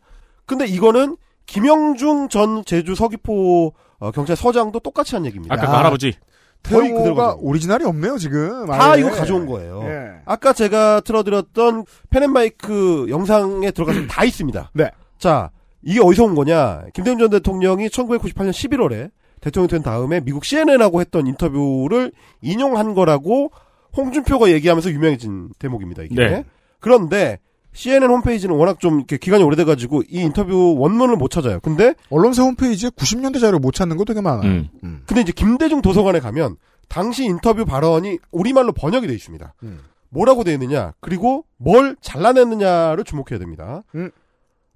근데 0.48 0.66
이거는 0.66 1.16
김영중 1.46 2.28
전 2.28 2.64
제주 2.64 2.94
서귀포 2.94 3.72
어, 4.00 4.10
경찰서장도 4.10 4.80
똑같이 4.80 5.14
한 5.14 5.24
얘기입니다. 5.26 5.54
아까 5.54 5.66
그 5.66 5.72
할아버지. 5.72 6.14
거의 6.62 6.90
그대로 6.90 7.04
태호가 7.04 7.36
오리지널이 7.38 7.84
없네요, 7.84 8.18
지금. 8.18 8.66
다 8.66 8.92
아예. 8.92 9.00
이거 9.00 9.10
가져온 9.10 9.46
거예요. 9.46 9.82
예. 9.84 10.22
아까 10.24 10.52
제가 10.52 11.00
틀어드렸던 11.02 11.84
펜앤마이크 12.10 13.06
영상에 13.08 13.70
들어가서 13.70 14.06
다 14.08 14.24
있습니다. 14.24 14.70
네. 14.74 14.90
자, 15.18 15.50
이게 15.82 16.00
어디서 16.00 16.24
온 16.24 16.34
거냐? 16.34 16.86
김대중 16.94 17.18
전 17.18 17.30
대통령이 17.30 17.88
1998년 17.88 18.50
11월에 18.50 19.10
대통령이 19.40 19.68
된 19.68 19.82
다음에 19.82 20.20
미국 20.20 20.44
CNN하고 20.44 21.00
했던 21.00 21.26
인터뷰를 21.26 22.12
인용한 22.42 22.94
거라고 22.94 23.52
홍준표가 23.96 24.50
얘기하면서 24.50 24.90
유명해진 24.90 25.50
대목입니다, 25.58 26.02
이게. 26.02 26.14
네. 26.14 26.44
그런데 26.80 27.38
CNN 27.72 28.10
홈페이지는 28.10 28.56
워낙 28.56 28.80
좀 28.80 28.96
이렇게 28.96 29.18
기간이 29.18 29.42
오래돼가지고 29.44 30.02
이 30.08 30.20
인터뷰 30.20 30.74
원문을 30.78 31.16
못 31.16 31.30
찾아요. 31.30 31.60
근데 31.60 31.94
언론사 32.10 32.42
홈페이지에 32.42 32.90
90년대 32.90 33.40
자료 33.40 33.58
못 33.58 33.72
찾는 33.72 33.96
거 33.96 34.04
되게 34.04 34.20
많아요. 34.20 34.50
음. 34.50 34.68
음. 34.82 35.02
근데 35.06 35.20
이제 35.20 35.32
김대중 35.32 35.80
도서관에 35.82 36.20
가면 36.20 36.56
당시 36.88 37.24
인터뷰 37.24 37.64
발언이 37.64 38.18
우리말로 38.32 38.72
번역이 38.72 39.06
돼 39.06 39.14
있습니다. 39.14 39.54
음. 39.62 39.80
뭐라고 40.10 40.44
돼 40.44 40.52
있느냐, 40.54 40.94
그리고 41.00 41.44
뭘 41.56 41.96
잘라냈느냐를 42.00 43.04
주목해야 43.04 43.38
됩니다. 43.38 43.82
음. 43.94 44.10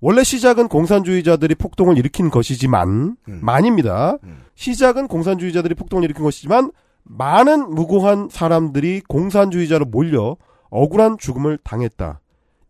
원래 0.00 0.24
시작은 0.24 0.68
공산주의자들이 0.68 1.54
폭동을 1.54 1.96
일으킨 1.96 2.28
것이지만, 2.28 3.16
음. 3.28 3.40
만입니다. 3.40 4.18
음. 4.24 4.42
시작은 4.56 5.06
공산주의자들이 5.06 5.74
폭동을 5.74 6.04
일으킨 6.04 6.24
것이지만, 6.24 6.72
많은 7.04 7.70
무고한 7.70 8.28
사람들이 8.30 9.02
공산주의자로 9.08 9.86
몰려 9.86 10.36
억울한 10.70 11.18
죽음을 11.18 11.58
당했다. 11.62 12.20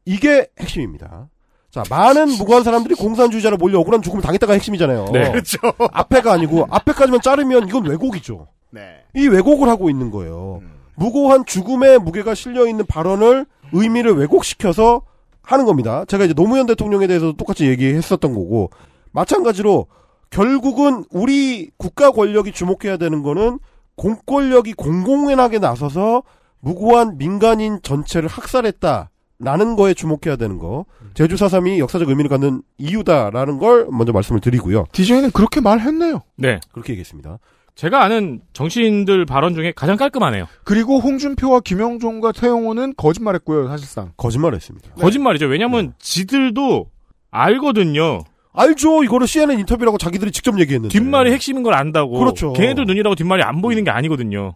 이게 0.05 0.49
핵심입니다. 0.59 1.29
자, 1.71 1.83
많은 1.89 2.29
무고한 2.29 2.63
사람들이 2.63 2.95
공산주의자로 2.95 3.57
몰려 3.57 3.81
억울한 3.81 4.03
죽음을 4.03 4.23
당했다가 4.23 4.53
핵심이잖아요. 4.53 5.07
네. 5.13 5.31
그렇죠. 5.31 5.59
앞에가 5.93 6.33
아니고 6.33 6.67
앞에까지만 6.71 7.23
자르면 7.23 7.69
이건 7.69 7.87
왜곡이죠. 7.87 8.47
네. 8.71 9.05
이 9.15 9.27
왜곡을 9.27 9.69
하고 9.69 9.89
있는 9.89 10.11
거예요. 10.11 10.61
음. 10.63 10.73
무고한 10.97 11.47
죽음의 11.47 12.01
무게가 12.01 12.35
실려 12.35 12.67
있는 12.67 12.85
발언을 12.87 13.47
의미를 13.73 14.13
왜곡시켜서 14.13 15.03
하는 15.43 15.65
겁니다. 15.65 16.05
제가 16.07 16.25
이제 16.25 16.35
노무현 16.35 16.67
대통령에 16.67 17.07
대해서도 17.07 17.37
똑같이 17.37 17.67
얘기했었던 17.67 18.35
거고 18.35 18.71
마찬가지로 19.13 19.87
결국은 20.31 21.05
우리 21.11 21.71
국가 21.77 22.11
권력이 22.11 22.53
주목해야 22.53 22.97
되는 22.97 23.23
거는 23.23 23.59
공권력이 23.97 24.75
공공연하게 24.75 25.59
나서서 25.59 26.23
무고한 26.61 27.19
민간인 27.19 27.81
전체를 27.83 28.29
학살했다 28.29 29.11
라는 29.43 29.77
거에 29.77 29.93
주목해야 29.93 30.37
되는 30.37 30.59
거. 30.59 30.87
제주 31.15 31.35
4.3이 31.35 31.79
역사적 31.79 32.09
의미를 32.09 32.29
갖는 32.29 32.63
이유다라는 32.79 33.59
걸 33.59 33.89
먼저 33.91 34.13
말씀을 34.13 34.41
드리고요. 34.41 34.87
DJ는 34.93 35.33
그렇게 35.33 35.61
말했네요. 35.61 36.23
네. 36.37 36.61
그렇게 36.73 36.93
얘기했습니다. 36.93 37.39
제가 37.75 38.05
아는 38.05 38.41
정치인들 38.53 39.25
발언 39.25 39.55
중에 39.55 39.73
가장 39.75 39.97
깔끔하네요. 39.97 40.47
그리고 40.63 40.99
홍준표와 40.99 41.61
김영종과 41.61 42.33
태영호는 42.33 42.95
거짓말했고요, 42.97 43.67
사실상. 43.69 44.13
거짓말했습니다. 44.17 44.95
거짓말이죠. 44.95 45.47
왜냐면 45.47 45.95
지들도 45.99 46.87
알거든요. 47.31 48.21
알죠. 48.53 49.03
이거를 49.03 49.27
CNN 49.27 49.59
인터뷰라고 49.61 49.97
자기들이 49.97 50.31
직접 50.31 50.61
얘기했는데. 50.61 50.93
뒷말이 50.93 51.33
핵심인 51.33 51.63
걸 51.63 51.73
안다고. 51.75 52.19
그렇죠. 52.19 52.53
걔네들 52.53 52.85
눈이라고 52.85 53.15
뒷말이 53.17 53.43
안 53.43 53.63
보이는 53.63 53.83
게 53.83 53.91
아니거든요. 53.91 54.55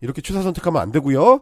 이렇게 0.00 0.20
취사 0.20 0.42
선택하면 0.42 0.82
안 0.82 0.90
되고요. 0.90 1.40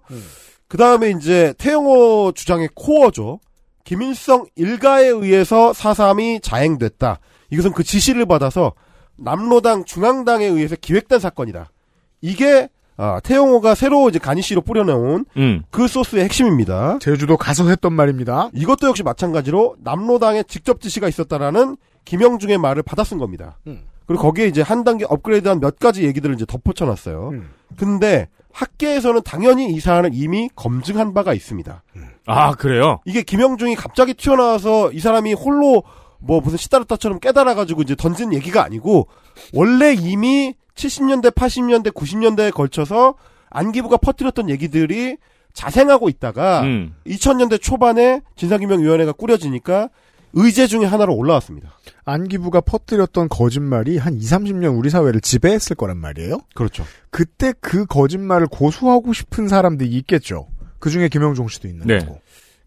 그 0.70 0.76
다음에 0.76 1.10
이제 1.10 1.52
태영호 1.58 2.30
주장의 2.32 2.68
코어죠. 2.76 3.40
김일성 3.82 4.46
일가에 4.54 5.08
의해서 5.08 5.72
4.3이 5.72 6.40
자행됐다. 6.44 7.18
이것은 7.50 7.72
그 7.72 7.82
지시를 7.82 8.24
받아서 8.24 8.74
남로당 9.16 9.84
중앙당에 9.84 10.46
의해서 10.46 10.76
기획된 10.76 11.18
사건이다. 11.18 11.72
이게 12.20 12.68
아, 12.96 13.18
태영호가 13.18 13.74
새로 13.74 14.08
이제 14.08 14.20
가니씨로 14.20 14.60
뿌려놓은 14.60 15.24
음. 15.38 15.62
그 15.72 15.88
소스의 15.88 16.22
핵심입니다. 16.22 16.98
제주도 17.00 17.36
가서 17.36 17.68
했던 17.68 17.92
말입니다. 17.92 18.50
이것도 18.54 18.86
역시 18.86 19.02
마찬가지로 19.02 19.74
남로당의 19.80 20.44
직접 20.46 20.80
지시가 20.80 21.08
있었다라는 21.08 21.78
김영중의 22.04 22.58
말을 22.58 22.84
받아 22.84 23.02
쓴 23.02 23.18
겁니다. 23.18 23.58
음. 23.66 23.89
그리고 24.10 24.24
거기에 24.24 24.48
이제 24.48 24.60
한 24.60 24.82
단계 24.82 25.04
업그레이드한 25.08 25.60
몇 25.60 25.78
가지 25.78 26.02
얘기들을 26.02 26.34
이제 26.34 26.44
덧붙여놨어요. 26.44 27.28
음. 27.28 27.50
근데 27.76 28.26
학계에서는 28.52 29.22
당연히 29.22 29.72
이 29.72 29.78
사안을 29.78 30.10
이미 30.14 30.50
검증한 30.56 31.14
바가 31.14 31.32
있습니다. 31.32 31.84
아, 32.26 32.54
그래요? 32.56 32.98
이게 33.04 33.22
김영중이 33.22 33.76
갑자기 33.76 34.14
튀어나와서 34.14 34.90
이 34.90 34.98
사람이 34.98 35.34
홀로 35.34 35.84
뭐 36.18 36.40
무슨 36.40 36.58
시다르타처럼 36.58 37.20
깨달아가지고 37.20 37.82
이제 37.82 37.94
던진 37.94 38.34
얘기가 38.34 38.64
아니고 38.64 39.06
원래 39.54 39.92
이미 39.92 40.54
70년대, 40.74 41.32
80년대, 41.32 41.94
90년대에 41.94 42.52
걸쳐서 42.52 43.14
안기부가 43.48 43.98
퍼뜨렸던 43.98 44.50
얘기들이 44.50 45.18
자생하고 45.52 46.08
있다가 46.08 46.62
음. 46.62 46.96
2000년대 47.06 47.62
초반에 47.62 48.22
진상규명위원회가 48.34 49.12
꾸려지니까 49.12 49.88
의제 50.32 50.66
중에 50.66 50.84
하나로 50.84 51.14
올라왔습니다. 51.14 51.70
안기부가 52.04 52.60
퍼뜨렸던 52.60 53.28
거짓말이 53.28 53.98
한 53.98 54.14
2, 54.14 54.20
30년 54.20 54.78
우리 54.78 54.90
사회를 54.90 55.20
지배했을 55.20 55.76
거란 55.76 55.96
말이에요. 55.98 56.38
그렇죠. 56.54 56.84
그때 57.10 57.52
그 57.60 57.86
거짓말을 57.86 58.46
고수하고 58.46 59.12
싶은 59.12 59.48
사람들이 59.48 59.90
있겠죠. 59.90 60.48
그 60.78 60.90
중에 60.90 61.08
김영종 61.08 61.48
씨도 61.48 61.68
있는 61.68 61.86
네. 61.86 61.98
거고. 61.98 62.20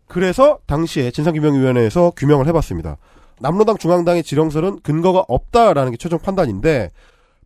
그래서 0.08 0.60
당시에 0.68 1.12
진상규명위원회에서 1.12 2.12
규명을 2.16 2.48
해봤습니다. 2.48 2.98
남로당 3.40 3.78
중앙당의 3.78 4.24
지령설은 4.24 4.82
근거가 4.82 5.26
없다라는 5.28 5.92
게 5.92 5.98
최종 5.98 6.20
판단인데 6.20 6.92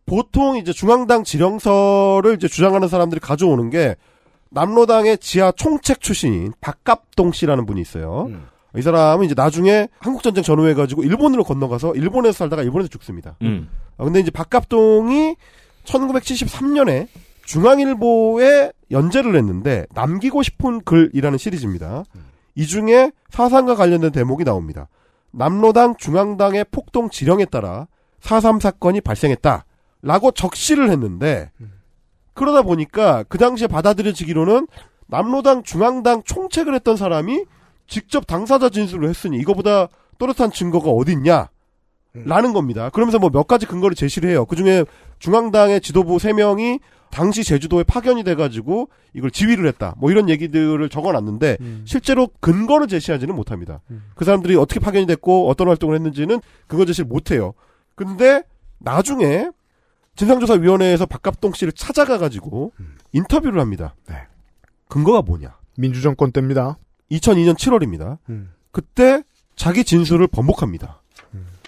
보통 0.06 0.56
이제 0.56 0.72
중앙당 0.72 1.24
지령설을 1.24 2.36
이제 2.36 2.48
주장하는 2.48 2.88
사람들이 2.88 3.20
가져오는 3.20 3.70
게 3.70 3.96
남로당의 4.50 5.18
지하 5.18 5.52
총책 5.52 6.00
출신인 6.00 6.52
박갑동 6.60 7.32
씨라는 7.32 7.66
분이 7.66 7.80
있어요. 7.80 8.26
음. 8.28 8.46
이 8.76 8.82
사람은 8.82 9.24
이제 9.24 9.34
나중에 9.34 9.88
한국 9.98 10.22
전쟁 10.22 10.44
전후해 10.44 10.74
가지고 10.74 11.02
일본으로 11.02 11.44
건너가서 11.44 11.94
일본에서 11.94 12.36
살다가 12.36 12.62
일본에서 12.62 12.88
죽습니다. 12.88 13.36
음. 13.42 13.68
아, 13.96 14.04
근데 14.04 14.20
이제 14.20 14.30
박갑동이 14.30 15.36
1973년에 15.84 17.08
중앙일보에 17.44 18.72
연재를 18.90 19.36
했는데 19.36 19.86
남기고 19.94 20.42
싶은 20.42 20.82
글이라는 20.82 21.38
시리즈입니다. 21.38 22.04
이 22.54 22.66
중에 22.66 23.12
사상과 23.30 23.74
관련된 23.74 24.12
대목이 24.12 24.44
나옵니다. 24.44 24.88
남로당 25.30 25.96
중앙당의 25.96 26.66
폭동 26.70 27.08
지령에 27.08 27.46
따라 27.46 27.86
4.3 28.20 28.60
사건이 28.60 29.00
발생했다. 29.00 29.64
라고 30.02 30.30
적시를 30.30 30.90
했는데 30.90 31.50
그러다 32.34 32.62
보니까 32.62 33.24
그 33.28 33.38
당시에 33.38 33.66
받아들여지기로는 33.66 34.68
남로당 35.06 35.62
중앙당 35.62 36.22
총책을 36.24 36.74
했던 36.74 36.96
사람이 36.96 37.44
직접 37.88 38.26
당사자 38.26 38.68
진술을 38.68 39.08
했으니 39.08 39.38
이거보다 39.38 39.88
또렷한 40.18 40.52
증거가 40.52 40.90
어딨냐? 40.90 41.48
라는 42.14 42.52
겁니다. 42.52 42.90
그러면서 42.90 43.18
뭐 43.18 43.30
몇 43.30 43.46
가지 43.46 43.66
근거를 43.66 43.94
제시를 43.94 44.30
해요. 44.30 44.44
그 44.46 44.56
중에 44.56 44.84
중앙당의 45.18 45.80
지도부 45.80 46.16
3명이 46.16 46.80
당시 47.10 47.44
제주도에 47.44 47.84
파견이 47.84 48.24
돼가지고 48.24 48.88
이걸 49.14 49.30
지휘를 49.30 49.66
했다. 49.68 49.94
뭐 49.98 50.10
이런 50.10 50.28
얘기들을 50.28 50.88
적어놨는데 50.88 51.58
실제로 51.84 52.28
근거를 52.40 52.88
제시하지는 52.88 53.34
못합니다. 53.34 53.80
그 54.14 54.24
사람들이 54.24 54.56
어떻게 54.56 54.80
파견이 54.80 55.06
됐고 55.06 55.48
어떤 55.48 55.68
활동을 55.68 55.94
했는지는 55.96 56.40
그거 56.66 56.84
제시를 56.84 57.06
못해요. 57.08 57.54
근데 57.94 58.42
나중에 58.78 59.50
진상조사위원회에서 60.16 61.06
박갑동 61.06 61.52
씨를 61.52 61.72
찾아가가지고 61.72 62.72
인터뷰를 63.12 63.60
합니다. 63.60 63.94
네. 64.08 64.16
근거가 64.88 65.22
뭐냐? 65.22 65.56
민주정권 65.76 66.32
때입니다. 66.32 66.78
2002년 67.10 67.54
7월입니다. 67.56 68.18
음. 68.28 68.50
그때 68.70 69.22
자기 69.56 69.84
진술을 69.84 70.26
번복합니다. 70.28 71.02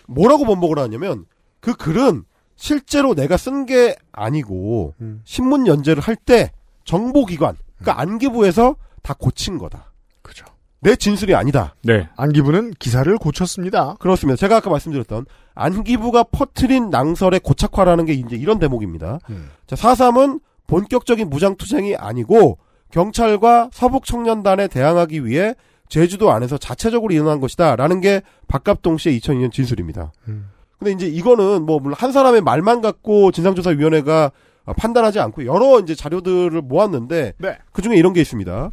뭐라고 0.06 0.44
번복을 0.44 0.78
하냐면 0.78 1.24
그 1.60 1.74
글은 1.74 2.24
실제로 2.56 3.14
내가 3.14 3.36
쓴 3.36 3.64
게 3.66 3.96
아니고 4.12 4.94
음. 5.00 5.22
신문 5.24 5.66
연재를 5.66 6.02
할 6.02 6.16
때 6.16 6.52
정보기관 6.84 7.56
그러니까 7.78 8.00
안기부에서 8.02 8.76
다 9.02 9.14
고친 9.18 9.56
거다. 9.58 9.92
그죠. 10.22 10.44
내 10.80 10.96
진술이 10.96 11.34
아니다. 11.34 11.74
네. 11.82 12.08
안기부는 12.16 12.72
기사를 12.78 13.16
고쳤습니다. 13.18 13.94
그렇습니다. 14.00 14.36
제가 14.36 14.56
아까 14.56 14.70
말씀드렸던 14.70 15.26
안기부가 15.54 16.24
퍼트린 16.24 16.90
낭설의 16.90 17.40
고착화라는 17.40 18.06
게 18.06 18.12
이제 18.14 18.36
이런 18.36 18.58
대목입니다. 18.58 19.20
음. 19.30 19.50
자, 19.66 19.76
4.3은 19.76 20.40
본격적인 20.66 21.28
무장투쟁이 21.30 21.96
아니고 21.96 22.58
경찰과 22.90 23.70
서북 23.72 24.04
청년단에 24.04 24.68
대항하기 24.68 25.24
위해 25.24 25.54
제주도 25.88 26.30
안에서 26.30 26.56
자체적으로 26.56 27.12
일어난 27.12 27.40
것이다. 27.40 27.76
라는 27.76 28.00
게 28.00 28.22
박갑동 28.48 28.98
씨의 28.98 29.18
2002년 29.20 29.52
진술입니다. 29.52 30.12
음. 30.28 30.50
근데 30.78 30.92
이제 30.92 31.06
이거는 31.06 31.66
뭐 31.66 31.78
물론 31.78 31.94
한 31.98 32.12
사람의 32.12 32.40
말만 32.40 32.80
갖고 32.80 33.30
진상조사위원회가 33.32 34.32
판단하지 34.76 35.20
않고 35.20 35.44
여러 35.46 35.78
이제 35.80 35.94
자료들을 35.94 36.62
모았는데 36.62 37.34
네. 37.36 37.58
그 37.72 37.82
중에 37.82 37.96
이런 37.96 38.12
게 38.12 38.20
있습니다. 38.20 38.70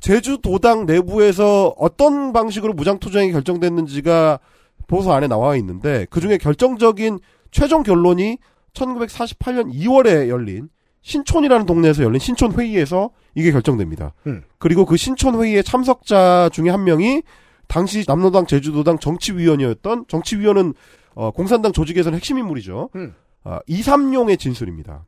제주도당 0.00 0.86
내부에서 0.86 1.74
어떤 1.78 2.32
방식으로 2.32 2.72
무장투쟁이 2.74 3.32
결정됐는지가 3.32 4.40
보고서 4.86 5.12
안에 5.12 5.28
나와 5.28 5.56
있는데 5.56 6.06
그 6.10 6.20
중에 6.20 6.38
결정적인 6.38 7.18
최종 7.50 7.82
결론이 7.82 8.38
1948년 8.74 9.72
2월에 9.72 10.28
열린 10.28 10.68
신촌이라는 11.02 11.66
동네에서 11.66 12.02
열린 12.04 12.18
신촌 12.18 12.52
회의에서 12.52 13.10
이게 13.34 13.52
결정됩니다. 13.52 14.14
음. 14.26 14.42
그리고 14.58 14.84
그 14.86 14.96
신촌 14.96 15.40
회의의 15.40 15.64
참석자 15.64 16.48
중에 16.52 16.70
한 16.70 16.84
명이 16.84 17.22
당시 17.66 18.04
남로당 18.06 18.46
제주도당 18.46 18.98
정치위원이었던 18.98 20.04
정치위원은 20.08 20.74
어, 21.14 21.30
공산당 21.30 21.72
조직에서는 21.72 22.16
핵심 22.16 22.38
인물이죠. 22.38 22.90
음. 22.94 23.14
아, 23.44 23.60
이삼용의 23.66 24.36
진술입니다. 24.36 25.04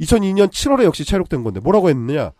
2002년 0.00 0.48
7월에 0.48 0.84
역시 0.84 1.04
체록된 1.04 1.42
건데 1.42 1.60
뭐라고 1.60 1.88
했느냐? 1.88 2.32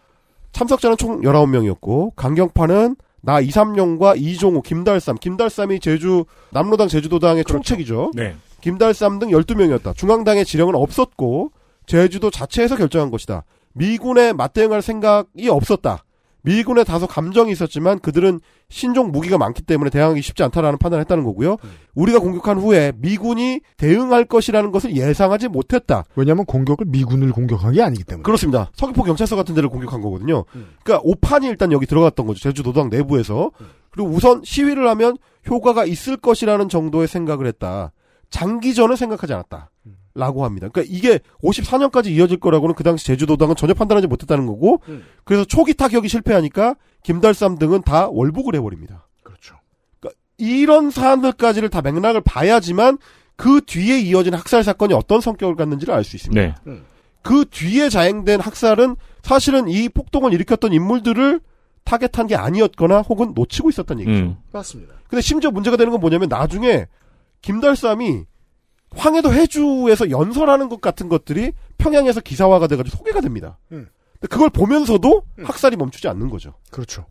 참석자는 0.53 0.97
총 0.97 1.21
19명이었고 1.23 2.15
강경파는 2.17 2.97
나 3.23 3.41
이삼용과 3.41 4.15
이종우, 4.17 4.63
김달삼, 4.63 5.17
김달삼이 5.17 5.81
제주 5.81 6.25
남로당 6.51 6.89
제주도당의 6.89 7.45
총책이죠. 7.45 8.13
네. 8.15 8.37
김달삼 8.61 9.19
등 9.19 9.29
12명이었다. 9.29 9.97
중앙당의 9.97 10.45
지령은 10.45 10.75
없었고 10.75 11.51
제주도 11.87 12.31
자체에서 12.31 12.77
결정한 12.77 13.11
것이다. 13.11 13.45
미군에 13.73 14.33
맞대응할 14.33 14.83
생각이 14.83 15.49
없었다. 15.49 16.05
미군에 16.43 16.85
다소 16.85 17.09
감정이 17.09 17.51
있었지만 17.51 17.99
그들은 17.99 18.39
신종 18.69 19.11
무기가 19.11 19.37
많기 19.37 19.63
때문에 19.63 19.91
대응하기 19.91 20.23
쉽지 20.23 20.45
않다라는 20.45 20.79
판단을 20.79 21.01
했다는 21.01 21.25
거고요. 21.25 21.57
우리가 21.97 22.21
공격한 22.21 22.59
후에 22.59 22.93
미군이 22.99 23.61
대응할 23.77 24.27
것이라는 24.27 24.71
것을 24.71 24.97
예상하지 24.97 25.49
못했다. 25.49 26.05
왜냐하면 26.15 26.45
공격을 26.45 26.87
미군을 26.89 27.33
공격한 27.33 27.73
게 27.73 27.83
아니기 27.83 28.05
때문에. 28.05 28.23
그렇습니다. 28.23 28.71
서귀포 28.75 29.03
경찰서 29.03 29.35
같은 29.35 29.57
데를 29.57 29.69
공격한 29.69 30.01
거거든요. 30.01 30.45
그러니까 30.85 31.01
오판이 31.03 31.49
일단 31.49 31.73
여기 31.73 31.85
들어갔던 31.85 32.27
거죠. 32.27 32.39
제주도당 32.39 32.91
내부에서. 32.91 33.51
그리고 33.91 34.11
우선 34.11 34.43
시위를 34.45 34.89
하면 34.91 35.17
효과가 35.49 35.85
있을 35.85 36.17
것이라는 36.17 36.69
정도의 36.69 37.09
생각을 37.09 37.47
했다. 37.47 37.93
장기전을 38.31 38.97
생각하지 38.97 39.33
않았다. 39.33 39.71
라고 40.17 40.45
합니다. 40.45 40.69
그러니까 40.69 40.93
이게 40.97 41.21
54년까지 41.45 42.07
이어질 42.07 42.39
거라고는 42.41 42.75
그 42.75 42.83
당시 42.83 43.07
제주도당은 43.07 43.55
전혀 43.55 43.75
판단하지 43.75 44.07
못했다는 44.07 44.47
거고 44.47 44.81
음. 44.89 45.05
그래서 45.25 45.45
초기 45.45 45.75
타격이 45.75 46.09
실패하니까 46.09 46.75
김달삼 47.03 47.59
등은 47.59 47.83
다 47.83 48.09
월북을 48.09 48.55
해버립니다. 48.57 49.07
그렇죠. 49.23 49.57
그러니까 50.01 50.19
이런 50.39 50.91
사안들까지를 50.91 51.69
다 51.69 51.83
맥락을 51.83 52.23
봐야지만 52.23 52.97
그 53.37 53.61
뒤에 53.67 54.01
이어진 54.01 54.33
학살 54.33 54.65
사건이 54.65 54.95
어떤 54.95 55.21
성격을 55.21 55.55
갖는지를 55.57 55.93
알 55.93 56.03
수 56.03 56.17
있습니다. 56.17 56.63
네. 56.65 56.81
그 57.23 57.45
뒤에 57.51 57.91
자행된 57.91 58.41
학살은 58.41 58.97
사실은 59.23 59.69
이 59.69 59.89
폭동을 59.91 60.33
일으켰던 60.33 60.73
인물들을 60.73 61.41
타겟한 61.85 62.27
게 62.27 62.37
아니었거나 62.37 63.03
혹은 63.03 63.33
놓치고 63.35 63.69
있었던 63.69 64.01
얘기죠. 64.01 64.19
음. 64.19 64.37
맞습니다. 64.53 64.95
근데 65.09 65.21
심지어 65.21 65.51
문제가 65.51 65.77
되는 65.77 65.91
건 65.93 66.01
뭐냐면 66.01 66.29
나중에 66.29 66.87
김달삼이 67.43 68.25
황해도 68.95 69.33
해주에서 69.33 70.11
연설하는 70.11 70.69
것 70.69 70.81
같은 70.81 71.09
것들이 71.09 71.53
평양에서 71.79 72.21
기사화가 72.21 72.67
돼가지고 72.67 72.97
소개가 72.97 73.21
됩니다. 73.21 73.59
음. 73.73 73.89
근데 74.15 74.29
그걸 74.29 74.51
보면서도 74.51 75.23
학살이 75.43 75.77
멈추지 75.77 76.09
않는 76.09 76.31
거죠. 76.31 76.55
그렇죠. 76.71 77.07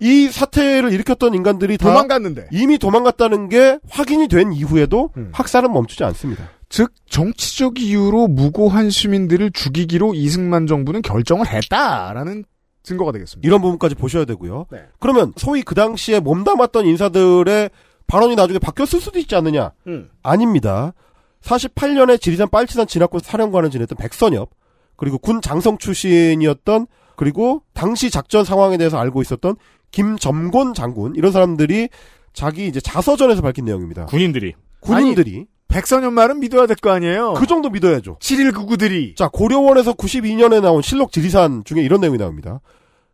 이 0.00 0.28
사태를 0.28 0.92
일으켰던 0.92 1.34
인간들이 1.34 1.76
다 1.76 1.88
도망갔는데. 1.88 2.48
이미 2.52 2.78
도망갔다는 2.78 3.48
게 3.48 3.78
확인이 3.88 4.28
된 4.28 4.52
이후에도 4.52 5.10
음. 5.16 5.30
학살은 5.32 5.72
멈추지 5.72 6.04
않습니다. 6.04 6.48
즉 6.70 6.92
정치적 7.08 7.80
이유로 7.80 8.28
무고한 8.28 8.90
시민들을 8.90 9.50
죽이기로 9.50 10.14
이승만 10.14 10.66
정부는 10.66 11.02
결정을 11.02 11.46
했다라는 11.46 12.44
증거가 12.82 13.12
되겠습니다. 13.12 13.46
이런 13.46 13.60
부분까지 13.60 13.94
보셔야 13.94 14.24
되고요. 14.24 14.66
네. 14.70 14.84
그러면 15.00 15.32
소위 15.36 15.62
그 15.62 15.74
당시에 15.74 16.20
몸담았던 16.20 16.86
인사들의 16.86 17.70
발언이 18.06 18.36
나중에 18.36 18.58
바뀌었을 18.58 19.00
수도 19.00 19.18
있지 19.18 19.34
않느냐? 19.34 19.72
음. 19.86 20.10
아닙니다. 20.22 20.94
48년에 21.42 22.20
지리산 22.20 22.48
빨치산 22.48 22.86
진압군 22.86 23.20
사령관을 23.22 23.70
지냈던 23.70 23.96
백선엽, 23.96 24.50
그리고 24.96 25.18
군 25.18 25.40
장성 25.40 25.78
출신이었던, 25.78 26.86
그리고 27.16 27.62
당시 27.74 28.10
작전 28.10 28.44
상황에 28.44 28.76
대해서 28.76 28.98
알고 28.98 29.22
있었던 29.22 29.56
김점곤 29.90 30.74
장군, 30.74 31.14
이런 31.16 31.32
사람들이 31.32 31.88
자기 32.32 32.66
이제 32.66 32.80
자서전에서 32.80 33.42
밝힌 33.42 33.64
내용입니다. 33.64 34.06
군인들이. 34.06 34.54
군인들이. 34.80 35.46
백선엽 35.68 36.12
말은 36.12 36.40
믿어야 36.40 36.66
될 36.66 36.76
거 36.76 36.90
아니에요. 36.90 37.34
그 37.34 37.46
정도 37.46 37.70
믿어야죠. 37.70 38.16
7.19구들이. 38.18 39.16
자, 39.16 39.28
고려원에서 39.28 39.92
92년에 39.92 40.60
나온 40.60 40.82
실록 40.82 41.12
지리산 41.12 41.62
중에 41.64 41.82
이런 41.82 42.00
내용이 42.00 42.18
나옵니다. 42.18 42.60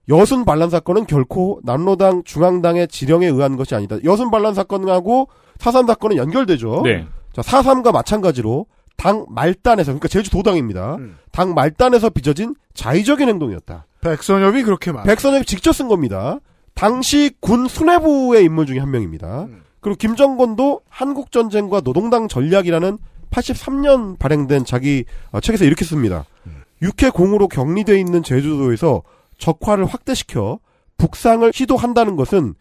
여순 0.09 0.45
반란 0.45 0.71
사건은 0.71 1.07
결코 1.07 1.61
남로당 1.65 2.23
중앙당의 2.25 2.89
지령에 2.89 3.27
의한 3.27 3.57
것이 3.57 3.75
아니다. 3.75 3.97
여순 4.05 4.31
반란 4.31 4.55
사건하고 4.55 5.29
사삼 5.59 5.87
사건은 5.87 6.17
연결되죠. 6.17 6.83
네. 6.85 7.07
자, 7.37 7.43
사삼과 7.43 7.93
마찬가지로 7.93 8.65
당 8.97 9.27
말단에서 9.29 9.93
그러니까 9.93 10.09
제주 10.09 10.31
도당입니다. 10.31 10.95
음. 10.95 11.19
당 11.33 11.53
말단에서 11.53 12.09
빚어진 12.09 12.55
자의적인 12.73 13.29
행동이었다. 13.29 13.85
백선엽이 14.01 14.63
그렇게 14.63 14.91
말. 14.91 15.05
백선엽이 15.05 15.45
직접 15.45 15.75
쓴 15.75 15.87
겁니다. 15.89 16.39
당시 16.73 17.35
군 17.41 17.69
수뇌부의 17.69 18.43
인물 18.43 18.65
중에 18.65 18.79
한 18.79 18.91
명입니다. 18.91 19.45
음. 19.45 19.63
그리고 19.81 19.99
김정건도 19.99 20.81
한국 20.89 21.31
전쟁과 21.31 21.83
노동당 21.83 22.27
전략이라는 22.27 22.97
83년 23.31 24.19
발행된 24.19 24.65
자기 24.65 25.05
어, 25.31 25.41
책에서 25.41 25.67
이렇게 25.67 25.85
씁니다. 25.85 26.25
육해 26.81 27.11
공으로 27.13 27.49
격리돼 27.49 28.01
있는 28.01 28.23
제주도에서 28.23 29.03
적화를 29.37 29.85
확대시켜 29.85 30.59
북상을 30.97 31.53
시도한다는 31.53 32.17
것은 32.17 32.55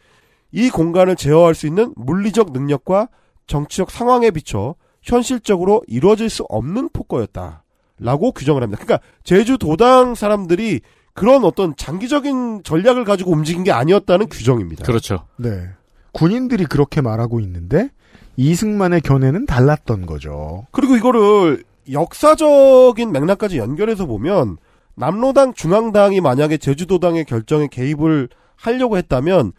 이 0.52 0.70
공간을 0.70 1.16
제어할 1.16 1.56
수 1.56 1.66
있는 1.66 1.94
물리적 1.96 2.52
능력과 2.52 3.08
정치적 3.48 3.92
상황에 3.92 4.32
비춰 4.32 4.76
현실적으로 5.02 5.84
이루어질 5.88 6.30
수 6.30 6.44
없는 6.50 6.90
폭거였다. 6.90 7.64
라고 7.98 8.32
규정을 8.32 8.62
합니다. 8.62 8.84
그러니까 8.84 9.08
제주도당 9.24 10.16
사람들이 10.16 10.82
그런 11.14 11.46
어떤 11.46 11.76
장기적인 11.78 12.64
전략을 12.64 13.06
가지고 13.06 13.32
움직인 13.32 13.64
게 13.64 13.72
아니었다는 13.72 14.28
규정입니다. 14.28 14.84
그렇죠. 14.84 15.26
네. 15.38 15.70
군인들이 16.12 16.66
그렇게 16.66 17.00
말하고 17.00 17.40
있는데 17.40 17.90
이승만의 18.36 19.02
견해는 19.02 19.46
달랐던 19.46 20.06
거죠. 20.06 20.68
그리고 20.72 20.98
이거를 20.98 21.64
역사적인 21.90 23.12
맥락까지 23.12 23.58
연결해서 23.58 24.06
보면 24.06 24.58
남로당 24.96 25.54
중앙당이 25.54 26.20
만약에 26.20 26.58
제주도당의 26.58 27.26
결정에 27.26 27.68
개입을 27.68 28.28
하려고 28.58 28.98
했다면 28.98 29.54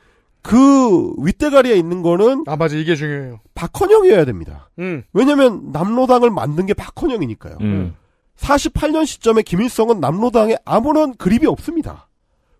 그 0.47 1.13
윗대가리에 1.19 1.75
있는 1.75 2.03
거는 2.03 2.45
아 2.47 2.55
맞아 2.55 2.77
이게 2.77 2.95
중요해요. 2.95 3.41
박헌영이어야 3.57 4.25
됩니다. 4.25 4.71
음. 4.79 5.03
왜냐면 5.13 5.73
남로당을 5.73 6.31
만든 6.31 6.67
게 6.67 6.75
박헌영이니까요. 6.75 7.59
음. 7.63 7.97
48년 8.37 9.07
시점에 9.07 9.43
김일성은 9.43 9.99
남로당에 9.99 10.57
아무런 10.65 11.17
그립이 11.17 11.47
없습니다. 11.47 12.09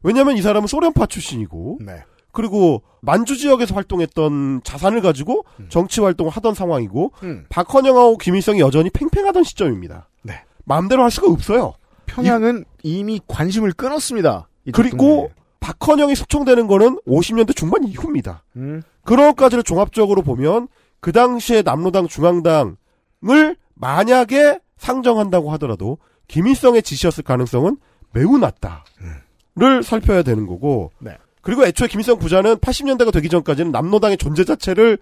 왜냐면 0.03 0.37
이 0.37 0.43
사람은 0.43 0.67
소련파 0.67 1.07
출신이고 1.07 1.79
네. 1.83 2.03
그리고 2.33 2.83
만주 3.03 3.37
지역에서 3.37 3.77
활동했던 3.77 4.63
자산을 4.65 5.01
가지고 5.01 5.45
정치 5.69 6.01
활동을 6.01 6.33
하던 6.33 6.55
상황이고 6.55 7.13
음. 7.23 7.45
박헌영하고 7.51 8.19
김일성이 8.19 8.61
여전히 8.61 8.91
팽팽하던 8.91 9.45
시점입니다. 9.45 10.09
네. 10.23 10.43
마음대로 10.65 11.05
할 11.05 11.13
수가 11.13 11.31
없어요. 11.31 11.75
평양은 12.07 12.65
이미 12.83 13.21
관심을 13.29 13.73
끊었습니다. 13.73 14.49
그리고. 14.73 15.31
박헌영이 15.61 16.15
숙청되는 16.15 16.67
거는 16.67 16.99
50년대 17.07 17.57
중반 17.57 17.85
이후입니다. 17.85 18.45
음. 18.57 18.83
그런 19.05 19.29
것까지를 19.29 19.63
종합적으로 19.63 20.23
보면 20.23 20.69
그 21.01 21.13
당시에 21.13 21.63
남로당 21.63 22.09
중앙당을 22.09 23.57
만약에 23.75 24.59
상정한다고 24.79 25.53
하더라도 25.53 25.99
김일성의 26.29 26.83
지시였을 26.83 27.25
가능성은 27.25 27.77
매우 28.13 28.39
낮다를 28.39 29.83
살펴야 29.83 30.23
되는 30.23 30.47
거고 30.47 30.91
네. 30.99 31.17
그리고 31.43 31.65
애초에 31.65 31.87
김일성 31.87 32.19
부자는 32.19 32.57
80년대가 32.57 33.13
되기 33.13 33.29
전까지는 33.29 33.71
남로당의 33.71 34.17
존재 34.17 34.45
자체를 34.45 34.99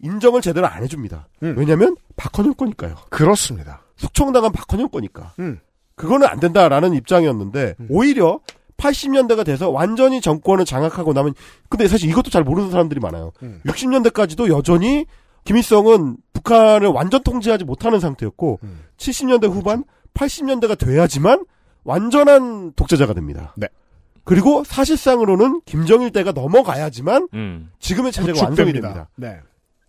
인정을 0.00 0.40
제대로 0.40 0.66
안 0.66 0.82
해줍니다. 0.82 1.28
음. 1.42 1.54
왜냐하면 1.56 1.96
박헌영 2.16 2.54
거니까요. 2.54 2.96
그렇습니다. 3.08 3.82
숙청당한 3.96 4.52
박헌영 4.52 4.88
거니까. 4.88 5.32
음. 5.38 5.60
그거는 5.94 6.26
안 6.26 6.40
된다라는 6.40 6.92
입장이었는데 6.94 7.76
오히려 7.88 8.40
80년대가 8.76 9.44
돼서 9.44 9.70
완전히 9.70 10.20
정권을 10.20 10.64
장악하고 10.64 11.12
나면 11.12 11.34
근데 11.68 11.88
사실 11.88 12.08
이것도 12.10 12.30
잘 12.30 12.44
모르는 12.44 12.70
사람들이 12.70 13.00
많아요. 13.00 13.32
음. 13.42 13.60
60년대까지도 13.66 14.48
여전히 14.48 15.06
김일성은 15.44 16.16
북한을 16.32 16.88
완전 16.88 17.22
통제하지 17.22 17.64
못하는 17.64 18.00
상태였고 18.00 18.60
음. 18.62 18.80
70년대 18.98 19.50
후반 19.50 19.84
80년대가 20.14 20.78
돼야지만 20.78 21.44
완전한 21.84 22.72
독재자가 22.74 23.14
됩니다. 23.14 23.54
네. 23.56 23.68
그리고 24.24 24.64
사실상으로는 24.64 25.60
김정일 25.64 26.10
때가 26.10 26.32
넘어가야지만 26.32 27.28
음. 27.34 27.70
지금의 27.78 28.10
체제가 28.10 28.40
완성이 28.44 28.72
구축됩니다. 28.72 28.88
됩니다. 28.88 29.08
네. 29.14 29.38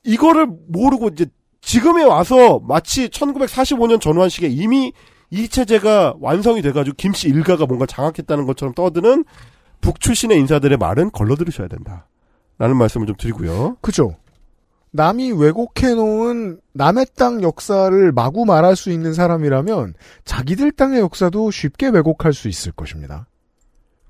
이거를 0.03 0.47
모르고 0.67 1.09
이제 1.09 1.25
지금에 1.61 2.03
와서 2.03 2.59
마치 2.63 3.09
1945년 3.09 3.99
전환식에 3.99 4.47
이미 4.47 4.93
이 5.29 5.47
체제가 5.47 6.15
완성이 6.19 6.61
돼가지고 6.61 6.95
김씨 6.95 7.27
일가가 7.27 7.65
뭔가 7.65 7.85
장악했다는 7.85 8.45
것처럼 8.45 8.73
떠드는 8.73 9.25
북 9.81 9.99
출신의 9.99 10.39
인사들의 10.39 10.77
말은 10.77 11.11
걸러 11.11 11.35
들으셔야 11.35 11.67
된다. 11.67 12.07
라는 12.57 12.75
말씀을 12.77 13.05
좀 13.07 13.15
드리고요. 13.15 13.77
그죠. 13.81 14.15
남이 14.91 15.33
왜곡해놓은 15.33 16.59
남의 16.73 17.07
땅 17.15 17.43
역사를 17.43 18.11
마구 18.13 18.45
말할 18.45 18.75
수 18.75 18.89
있는 18.89 19.13
사람이라면 19.13 19.93
자기들 20.25 20.71
땅의 20.71 21.01
역사도 21.01 21.51
쉽게 21.51 21.89
왜곡할 21.89 22.33
수 22.33 22.47
있을 22.47 22.71
것입니다. 22.71 23.27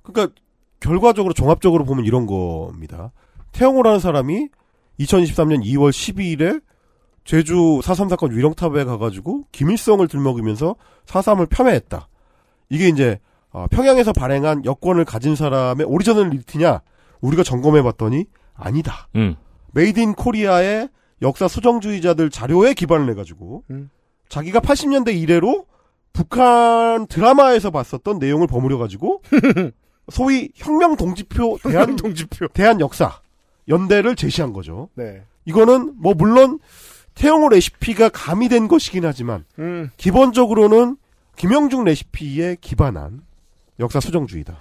그러니까 0.03 0.33
결과적으로 0.79 1.33
종합적으로 1.33 1.83
보면 1.83 2.05
이런 2.05 2.25
겁니다. 2.25 3.11
태영호라는 3.51 3.99
사람이 3.99 4.49
2023년 4.99 5.63
2월 5.63 5.89
12일에 5.89 6.61
제주 7.27 7.81
4.3 7.83 8.09
사건 8.09 8.31
위령탑에 8.31 8.85
가가지고 8.85 9.43
김일성을 9.51 10.07
들먹이면서 10.07 10.77
4.3을 11.05 11.49
폄훼했다. 11.49 12.07
이게 12.69 12.87
이제 12.87 13.19
어, 13.51 13.67
평양에서 13.69 14.13
발행한 14.13 14.63
여권을 14.63 15.03
가진 15.03 15.35
사람의 15.35 15.85
originality냐 15.85 16.81
우리가 17.19 17.43
점검해봤더니 17.43 18.25
아니다. 18.55 19.09
음. 19.17 19.35
made 19.73 19.99
in 19.99 20.13
Korea의 20.13 20.87
역사 21.21 21.49
수정주의자들 21.49 22.29
자료에 22.29 22.73
기반을 22.73 23.09
해가지고 23.09 23.65
음. 23.71 23.89
자기가 24.29 24.61
80년대 24.61 25.13
이래로 25.13 25.65
북한 26.13 27.07
드라마에서 27.07 27.71
봤었던 27.71 28.19
내용을 28.19 28.47
버무려가지고 28.47 29.21
소위 30.09 30.49
혁명 30.55 30.95
동지표 30.95 31.57
대한 31.61 31.97
동지표. 31.97 32.47
대한 32.53 32.79
역사 32.79 33.19
연대를 33.67 34.15
제시한 34.15 34.53
거죠. 34.53 34.87
네. 34.95 35.23
이거는 35.43 35.95
뭐 35.97 36.13
물론 36.13 36.59
태영호 37.17 37.49
레시피가 37.49 38.09
가미된 38.09 38.67
것이긴 38.67 39.05
하지만 39.05 39.43
음. 39.59 39.89
기본적으로는 39.97 40.97
김영중 41.35 41.83
레시피에 41.83 42.57
기반한 42.61 43.21
역사 43.79 43.99
수정주의다. 43.99 44.57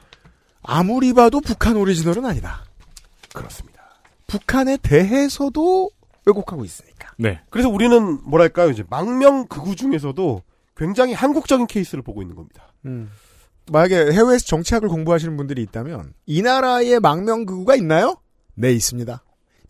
아무리 0.62 1.12
봐도 1.12 1.40
북한 1.40 1.76
오리지널은 1.76 2.24
아니다. 2.24 2.64
그렇습니다. 3.32 3.82
북한에 4.26 4.76
대해서도 4.78 5.90
왜곡하고 6.24 6.64
있으니까. 6.64 7.12
네. 7.18 7.40
그래서 7.50 7.68
우리는 7.68 8.18
뭐랄까요 8.24 8.70
이제 8.70 8.84
망명 8.88 9.46
극우 9.46 9.76
중에서도 9.76 10.42
굉장히 10.76 11.12
한국적인 11.12 11.66
케이스를 11.66 12.02
보고 12.02 12.22
있는 12.22 12.34
겁니다. 12.34 12.72
음. 12.84 13.10
만약에 13.70 14.12
해외에서 14.12 14.44
정치학을 14.46 14.88
공부하시는 14.88 15.36
분들이 15.36 15.62
있다면 15.62 16.14
이 16.26 16.42
나라에 16.42 16.98
망명 17.00 17.44
극우가 17.46 17.76
있나요? 17.76 18.16
네 18.54 18.72
있습니다. 18.72 19.22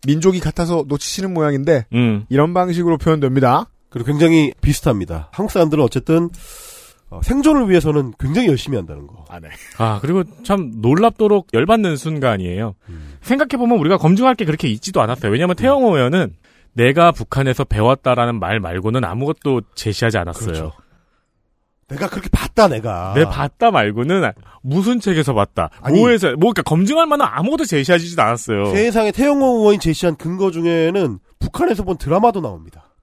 민족이 0.05 0.39
같아서 0.39 0.83
놓치시는 0.87 1.33
모양인데 1.33 1.85
음. 1.93 2.25
이런 2.29 2.53
방식으로 2.53 2.97
표현됩니다. 2.97 3.67
그리고 3.89 4.07
굉장히 4.07 4.53
비슷합니다. 4.61 5.29
한국 5.31 5.51
사람들은 5.51 5.83
어쨌든 5.83 6.29
어, 7.09 7.21
생존을 7.23 7.69
위해서는 7.69 8.13
굉장히 8.19 8.49
열심히 8.49 8.75
한다는 8.75 9.07
거. 9.07 9.23
아, 9.29 9.39
네. 9.39 9.47
아, 9.77 9.99
그리고 10.01 10.23
참 10.43 10.73
놀랍도록 10.81 11.47
열받는 11.53 11.95
순간이에요. 11.95 12.75
생각해보면 13.21 13.77
우리가 13.79 13.97
검증할 13.97 14.35
게 14.35 14.43
그렇게 14.43 14.67
있지도 14.67 15.01
않았어요. 15.01 15.31
왜냐면 15.31 15.55
태영호 15.55 15.95
의원은 15.95 16.35
내가 16.73 17.11
북한에서 17.11 17.63
배웠다라는 17.63 18.39
말 18.39 18.59
말고는 18.59 19.03
아무것도 19.05 19.61
제시하지 19.73 20.17
않았어요. 20.17 20.45
그렇죠. 20.47 20.73
내가 21.87 22.09
그렇게 22.09 22.29
봤다 22.29 22.67
내가. 22.67 23.13
내 23.15 23.23
봤다 23.23 23.71
말고는 23.71 24.31
무슨 24.67 24.99
책에서 24.99 25.33
봤다. 25.33 25.69
아니. 25.81 25.99
뭐에서, 25.99 26.27
뭐, 26.31 26.51
그러니까 26.51 26.63
검증할 26.63 27.05
만한 27.05 27.27
아무것도 27.31 27.65
제시하지도 27.65 28.21
않았어요. 28.21 28.71
세상에 28.71 29.11
태영호 29.11 29.59
의원이 29.59 29.79
제시한 29.79 30.15
근거 30.17 30.51
중에는 30.51 31.19
북한에서 31.39 31.83
본 31.83 31.97
드라마도 31.97 32.41
나옵니다. 32.41 32.93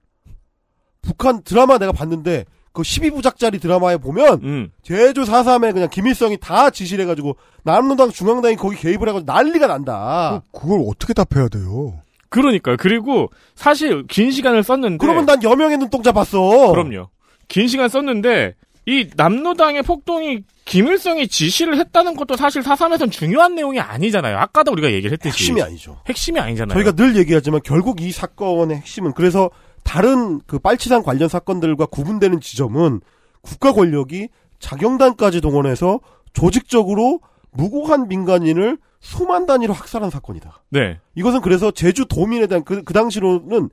북한 1.01 1.43
드라마 1.43 1.77
내가 1.77 1.91
봤는데 1.91 2.45
그 2.71 2.81
12부작짜리 2.81 3.61
드라마에 3.61 3.97
보면 3.97 4.39
음. 4.43 4.71
제주 4.83 5.23
4.3에 5.23 5.73
그냥 5.73 5.87
김일성이 5.89 6.37
다 6.37 6.69
지시를 6.69 7.03
해가지고 7.03 7.37
남로당 7.63 8.09
중앙당이 8.11 8.57
거기 8.57 8.75
개입을 8.75 9.07
해가지고 9.07 9.31
난리가 9.31 9.67
난다. 9.67 10.43
그걸 10.51 10.83
어떻게 10.87 11.13
답해야 11.13 11.47
돼요? 11.47 12.01
그러니까요. 12.29 12.75
그리고 12.77 13.29
사실 13.55 14.05
긴 14.07 14.31
시간을 14.31 14.63
썼는데. 14.63 14.97
그러면 14.97 15.25
난 15.25 15.41
여명의 15.41 15.77
눈동자 15.77 16.11
봤어. 16.11 16.71
그럼요. 16.71 17.09
긴 17.47 17.67
시간 17.67 17.87
썼는데 17.87 18.55
이 18.87 19.09
남로당의 19.15 19.83
폭동이 19.83 20.43
김일성이 20.65 21.27
지시를 21.27 21.77
했다는 21.77 22.15
것도 22.15 22.35
사실 22.35 22.61
4.3에선 22.61 23.11
중요한 23.11 23.55
내용이 23.55 23.79
아니잖아요. 23.79 24.37
아까도 24.37 24.71
우리가 24.71 24.91
얘기를 24.91 25.11
했듯이. 25.13 25.37
핵심이 25.37 25.61
아니죠. 25.61 26.01
핵심이 26.07 26.39
아니잖아요. 26.39 26.73
저희가 26.75 26.91
늘 26.91 27.15
얘기하지만 27.17 27.61
결국 27.63 28.01
이 28.01 28.11
사건의 28.11 28.77
핵심은 28.77 29.13
그래서 29.13 29.49
다른 29.83 30.39
그 30.47 30.59
빨치산 30.59 31.03
관련 31.03 31.29
사건들과 31.29 31.85
구분되는 31.87 32.41
지점은 32.41 33.01
국가 33.41 33.71
권력이 33.71 34.29
자경단까지 34.59 35.41
동원해서 35.41 35.99
조직적으로 36.33 37.21
무고한 37.51 38.07
민간인을 38.07 38.77
수만 38.99 39.45
단위로 39.45 39.73
학살한 39.73 40.09
사건이다. 40.09 40.63
네. 40.69 40.99
이것은 41.13 41.41
그래서 41.41 41.69
제주 41.71 42.05
도민에 42.05 42.47
대한 42.47 42.63
그, 42.63 42.83
그 42.83 42.93
당시로는 42.93 43.69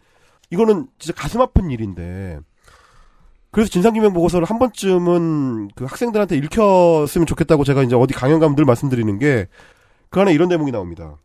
이거는 0.50 0.86
진짜 0.98 1.14
가슴 1.20 1.40
아픈 1.40 1.70
일인데 1.70 2.38
그래서 3.52 3.70
진상규명 3.70 4.12
보고서를 4.12 4.48
한 4.48 4.58
번쯤은 4.58 5.68
그 5.76 5.84
학생들한테 5.84 6.36
읽혔으면 6.38 7.26
좋겠다고 7.26 7.62
제가 7.64 7.84
이제 7.84 7.94
어디 7.94 8.12
강연 8.12 8.40
가면 8.40 8.56
늘 8.56 8.64
말씀드리는 8.64 9.18
게 9.20 9.46
그 10.12 10.20
안에 10.20 10.32
이런 10.32 10.48
대목이 10.50 10.70
나옵니다. 10.70 11.16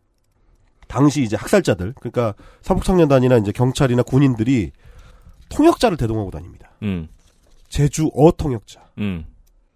당시 0.88 1.22
이제 1.22 1.36
학살자들 1.36 1.94
그러니까 2.00 2.34
사복청년단이나 2.62 3.38
이제 3.38 3.52
경찰이나 3.52 4.02
군인들이 4.02 4.72
통역자를 5.50 5.98
대동하고 5.98 6.32
다닙니다. 6.32 6.72
음. 6.84 7.10
제주 7.68 8.10
어 8.16 8.32
통역자. 8.32 8.80
음. 9.00 9.26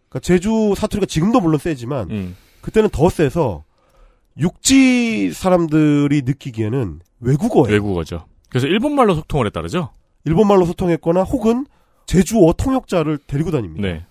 그러니까 0.08 0.20
제주 0.22 0.74
사투리가 0.78 1.06
지금도 1.08 1.42
물론 1.42 1.60
세지만 1.60 2.10
음. 2.10 2.38
그때는 2.62 2.90
더 2.90 3.10
세서 3.10 3.66
육지 4.38 5.34
사람들이 5.34 6.22
느끼기에는 6.22 7.02
외국어예요. 7.20 7.74
외국어죠. 7.74 8.26
그래서 8.48 8.68
일본말로 8.68 9.14
소통을 9.16 9.46
했다 9.48 9.60
그러죠? 9.60 9.90
일본말로 10.24 10.66
소통했거나 10.66 11.24
혹은 11.24 11.66
제주어 12.12 12.52
통역자를 12.52 13.20
데리고 13.26 13.52
다닙니다. 13.52 13.88
네. 13.88 14.06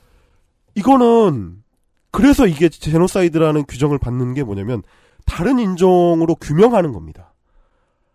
이거는 0.74 1.62
그래서 2.10 2.46
이게 2.46 2.70
제노사이드라는 2.70 3.66
규정을 3.66 3.98
받는 3.98 4.32
게 4.32 4.42
뭐냐면 4.42 4.82
다른 5.26 5.58
인종으로 5.58 6.34
규명하는 6.36 6.94
겁니다. 6.94 7.34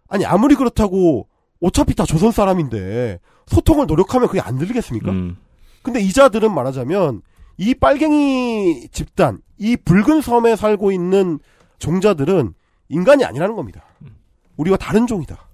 아니 0.07 0.25
아무리 0.25 0.55
그렇다고 0.55 1.27
어차피 1.61 1.93
다 1.93 2.03
조선 2.03 2.31
사람인데 2.31 3.19
소통을 3.45 3.85
노력하면 3.85 4.27
그게 4.27 4.41
안 4.41 4.57
들리겠습니까? 4.57 5.11
음. 5.11 5.37
근데 5.83 6.01
이자들은 6.01 6.51
말하자면 6.51 7.21
이 7.57 7.75
빨갱이 7.75 8.89
집단, 8.91 9.39
이 9.59 9.77
붉은 9.77 10.21
섬에 10.21 10.55
살고 10.55 10.93
있는 10.93 11.37
종자들은 11.77 12.55
인간이 12.89 13.23
아니라는 13.23 13.55
겁니다. 13.55 13.85
우리와 14.57 14.77
다른 14.77 15.05
종이다. 15.05 15.47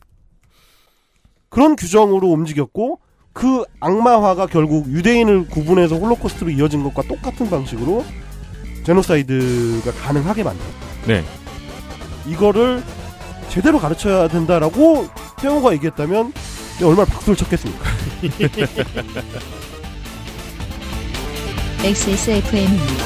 그런 1.49 1.75
규정으로 1.75 2.29
움직였고 2.29 3.01
그 3.33 3.63
악마화가 3.79 4.47
결국 4.47 4.87
유대인을 4.87 5.47
구분해서 5.47 5.95
홀로코스트로 5.95 6.49
이어진 6.51 6.83
것과 6.83 7.03
똑같은 7.03 7.49
방식으로 7.49 8.03
제노사이드가 8.83 9.91
가능하게 9.91 10.43
만들었다. 10.43 10.75
네. 11.07 11.23
이거를 12.27 12.83
제대로 13.49 13.79
가르쳐야 13.79 14.27
된다라고 14.27 15.07
태영호가 15.39 15.73
얘기했다면 15.73 16.33
얼마나 16.83 17.05
박수를 17.05 17.35
쳤겠습니까? 17.37 17.89
XSFM입니다. 21.83 23.05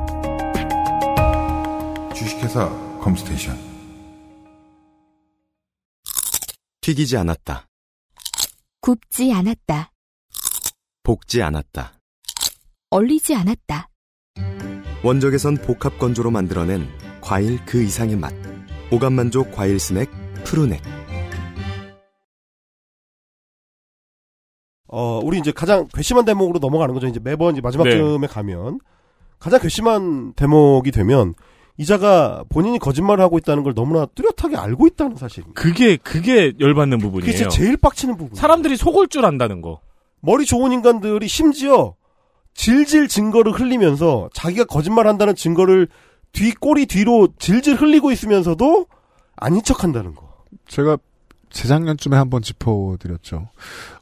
주식회사 2.21 2.69
컴스테이션 2.99 3.57
튀기지 6.81 7.17
않았다. 7.17 7.67
굽지 8.79 9.33
않았다. 9.33 9.91
볶지 11.01 11.41
않았다. 11.41 11.93
얼리지 12.91 13.33
않았다. 13.33 13.89
원적에선 15.03 15.57
복합 15.57 15.97
건조로 15.97 16.29
만들어낸 16.29 16.87
과일 17.21 17.63
그 17.65 17.81
이상의 17.81 18.17
맛. 18.17 18.31
오감 18.91 19.13
만족 19.13 19.51
과일 19.51 19.79
스낵 19.79 20.07
푸르넥. 20.43 20.79
어, 24.89 25.19
우리 25.23 25.39
이제 25.39 25.51
가장 25.51 25.87
괘씸한 25.87 26.25
대목으로 26.25 26.59
넘어가는 26.59 26.93
거죠. 26.93 27.07
이제 27.07 27.19
매번 27.19 27.53
이제 27.53 27.61
마지막 27.61 27.85
네. 27.85 27.97
쯤에 27.97 28.27
가면 28.27 28.79
가장 29.39 29.59
괘씸한 29.59 30.33
대목이 30.33 30.91
되면 30.91 31.33
이자가 31.77 32.43
본인이 32.49 32.77
거짓말을 32.79 33.23
하고 33.23 33.37
있다는 33.37 33.63
걸 33.63 33.73
너무나 33.73 34.05
뚜렷하게 34.05 34.57
알고 34.57 34.87
있다는 34.87 35.15
사실입니다. 35.15 35.59
그게, 35.59 35.97
그게 35.97 36.53
열받는 36.59 36.99
부분이에요. 36.99 37.31
그게 37.31 37.49
제일 37.49 37.77
빡치는 37.77 38.17
부분. 38.17 38.35
사람들이 38.35 38.77
속을 38.77 39.07
줄 39.07 39.25
안다는 39.25 39.61
거. 39.61 39.79
머리 40.19 40.45
좋은 40.45 40.71
인간들이 40.71 41.27
심지어 41.27 41.95
질질 42.53 43.07
증거를 43.07 43.53
흘리면서 43.53 44.29
자기가 44.33 44.65
거짓말한다는 44.65 45.35
증거를 45.35 45.87
뒤 46.31 46.53
꼬리 46.53 46.85
뒤로 46.85 47.29
질질 47.39 47.75
흘리고 47.75 48.11
있으면서도 48.11 48.85
아닌 49.35 49.63
척한다는 49.63 50.13
거. 50.13 50.29
제가 50.67 50.97
재작년쯤에 51.49 52.15
한번 52.15 52.41
짚어드렸죠. 52.41 53.49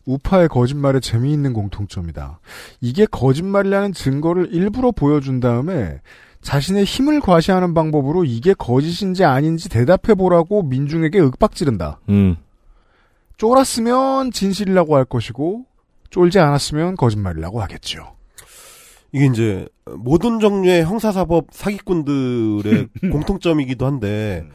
우파의 0.05 0.49
거짓말의 0.49 1.01
재미있는 1.01 1.53
공통점이다. 1.53 2.39
이게 2.81 3.05
거짓말이라는 3.05 3.93
증거를 3.93 4.49
일부러 4.53 4.91
보여준 4.91 5.39
다음에 5.39 5.99
자신의 6.41 6.85
힘을 6.85 7.19
과시하는 7.19 7.73
방법으로 7.73 8.23
이게 8.23 8.53
거짓인지 8.53 9.23
아닌지 9.25 9.69
대답해보라고 9.69 10.63
민중에게 10.63 11.19
윽박지른다. 11.19 11.99
음. 12.09 12.37
쫄았으면 13.37 14.31
진실이라고 14.31 14.95
할 14.95 15.05
것이고 15.05 15.65
쫄지 16.09 16.39
않았으면 16.39 16.95
거짓말이라고 16.95 17.61
하겠죠. 17.61 18.15
이게 19.11 19.25
이제 19.25 19.67
모든 19.85 20.39
종류의 20.39 20.83
형사사법 20.83 21.47
사기꾼들의 21.51 22.87
공통점이기도 23.11 23.85
한데 23.85 24.47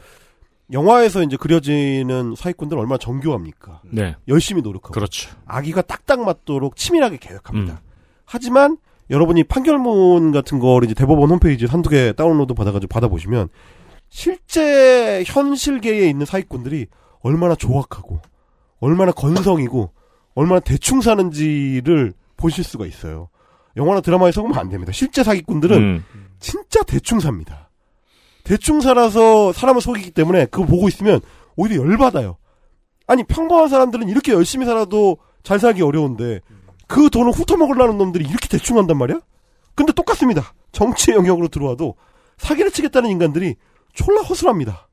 영화에서 0.71 1.21
이제 1.23 1.37
그려지는 1.37 2.35
사기꾼들 2.35 2.77
은 2.77 2.81
얼마나 2.81 2.97
정교합니까? 2.97 3.81
네. 3.91 4.15
열심히 4.27 4.61
노력하고 4.61 4.93
그렇죠. 4.93 5.29
아기가 5.45 5.81
딱딱 5.81 6.21
맞도록 6.23 6.75
치밀하게 6.75 7.17
계획합니다. 7.17 7.73
음. 7.73 7.77
하지만 8.25 8.77
여러분이 9.09 9.43
판결문 9.43 10.31
같은 10.31 10.59
거를 10.59 10.85
이제 10.85 10.95
대법원 10.95 11.29
홈페이지 11.29 11.65
한두 11.65 11.89
개 11.89 12.13
다운로드 12.13 12.53
받아가지고 12.53 12.89
받아보시면 12.89 13.49
실제 14.09 15.23
현실계에 15.25 16.09
있는 16.09 16.25
사기꾼들이 16.25 16.87
얼마나 17.21 17.55
조악하고 17.55 18.19
얼마나 18.79 19.11
건성이고 19.11 19.91
얼마나 20.35 20.59
대충 20.59 21.01
사는지를 21.01 22.13
보실 22.37 22.63
수가 22.63 22.85
있어요. 22.85 23.29
영화나 23.77 24.01
드라마에 24.01 24.31
속으면 24.31 24.57
안 24.57 24.69
됩니다. 24.69 24.91
실제 24.91 25.23
사기꾼들은 25.23 25.77
음. 25.77 26.03
진짜 26.39 26.83
대충 26.83 27.19
삽니다. 27.19 27.69
대충 28.43 28.79
살아서 28.79 29.51
사람을 29.53 29.81
속이기 29.81 30.11
때문에 30.11 30.45
그거 30.45 30.65
보고 30.65 30.87
있으면 30.87 31.19
오히려 31.55 31.83
열받아요. 31.83 32.37
아니 33.07 33.23
평범한 33.23 33.69
사람들은 33.69 34.09
이렇게 34.09 34.33
열심히 34.33 34.65
살아도 34.65 35.17
잘 35.43 35.59
살기 35.59 35.81
어려운데 35.81 36.41
그 36.87 37.09
돈을 37.09 37.31
훑어먹으려는 37.31 37.97
놈들이 37.97 38.25
이렇게 38.25 38.47
대충 38.47 38.77
한단 38.77 38.97
말이야? 38.97 39.19
근데 39.75 39.91
똑같습니다. 39.91 40.53
정치 40.71 41.11
영역으로 41.11 41.47
들어와도 41.47 41.95
사기를 42.37 42.71
치겠다는 42.71 43.09
인간들이 43.09 43.55
졸라 43.93 44.21
허술합니다. 44.21 44.87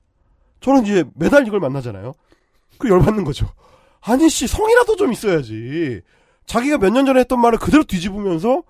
저는 0.61 0.85
이제 0.85 1.05
매달 1.15 1.47
이걸 1.47 1.61
만나잖아요. 1.61 2.15
그 2.79 2.89
열받는 2.89 3.25
거죠. 3.25 3.49
아니 4.01 4.29
씨 4.29 4.47
성이라도 4.47 4.97
좀 4.97 5.13
있어야지. 5.13 6.01
자기가 6.47 6.79
몇 6.79 6.91
년 6.93 7.07
전에 7.07 7.21
했던 7.21 7.41
말을 7.41 7.59
그대로 7.59 7.85
뒤집으면서 7.85 8.63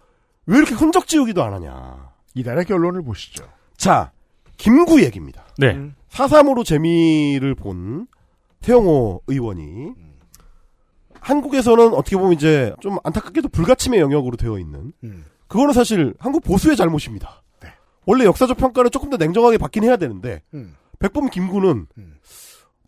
왜 0.47 0.59
이렇게 0.59 0.75
흔적 0.75 1.07
지우기도 1.07 1.43
안 1.43 1.55
하냐. 1.55 2.11
이달의 2.35 2.65
결론을 2.65 3.03
보시죠. 3.03 3.45
자, 3.77 4.13
김구 4.57 5.03
얘기입니다. 5.03 5.45
네. 5.59 5.79
사삼으로 6.09 6.65
재미를 6.65 7.55
본 7.55 8.07
태영호 8.63 9.23
의원이 9.27 9.93
한국에서는 11.23 11.95
어떻게 11.95 12.17
보면 12.17 12.33
이제 12.33 12.75
좀 12.81 12.99
안타깝게도 13.05 13.49
불가침의 13.49 14.01
영역으로 14.01 14.37
되어 14.37 14.59
있는 14.59 14.93
음. 15.05 15.25
그거는 15.47 15.73
사실 15.73 16.15
한국 16.19 16.43
보수의 16.43 16.77
잘못입니다. 16.77 17.43
원래 18.05 18.25
역사적 18.25 18.57
평가를 18.57 18.91
조금 18.91 19.11
더 19.11 19.17
냉정하게 19.17 19.59
받긴 19.59 19.85
해야 19.85 19.97
되는데 19.97 20.43
음. 20.55 20.75
백범 20.99 21.31
김구는 21.31 21.87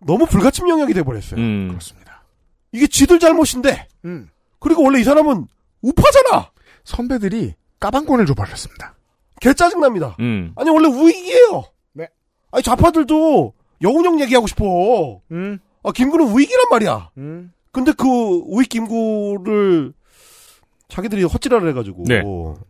너무 0.00 0.26
불가침 0.26 0.68
영역이 0.68 0.92
돼버렸어요. 0.94 1.40
음. 1.40 1.68
그렇습니다. 1.68 2.24
이게 2.72 2.88
쥐들 2.88 3.20
잘못인데 3.20 3.86
음. 4.04 4.28
그리고 4.58 4.82
원래 4.82 4.98
이 5.00 5.04
사람은 5.04 5.46
우파잖아. 5.82 6.50
선배들이 6.82 7.54
까방권을 7.78 8.26
줘버렸습니다. 8.26 8.96
개 9.40 9.54
짜증납니다. 9.54 10.16
음. 10.18 10.52
아니 10.56 10.70
원래 10.70 10.88
우익이에요. 10.88 11.64
네. 11.92 12.08
아니 12.50 12.62
좌파들도 12.64 13.52
여운형 13.82 14.20
얘기하고 14.20 14.48
싶어. 14.48 15.20
음. 15.30 15.60
아 15.84 15.92
김구는 15.92 16.26
우익이란 16.26 16.64
말이야. 16.70 17.10
음. 17.80 17.84
근데 17.84 17.92
그 17.92 18.06
우익 18.46 18.68
김구를 18.68 19.92
자기들이 20.88 21.24
헛질하를 21.24 21.68
해가지고 21.70 22.04
네. 22.06 22.22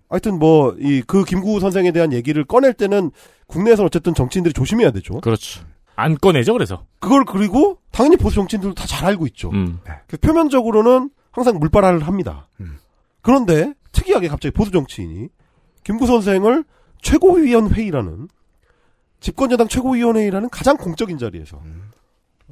하여튼 0.09 0.39
뭐 0.39 0.75
이 0.79 1.03
그 1.07 1.25
김구 1.25 1.61
선생에 1.61 1.91
대한 1.93 2.13
얘기를 2.13 2.45
꺼낼 2.45 2.73
때는 2.73 3.11
국내에서는 3.49 3.87
어쨌든 3.87 4.15
정치인들이 4.15 4.53
조심해야 4.55 4.91
되죠. 4.93 5.21
그렇죠. 5.21 5.63
안 5.97 6.17
꺼내죠, 6.17 6.53
그래서. 6.55 6.87
그걸 7.01 7.25
그리고 7.25 7.79
당연히 7.93 8.17
보수 8.17 8.37
정치인들도 8.37 8.75
다 8.75 8.87
잘 8.87 9.05
알고 9.07 9.27
있죠. 9.29 9.51
음. 9.51 9.79
그래서 10.07 10.21
표면적으로는 10.23 11.11
항상 11.33 11.59
물바라를 11.59 12.07
합니다. 12.07 12.49
음. 12.61 12.79
그런데 13.21 13.75
특이하게 13.93 14.29
갑자기 14.29 14.53
보수 14.55 14.71
정치인이 14.71 15.29
김구 15.85 16.07
선생을 16.07 16.65
최고위원회의라는 17.03 18.29
집권여당 19.21 19.69
최고위원회의라는 19.69 20.49
가장 20.51 20.77
공적인 20.77 21.19
자리에서 21.19 21.61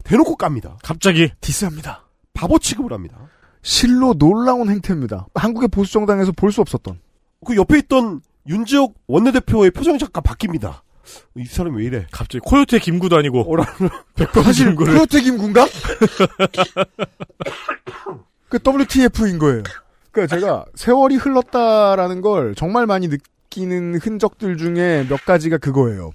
대놓고 0.04 0.36
깝니다. 0.36 0.76
갑자기 0.82 1.30
디스합니다. 1.40 2.04
바보 2.34 2.58
취급을 2.58 2.92
합니다. 2.92 3.16
실로 3.62 4.14
놀라운 4.14 4.68
행태입니다. 4.70 5.26
한국의 5.34 5.68
보수 5.68 5.92
정당에서 5.92 6.32
볼 6.32 6.52
수 6.52 6.60
없었던. 6.60 6.98
그 7.44 7.56
옆에 7.56 7.78
있던 7.78 8.20
윤지혁 8.46 8.94
원내대표의 9.06 9.70
표정이 9.72 9.98
잠깐 9.98 10.22
바뀝니다. 10.22 10.80
이 11.36 11.44
사람이 11.44 11.76
왜 11.78 11.84
이래? 11.84 12.06
갑자기 12.10 12.40
코요태 12.40 12.78
김구도 12.78 13.16
아니고 13.16 13.56
백범 14.14 14.44
사실 14.44 14.66
김구를 14.66 14.94
코요태 14.94 15.20
김군가? 15.22 15.66
그 18.48 18.58
WTF인 18.64 19.38
거예요. 19.38 19.62
그러니까 20.10 20.36
제가 20.36 20.64
세월이 20.74 21.16
흘렀다라는 21.16 22.20
걸 22.20 22.54
정말 22.54 22.86
많이 22.86 23.08
느끼는 23.08 23.96
흔적들 23.98 24.56
중에 24.56 25.06
몇 25.08 25.24
가지가 25.24 25.58
그거예요. 25.58 26.12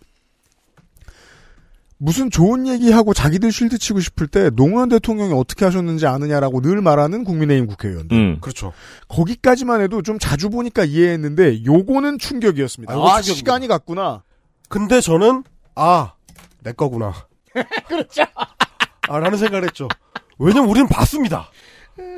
무슨 2.00 2.30
좋은 2.30 2.68
얘기하고 2.68 3.14
자기들 3.14 3.52
쉴드 3.52 3.80
치고 3.80 4.00
싶을 4.00 4.28
때 4.28 4.50
노무현 4.52 4.89
대통령이 4.89 5.34
어떻게 5.34 5.66
하셨는지 5.66 6.06
아느냐라고 6.06 6.62
늘 6.62 6.82
말하는 6.82 7.24
국민의힘 7.24 7.68
국회의원. 7.68 8.08
음. 8.12 8.38
그렇죠. 8.39 8.72
거기까지만 9.08 9.82
해도 9.82 10.02
좀 10.04 10.20
자주 10.20 10.50
보니까 10.50 10.84
이해했는데 10.84 11.66
요거는 11.66 12.20
충격이었습니다. 12.20 12.93
아, 12.93 13.16
아. 13.16 13.22
시간이 13.22 13.68
갔구나. 13.68 14.24
근데 14.70 15.02
저는 15.02 15.43
아, 15.76 16.14
내 16.62 16.72
거구나. 16.72 17.14
그렇죠. 17.88 18.24
아, 19.10 19.18
라는 19.18 19.38
생각을 19.38 19.64
했죠. 19.66 19.88
왜냐면 20.38 20.70
우리는 20.70 20.88
봤습니다. 20.88 21.50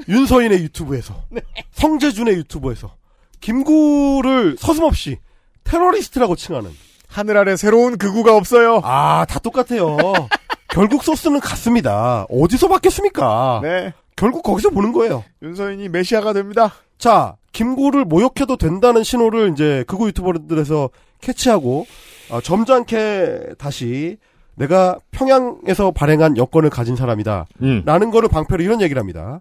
윤서인의 0.09 0.61
유튜브에서. 0.63 1.23
성재준의 1.71 2.35
유튜브에서. 2.35 2.95
김구를 3.39 4.57
서슴없이 4.59 5.19
테러리스트라고 5.63 6.35
칭하는. 6.35 6.71
하늘 7.09 7.37
아래 7.37 7.55
새로운 7.57 7.97
극우가 7.97 8.35
없어요. 8.35 8.81
아, 8.83 9.25
다 9.27 9.39
똑같아요. 9.39 9.97
결국 10.69 11.03
소스는 11.03 11.39
같습니다. 11.39 12.25
어디서 12.29 12.67
받겠습니까? 12.67 13.59
네. 13.63 13.93
결국 14.15 14.43
거기서 14.43 14.69
보는 14.69 14.91
거예요. 14.91 15.23
윤서인이 15.41 15.89
메시아가 15.89 16.33
됩니다. 16.33 16.71
자, 16.99 17.35
김구를 17.51 18.05
모욕해도 18.05 18.57
된다는 18.57 19.03
신호를 19.03 19.51
이제 19.51 19.83
극우 19.87 20.07
유튜버들에서 20.07 20.89
캐치하고 21.21 21.87
어, 22.29 22.41
점잖게 22.41 23.55
다시 23.57 24.17
내가 24.55 24.99
평양에서 25.11 25.91
발행한 25.91 26.37
여권을 26.37 26.69
가진 26.69 26.95
사람이다. 26.95 27.47
음. 27.63 27.81
라는 27.85 28.11
거를 28.11 28.29
방패로 28.29 28.61
이런 28.61 28.81
얘기를 28.81 28.99
합니다. 28.99 29.39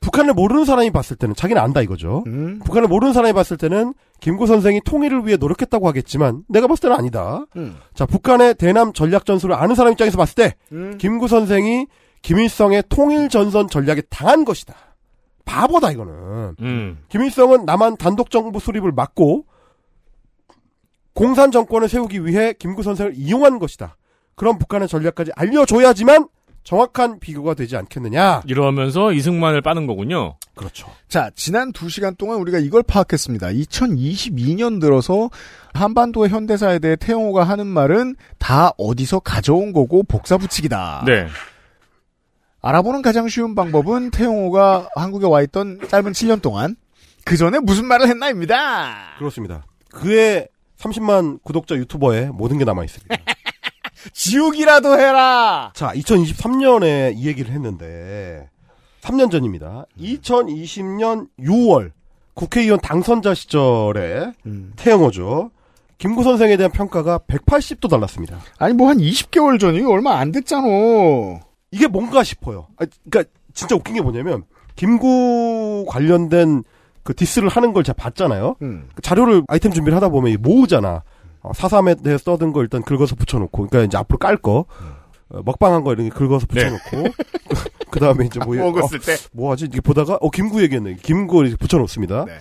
북한을 0.00 0.34
모르는 0.34 0.64
사람이 0.64 0.90
봤을 0.90 1.16
때는 1.16 1.34
자기는 1.34 1.60
안다 1.60 1.80
이거죠. 1.82 2.24
음. 2.26 2.58
북한을 2.64 2.88
모르는 2.88 3.12
사람이 3.12 3.32
봤을 3.32 3.56
때는 3.56 3.94
김구 4.24 4.46
선생이 4.46 4.80
통일을 4.86 5.26
위해 5.26 5.36
노력했다고 5.36 5.86
하겠지만 5.86 6.44
내가 6.48 6.66
봤을 6.66 6.80
때는 6.80 6.96
아니다. 6.96 7.44
음. 7.56 7.76
자, 7.92 8.06
북한의 8.06 8.54
대남 8.54 8.94
전략 8.94 9.26
전술을 9.26 9.54
아는 9.54 9.74
사람 9.74 9.92
입장에서 9.92 10.16
봤을 10.16 10.34
때 10.34 10.54
음. 10.72 10.96
김구 10.96 11.28
선생이 11.28 11.88
김일성의 12.22 12.84
통일 12.88 13.28
전선 13.28 13.68
전략에 13.68 14.00
당한 14.08 14.46
것이다. 14.46 14.74
바보다 15.44 15.90
이거는. 15.90 16.54
음. 16.58 17.04
김일성은 17.10 17.66
남한 17.66 17.98
단독 17.98 18.30
정부 18.30 18.60
수립을 18.60 18.92
막고 18.92 19.44
공산 21.12 21.50
정권을 21.50 21.90
세우기 21.90 22.24
위해 22.24 22.54
김구 22.54 22.82
선생을 22.82 23.12
이용한 23.16 23.58
것이다. 23.58 23.98
그런 24.36 24.56
북한의 24.56 24.88
전략까지 24.88 25.32
알려줘야지만 25.36 26.28
정확한 26.64 27.20
비교가 27.20 27.54
되지 27.54 27.76
않겠느냐. 27.76 28.42
이러면서 28.46 29.12
이승만을 29.12 29.60
빠는 29.60 29.86
거군요. 29.86 30.36
그렇죠. 30.54 30.88
자, 31.08 31.30
지난 31.36 31.72
두 31.72 31.90
시간 31.90 32.16
동안 32.16 32.38
우리가 32.38 32.58
이걸 32.58 32.82
파악했습니다. 32.82 33.48
2022년 33.48 34.80
들어서 34.80 35.28
한반도의 35.74 36.30
현대사에 36.30 36.78
대해 36.78 36.96
태영호가 36.96 37.44
하는 37.44 37.66
말은 37.66 38.16
다 38.38 38.72
어디서 38.78 39.20
가져온 39.20 39.72
거고 39.72 40.02
복사 40.04 40.38
붙이기다. 40.38 41.04
네. 41.06 41.28
알아보는 42.62 43.02
가장 43.02 43.28
쉬운 43.28 43.54
방법은 43.54 44.10
태영호가 44.10 44.88
한국에 44.96 45.26
와 45.26 45.42
있던 45.42 45.80
짧은 45.86 46.12
7년 46.12 46.40
동안 46.40 46.76
그 47.24 47.36
전에 47.36 47.58
무슨 47.58 47.84
말을 47.86 48.08
했나입니다. 48.08 49.16
그렇습니다. 49.18 49.66
그의 49.90 50.48
30만 50.78 51.42
구독자 51.42 51.74
유튜버에 51.74 52.30
모든 52.32 52.56
게 52.56 52.64
남아 52.64 52.84
있습니다. 52.84 53.16
지옥이라도 54.12 54.98
해라. 54.98 55.72
자, 55.74 55.92
2023년에 55.94 57.14
이 57.16 57.26
얘기를 57.26 57.52
했는데 57.52 58.48
3년 59.02 59.30
전입니다. 59.30 59.86
2020년 59.98 61.28
6월 61.40 61.92
국회의원 62.34 62.80
당선자 62.80 63.34
시절에 63.34 64.32
음. 64.46 64.72
태영호죠. 64.76 65.50
김구 65.98 66.22
선생에 66.24 66.56
대한 66.56 66.72
평가가 66.72 67.18
180도 67.18 67.88
달랐습니다. 67.88 68.38
아니 68.58 68.74
뭐 68.74 68.88
한 68.88 68.98
20개월 68.98 69.60
전이고 69.60 69.92
얼마 69.92 70.18
안 70.18 70.32
됐잖아. 70.32 70.66
이게 71.70 71.86
뭔가 71.86 72.22
싶어요. 72.24 72.66
아, 72.78 72.84
그러니까 73.08 73.30
진짜 73.52 73.76
웃긴 73.76 73.94
게 73.94 74.00
뭐냐면 74.00 74.44
김구 74.76 75.84
관련된 75.88 76.64
그 77.04 77.14
디스를 77.14 77.48
하는 77.48 77.72
걸 77.72 77.84
제가 77.84 77.96
봤잖아요. 77.96 78.56
음. 78.62 78.88
그 78.94 79.02
자료를 79.02 79.44
아이템 79.48 79.72
준비를 79.72 79.94
하다 79.96 80.08
보면 80.08 80.36
모으잖아. 80.40 81.02
어, 81.44 81.52
사삼에 81.52 81.94
대해 81.96 82.18
써둔 82.18 82.52
거 82.52 82.62
일단 82.62 82.82
긁어서 82.82 83.14
붙여놓고, 83.14 83.68
그러니까 83.68 83.86
이제 83.86 83.96
앞으로 83.98 84.18
깔 84.18 84.36
거. 84.38 84.64
어, 85.28 85.42
먹방한 85.44 85.84
거 85.84 85.92
이렇게 85.92 86.10
긁어서 86.10 86.46
붙여놓고 86.46 87.04
그 87.90 87.98
다음에 88.00 88.26
이제 88.26 88.38
뭐 88.44 88.54
먹었을 88.56 88.98
어, 88.98 89.00
때. 89.00 89.16
뭐 89.32 89.50
하지 89.52 89.64
이렇게 89.64 89.80
보다가 89.80 90.18
어 90.20 90.30
김구 90.30 90.62
얘기했네 90.62 90.96
김구 90.96 91.42
이렇게 91.42 91.56
붙여놓습니다. 91.56 92.26
네. 92.26 92.38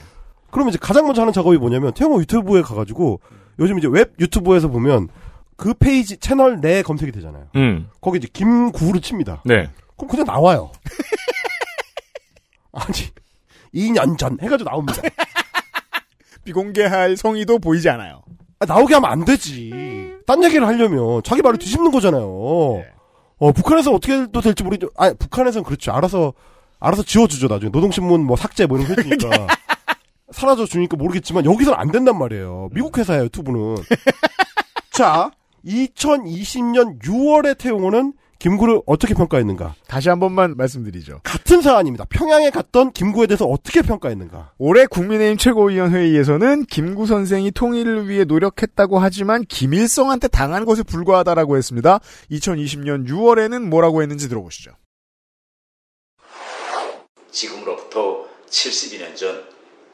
그러면 0.51 0.70
이제 0.70 0.78
가장 0.82 1.06
먼저 1.06 1.22
하는 1.22 1.32
작업이 1.34 1.58
뭐냐면 1.58 1.93
태영호 1.93 2.20
유튜브에 2.22 2.62
가가지고 2.62 3.22
요즘 3.60 3.80
이제 3.80 3.88
웹 3.89 4.14
유튜브에서 4.20 4.68
보면 4.68 5.08
그 5.56 5.74
페이지 5.74 6.18
채널 6.18 6.60
내 6.60 6.82
검색이 6.82 7.12
되잖아요. 7.14 7.47
음. 7.56 7.89
거기 8.01 8.18
이제 8.18 8.28
김구를 8.32 9.01
칩니다. 9.01 9.41
네. 9.45 9.70
그럼 9.95 10.10
그냥 10.10 10.26
나와요. 10.26 10.72
아니 12.74 12.93
2년 13.74 14.18
전 14.18 14.38
해가지고 14.41 14.70
나옵니다. 14.70 15.01
비공개할 16.43 17.16
성의도 17.16 17.60
보이지 17.60 17.89
않아요. 17.89 18.24
아, 18.64 18.66
나오게 18.66 18.93
하면 18.95 19.11
안 19.11 19.26
되지. 19.26 19.72
딴 20.26 20.43
얘기를 20.43 20.66
하려면 20.66 21.22
자기 21.24 21.41
말을 21.41 21.59
뒤집는 21.59 21.91
거잖아요. 21.91 22.24
네. 22.78 22.86
어, 23.39 23.51
북한에서 23.51 23.91
어떻게 23.91 24.26
또 24.32 24.41
될지 24.41 24.64
모르죠. 24.64 24.89
아, 24.97 25.14
북한에서는 25.14 25.66
그렇죠. 25.66 25.91
알아서, 25.91 26.34
알아서 26.80 27.03
지워주죠, 27.03 27.47
나중에. 27.47 27.70
노동신문 27.72 28.26
뭐 28.26 28.38
삭제 28.38 28.66
뭐 28.66 28.78
이런 28.78 28.95
거 28.95 29.01
해주니까. 29.01 29.47
사라져 30.32 30.66
주니까 30.66 30.97
모르겠지만, 30.97 31.45
여기서는 31.45 31.78
안 31.78 31.91
된단 31.91 32.18
말이에요. 32.18 32.70
미국 32.72 32.97
회사예요, 32.97 33.30
투부는. 33.30 33.76
자, 34.91 35.30
2020년 35.66 36.99
6월에 37.01 37.57
태용호는 37.57 38.14
김구를 38.44 38.82
어떻게 38.86 39.14
평가했는가? 39.14 39.74
다시 39.88 40.10
한 40.10 40.20
번만 40.20 40.58
말씀드리죠. 40.58 41.22
같은 41.24 41.62
사안입니다. 41.62 42.04
평양에 42.10 42.50
갔던 42.50 42.91
김구에 42.91 43.26
대해서 43.26 43.46
어떻게 43.46 43.82
평가했는가? 43.82 44.52
올해 44.58 44.86
국민의힘 44.86 45.38
최고위원회의에서는 45.38 46.66
김구 46.66 47.06
선생이 47.06 47.52
통일을 47.52 48.10
위해 48.10 48.26
노력했다고 48.26 49.00
하지만 49.00 49.46
김일성한테 49.46 50.28
당한 50.28 50.66
것에 50.66 50.84
불과하다라고 50.84 51.56
했습니다. 51.56 52.02
2020년 52.32 53.08
6월에는 53.08 53.62
뭐라고 53.62 54.02
했는지 54.02 54.28
들어보시죠. 54.28 54.72
지금으로부터 57.32 58.26
72년 58.50 59.16
전 59.16 59.41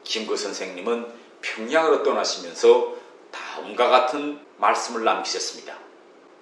김구 0.02 0.36
선생님은 0.36 1.06
평양으로 1.40 2.02
떠나시면서 2.02 2.94
다음과 3.30 3.88
같은 3.88 4.40
말씀을 4.58 5.04
남기셨습니다. 5.04 5.72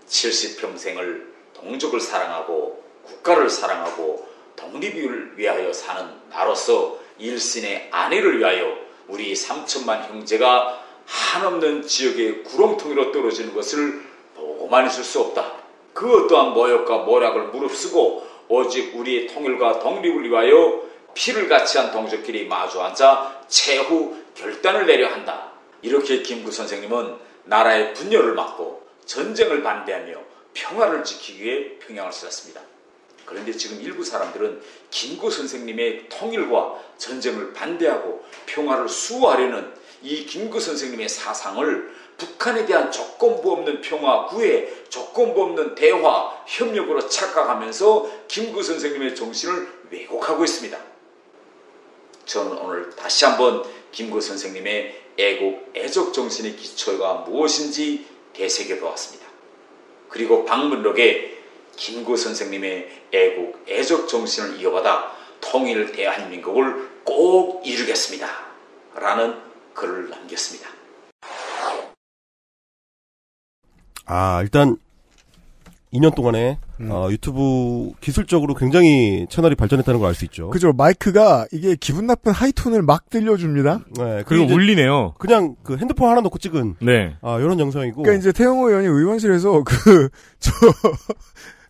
70평생을 0.07 1.38
동족을 1.61 2.01
사랑하고 2.01 2.83
국가를 3.05 3.49
사랑하고 3.49 4.29
독립을 4.57 5.35
위하여 5.37 5.73
사는 5.73 6.05
나로서 6.31 6.99
일신의 7.19 7.89
아내를 7.91 8.39
위하여 8.39 8.77
우리 9.09 9.33
3천만 9.33 10.09
형제가 10.09 10.85
한없는 11.07 11.87
지역의 11.87 12.45
구렁텅이로 12.45 13.13
떨어지는 13.13 13.55
것을 13.55 14.03
보고만 14.37 14.87
있을 14.87 15.03
수 15.03 15.21
없다. 15.21 15.53
그 15.95 16.25
어떠한 16.25 16.53
모욕과 16.53 16.99
모략을 16.99 17.49
무릅쓰고 17.49 18.27
오직 18.49 18.95
우리의 18.95 19.27
통일과 19.29 19.79
독립을 19.79 20.31
위하여 20.31 20.83
피를 21.15 21.49
같이 21.49 21.79
한 21.79 21.91
동족끼리 21.91 22.47
마주 22.47 22.81
앉아 22.81 23.43
최후 23.49 24.17
결단을 24.35 24.87
내려 24.87 25.09
한다. 25.09 25.53
이렇게 25.83 26.23
김구 26.23 26.53
선생님은 26.53 27.17
나라의 27.45 27.95
분열을 27.95 28.35
막고 28.35 28.87
전쟁을 29.07 29.63
반대하며 29.63 30.28
평화를 30.55 31.05
지키기 31.05 31.43
위해 31.43 31.79
평양을 31.79 32.13
쓰았습니다. 32.13 32.61
그런데 33.25 33.53
지금 33.53 33.81
일부 33.83 34.03
사람들은 34.03 34.63
김구 34.91 35.31
선생님의 35.31 36.09
통일과 36.09 36.83
전쟁을 36.97 37.53
반대하고 37.53 38.25
평화를 38.47 38.89
수호하려는 38.89 39.75
이 40.03 40.25
김구 40.25 40.59
선생님의 40.59 41.09
사상을 41.09 41.95
북한에 42.17 42.65
대한 42.67 42.91
조건부 42.91 43.53
없는 43.53 43.81
평화 43.81 44.27
구애, 44.27 44.69
조건부 44.89 45.43
없는 45.43 45.75
대화, 45.75 46.43
협력으로 46.47 47.09
착각하면서 47.09 48.25
김구 48.29 48.63
선생님의 48.63 49.15
정신을 49.15 49.69
왜곡하고 49.91 50.45
있습니다. 50.45 50.79
저는 52.25 52.59
오늘 52.59 52.91
다시 52.91 53.25
한번 53.25 53.63
김구 53.93 54.21
선생님의 54.21 55.03
애국, 55.19 55.73
애적 55.77 56.13
정신의 56.13 56.57
기초가 56.57 57.25
무엇인지 57.29 58.07
되새겨 58.33 58.81
보았습니다. 58.81 59.28
그리고 60.09 60.45
방문록에 60.45 61.39
김구 61.77 62.17
선생님의 62.17 63.03
애국, 63.13 63.65
애적 63.69 64.09
정신을 64.09 64.61
이어받아 64.61 65.17
통일 65.41 65.93
대한민국을 65.93 67.05
꼭 67.05 67.67
이루겠습니다. 67.67 68.27
라는 68.97 69.37
글을 69.75 70.11
남겼습니다. 70.11 70.69
아, 74.07 74.41
일단 74.43 74.77
2년 75.93 76.15
동안에 76.15 76.59
어, 76.91 77.09
유튜브 77.11 77.93
기술적으로 78.01 78.55
굉장히 78.55 79.27
채널이 79.31 79.55
발전했다는 79.55 80.01
걸 80.01 80.09
알 80.09 80.15
수 80.15 80.25
있죠. 80.27 80.51
그죠. 80.51 80.73
마이크가 80.73 81.47
이게 81.53 81.77
기분 81.81 82.07
나쁜 82.07 82.33
하이톤을 82.33 82.83
막 82.83 83.09
들려줍니다. 83.11 83.81
네, 83.99 84.23
그리고 84.27 84.53
울리네요. 84.53 85.15
그냥 85.19 85.57
그 85.63 85.77
핸드폰 85.79 86.11
하나 86.11 86.21
놓고 86.21 86.39
찍은 86.39 86.77
네. 86.81 87.15
아, 87.23 87.39
이런 87.39 87.59
영상이고. 87.59 88.03
그러니까 88.03 88.21
이제 88.21 88.33
태영호 88.33 88.69
의원이 88.69 88.87
의원실에서 88.87 89.63
그, 89.65 90.09
저, 90.41 90.53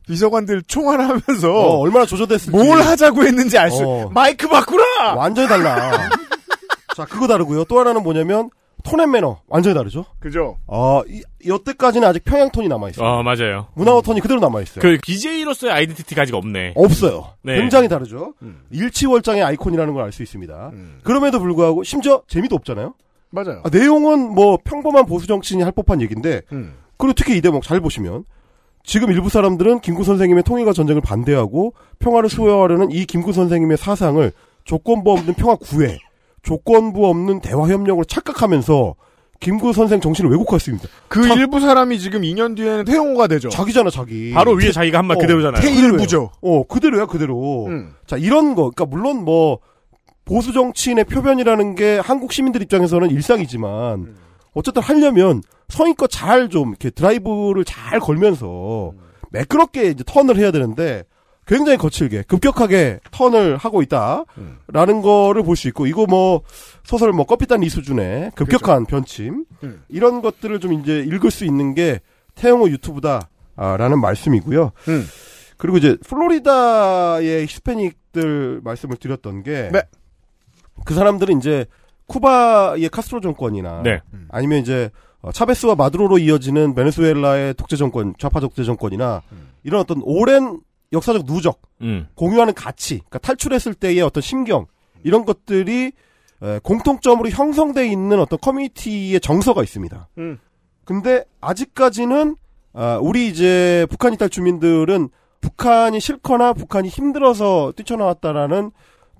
비서관들 0.07 0.63
총알하면서. 0.67 1.53
어, 1.53 1.79
얼마나 1.79 2.05
조져댔을지. 2.07 2.51
뭘 2.51 2.81
하자고 2.81 3.25
했는지 3.25 3.57
알 3.59 3.71
수, 3.71 3.85
어. 3.85 4.11
마이크 4.13 4.49
바꾸라! 4.49 5.15
완전히 5.15 5.47
달라. 5.49 6.09
자, 6.97 7.05
그거 7.05 7.27
다르고요. 7.29 7.65
또 7.65 7.79
하나는 7.79 8.03
뭐냐면 8.03 8.51
톤앤 8.89 9.11
매너 9.11 9.41
완전히 9.49 9.75
다르죠. 9.75 10.05
그죠. 10.19 10.59
어, 10.67 11.03
이, 11.09 11.23
여태까지는 11.47 12.07
아직 12.09 12.25
평양 12.25 12.51
톤이 12.51 12.69
남아 12.69 12.91
있어요. 12.91 13.07
어, 13.07 13.23
맞아요. 13.23 13.69
문화어 13.75 14.01
톤이 14.03 14.21
그대로 14.21 14.41
남아 14.41 14.61
있어요. 14.63 14.81
그 14.83 14.99
BJ로서의 15.03 15.73
아이덴티티가 15.73 16.23
아직 16.23 16.35
없네. 16.35 16.73
없어요. 16.77 17.29
네. 17.43 17.57
굉장히 17.57 17.89
다르죠. 17.89 18.35
일치월장의 18.71 19.43
아이콘이라는 19.43 19.95
걸 19.95 20.03
알 20.05 20.13
수 20.13 20.23
있습니다. 20.23 20.73
그럼에도 21.05 21.39
불구하고 21.39 21.83
심지어 21.85 22.23
재미도 22.29 22.55
없잖아요. 22.57 22.95
맞아요. 23.31 23.61
아, 23.65 23.69
내용은 23.71 24.33
뭐 24.35 24.59
평범한 24.65 25.05
보수 25.07 25.27
정치인이 25.27 25.63
할 25.63 25.73
법한 25.73 26.01
얘기인데 26.03 26.43
음. 26.53 26.75
그리고 26.97 27.13
특히 27.15 27.37
이 27.37 27.41
대목 27.43 27.63
잘 27.63 27.81
보시면 27.81 28.25
지금 28.85 29.11
일부 29.13 29.29
사람들은 29.29 29.81
김구 29.81 30.03
선생님의 30.05 30.45
통일과 30.45 30.73
전쟁을 30.73 31.03
반대하고 31.03 31.75
평화를 31.99 32.31
수호하려는 32.31 32.91
이 32.91 33.05
김구 33.05 33.33
선생님의 33.35 33.77
사상을 33.77 34.33
조건부 34.65 35.13
없는 35.13 35.35
평화 35.35 35.57
구애, 35.57 35.99
조건부 36.43 37.07
없는 37.09 37.41
대화 37.41 37.67
협력으로 37.69 38.05
착각하면서 38.05 38.95
김구 39.41 39.73
선생 39.73 40.01
정신을 40.01 40.31
왜곡했습니다. 40.33 40.89
그 41.09 41.27
일부 41.29 41.61
사람이 41.61 41.99
지금 42.01 42.23
2년 42.23 42.57
뒤에는 42.57 42.85
태용호가 42.85 43.29
되죠. 43.29 43.49
자기잖아, 43.51 43.89
자기. 43.91 44.33
바로 44.33 44.53
위에 44.53 44.73
자기가 44.73 44.99
한 44.99 45.07
말 45.07 45.17
그대로잖아요. 45.19 45.63
태일부죠. 45.63 46.31
어, 46.43 46.63
그대로야, 46.67 47.07
그대로. 47.07 47.67
음. 47.67 47.93
자, 48.07 48.17
이런 48.17 48.55
거, 48.57 48.71
그러니까 48.71 48.87
물론 48.87 49.25
뭐 49.25 49.59
보수 50.25 50.53
정치인의 50.53 51.05
표변이라는 51.05 51.75
게 51.77 51.99
한국 52.01 52.33
시민들 52.33 52.63
입장에서는 52.63 53.11
일상이지만 53.11 54.17
어쨌든 54.55 54.83
하려면 54.83 55.43
성의껏 55.69 56.11
잘 56.11 56.49
좀 56.49 56.71
이렇게 56.71 56.91
드라이브를 56.91 57.65
잘 57.65 58.01
걸면서 58.01 58.93
매끄럽게 59.31 59.91
이제 59.91 60.03
턴을 60.05 60.37
해야 60.37 60.51
되는데 60.51 61.05
굉장히 61.49 61.79
거칠게 61.79 62.23
급격하게 62.29 63.01
턴을 63.11 63.57
하고 63.57 63.83
있다라는 63.83 65.03
거를 65.03 65.43
볼 65.43 65.57
수 65.57 65.67
있고 65.69 65.87
이거 65.87 66.07
뭐 66.07 66.43
소설 66.85 67.13
뭐 67.13 67.25
커피단 67.27 67.63
이 67.63 67.69
수준의 67.69 68.33
급격한 68.35 68.87
변침 68.87 69.45
음. 69.65 69.83
이런 69.89 70.21
것들을 70.21 70.61
좀 70.61 70.75
이제 70.75 71.01
읽을 71.01 71.31
수 71.31 71.45
있는 71.45 71.75
게 71.75 72.01
태영호 72.37 72.69
유튜브다라는 72.69 74.01
말씀이고요. 74.01 74.73
음. 74.89 75.07
그리고 75.57 75.79
이제 75.79 75.97
플로리다의 76.07 77.43
히스패닉들 77.43 78.61
말씀을 78.63 78.97
드렸던 78.97 79.43
게 79.43 79.71
네. 79.73 79.83
그 80.85 80.95
사람들은 80.95 81.39
이제 81.39 81.67
쿠바의 82.07 82.89
카스트로 82.91 83.21
정권이나 83.21 83.83
네. 83.83 84.01
아니면 84.29 84.61
이제 84.61 84.91
어, 85.21 85.33
차베스와 85.33 85.75
마두로로 85.75 86.19
이어지는 86.19 86.75
베네수엘라의 86.77 87.55
독재 87.55 87.75
정권, 87.75 88.15
좌파 88.19 88.39
독재 88.39 88.63
정권이나 88.63 89.23
이런 89.65 89.81
어떤 89.81 90.01
오랜 90.05 90.61
역사적 90.93 91.27
누적, 91.27 91.61
음. 91.83 92.07
공유하는 92.15 92.55
가치, 92.55 92.99
그러니까 92.99 93.19
탈출했을 93.19 93.75
때의 93.75 94.01
어떤 94.01 94.21
심경 94.21 94.67
이런 95.05 95.25
것들이 95.25 95.93
에, 96.43 96.59
공통점으로 96.63 97.29
형성돼 97.31 97.89
있는 97.89 98.21
어떤 98.21 98.39
커뮤니티의 98.39 99.21
정서가 99.21 99.63
있습니다. 99.63 100.09
음. 100.19 100.39
근데 100.85 101.25
아직까지는 101.41 102.37
아, 102.73 102.99
우리 103.03 103.29
이제 103.29 103.87
북한 103.91 104.13
이탈 104.13 104.29
주민들은 104.29 105.09
북한이 105.41 106.01
싫거나 106.01 106.53
북한이 106.53 106.89
힘들어서 106.89 107.73
뛰쳐나왔다라는 107.77 108.71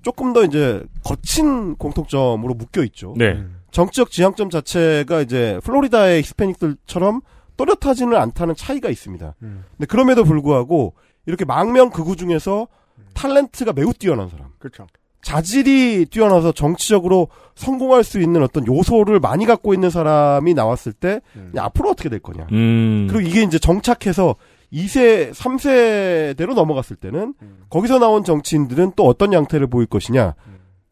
조금 0.01 0.33
더 0.33 0.43
이제 0.43 0.83
거친 1.03 1.75
공통점으로 1.75 2.53
묶여 2.53 2.83
있죠. 2.85 3.13
네. 3.17 3.43
정치적 3.71 4.11
지향점 4.11 4.49
자체가 4.49 5.21
이제 5.21 5.59
플로리다의 5.63 6.19
히스패닉들처럼 6.21 7.21
또렷하지는 7.57 8.15
않다는 8.15 8.55
차이가 8.55 8.89
있습니다. 8.89 9.35
근데 9.39 9.85
그럼에도 9.87 10.23
불구하고 10.23 10.95
이렇게 11.25 11.45
망명 11.45 11.89
극우 11.89 12.15
중에서 12.15 12.67
탤런트가 13.13 13.73
매우 13.73 13.93
뛰어난 13.93 14.29
사람, 14.29 14.49
그렇죠. 14.59 14.87
자질이 15.21 16.05
뛰어나서 16.05 16.53
정치적으로 16.53 17.27
성공할 17.55 18.03
수 18.03 18.21
있는 18.21 18.41
어떤 18.41 18.65
요소를 18.65 19.19
많이 19.19 19.45
갖고 19.45 19.73
있는 19.73 19.89
사람이 19.89 20.53
나왔을 20.53 20.93
때 20.93 21.21
야, 21.57 21.65
앞으로 21.65 21.89
어떻게 21.89 22.09
될 22.09 22.19
거냐. 22.19 22.47
음. 22.51 23.07
그리고 23.09 23.27
이게 23.27 23.43
이제 23.43 23.59
정착해서 23.59 24.35
2세, 24.71 25.33
3세대로 25.33 26.53
넘어갔을 26.53 26.95
때는 26.95 27.33
거기서 27.69 27.99
나온 27.99 28.23
정치인들은 28.23 28.93
또 28.95 29.05
어떤 29.07 29.33
양태를 29.33 29.67
보일 29.67 29.87
것이냐. 29.87 30.35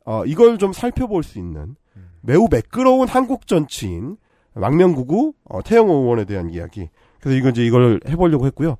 어, 0.06 0.26
이걸 0.26 0.58
좀 0.58 0.74
살펴볼 0.74 1.24
수 1.24 1.38
있는 1.40 1.76
매우 2.22 2.48
매끄러운 2.52 3.08
한국 3.08 3.48
정치인 3.48 4.18
망명구구 4.54 5.34
어, 5.46 5.62
태영호 5.62 5.94
의원에 5.94 6.26
대한 6.26 6.50
이야기. 6.50 6.90
그래서 7.20 7.38
이거 7.38 7.50
이제 7.50 7.66
이걸 7.66 8.00
해보려고 8.08 8.46
했고요. 8.48 8.78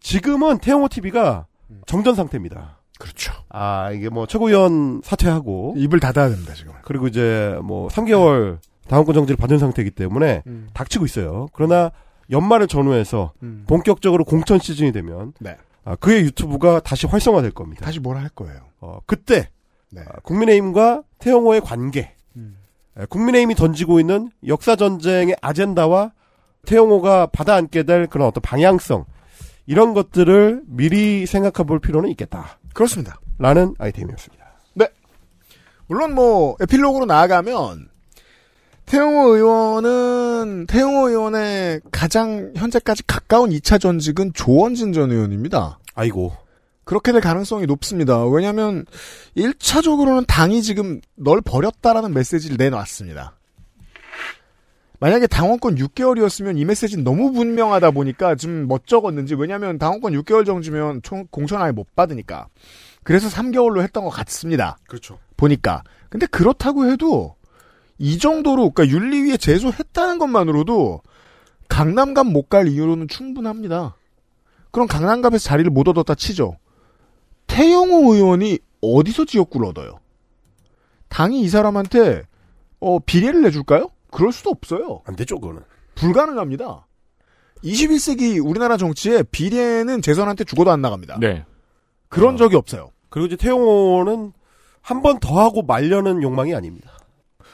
지금은 0.00 0.58
태영호 0.58 0.88
TV가 0.88 1.46
정전 1.86 2.14
상태입니다. 2.14 2.78
그렇죠. 2.98 3.32
아, 3.48 3.90
이게 3.92 4.08
뭐 4.08 4.26
최고위원 4.26 5.00
사퇴하고 5.04 5.74
입을 5.76 6.00
닫아야 6.00 6.28
됩니다, 6.28 6.54
지금. 6.54 6.72
그리고 6.82 7.06
이제 7.06 7.56
뭐 7.62 7.88
3개월 7.88 8.58
당원권 8.88 9.14
정지를 9.14 9.36
받은 9.36 9.58
상태이기 9.58 9.92
때문에 9.92 10.42
음. 10.46 10.68
닥치고 10.74 11.04
있어요. 11.04 11.48
그러나 11.52 11.92
연말을 12.30 12.66
전후해서 12.66 13.32
음. 13.42 13.64
본격적으로 13.68 14.24
공천 14.24 14.58
시즌이 14.58 14.92
되면 14.92 15.32
네. 15.38 15.56
아, 15.84 15.94
그의 15.96 16.22
유튜브가 16.24 16.80
다시 16.80 17.06
활성화될 17.06 17.52
겁니다. 17.52 17.84
다시 17.84 18.00
뭐라 18.00 18.20
할 18.20 18.28
거예요. 18.30 18.60
어, 18.80 18.98
그때 19.06 19.48
네. 19.90 20.02
아, 20.06 20.20
국민의힘과 20.22 21.02
태영호의 21.18 21.60
관계, 21.60 22.14
음. 22.36 22.58
에, 22.98 23.06
국민의힘이 23.06 23.54
던지고 23.54 24.00
있는 24.00 24.30
역사 24.46 24.76
전쟁의 24.76 25.36
아젠다와 25.40 26.12
태영호가 26.66 27.26
받아안게 27.26 27.84
될 27.84 28.06
그런 28.08 28.28
어떤 28.28 28.42
방향성 28.42 29.04
이런 29.68 29.92
것들을 29.92 30.62
미리 30.66 31.26
생각해 31.26 31.66
볼 31.66 31.78
필요는 31.78 32.08
있겠다. 32.10 32.58
그렇습니다. 32.72 33.20
라는 33.38 33.74
아이템이었습니다. 33.78 34.48
물론 35.88 36.14
뭐 36.14 36.56
에필로그로 36.60 37.06
나아가면 37.06 37.88
태용호 38.86 39.34
의원은 39.34 40.66
태용호 40.66 41.08
의원의 41.08 41.82
가장 41.90 42.52
현재까지 42.56 43.02
가까운 43.06 43.50
2차 43.50 43.80
전직은 43.80 44.32
조원진 44.34 44.92
전 44.92 45.10
의원입니다. 45.10 45.78
아이고. 45.94 46.32
그렇게 46.84 47.12
될 47.12 47.20
가능성이 47.20 47.66
높습니다. 47.66 48.24
왜냐하면 48.26 48.86
1차적으로는 49.36 50.24
당이 50.26 50.62
지금 50.62 51.02
널 51.16 51.42
버렸다라는 51.42 52.14
메시지를 52.14 52.56
내놨습니다. 52.56 53.37
만약에 55.00 55.28
당원권 55.28 55.76
6개월이었으면 55.76 56.58
이 56.58 56.64
메시지는 56.64 57.04
너무 57.04 57.32
분명하다 57.32 57.92
보니까 57.92 58.34
좀 58.34 58.66
멋쩍었는지 58.66 59.34
왜냐하면 59.34 59.78
당원권 59.78 60.12
6개월 60.14 60.44
정지면 60.44 61.02
총 61.02 61.26
공천 61.30 61.62
아예 61.62 61.70
못 61.70 61.94
받으니까 61.94 62.48
그래서 63.04 63.28
3개월로 63.28 63.82
했던 63.82 64.04
것 64.04 64.10
같습니다. 64.10 64.76
그렇죠. 64.88 65.18
보니까. 65.36 65.82
근데 66.08 66.26
그렇다고 66.26 66.90
해도 66.90 67.36
이 67.98 68.18
정도로 68.18 68.70
그러니까 68.70 68.96
윤리위에 68.96 69.36
제소했다는 69.36 70.18
것만으로도 70.18 71.02
강남갑 71.68 72.26
못갈 72.26 72.66
이유로는 72.68 73.08
충분합니다. 73.08 73.96
그럼 74.70 74.88
강남갑에서 74.88 75.44
자리를 75.44 75.70
못 75.70 75.88
얻었다 75.88 76.14
치죠. 76.14 76.56
태영호 77.46 78.14
의원이 78.14 78.58
어디서 78.80 79.24
지역구를 79.24 79.66
얻어요? 79.68 80.00
당이 81.08 81.40
이 81.40 81.48
사람한테 81.48 82.24
어, 82.80 82.98
비례를 82.98 83.42
내줄까요? 83.42 83.90
그럴 84.10 84.32
수도 84.32 84.50
없어요. 84.50 85.02
안 85.06 85.16
되죠, 85.16 85.38
그거는. 85.38 85.62
불가능합니다. 85.94 86.86
21세기 87.64 88.44
우리나라 88.44 88.76
정치에 88.76 89.22
비례는 89.24 90.00
재선한테 90.02 90.44
죽어도 90.44 90.70
안 90.70 90.80
나갑니다. 90.80 91.18
네. 91.20 91.44
그런 92.08 92.36
적이 92.36 92.56
없어요. 92.56 92.90
그리고 93.10 93.26
이제 93.26 93.36
태용호는 93.36 94.32
한 94.80 95.02
번 95.02 95.18
더 95.20 95.40
하고 95.40 95.62
말려는 95.62 96.22
욕망이 96.22 96.54
아닙니다. 96.54 96.90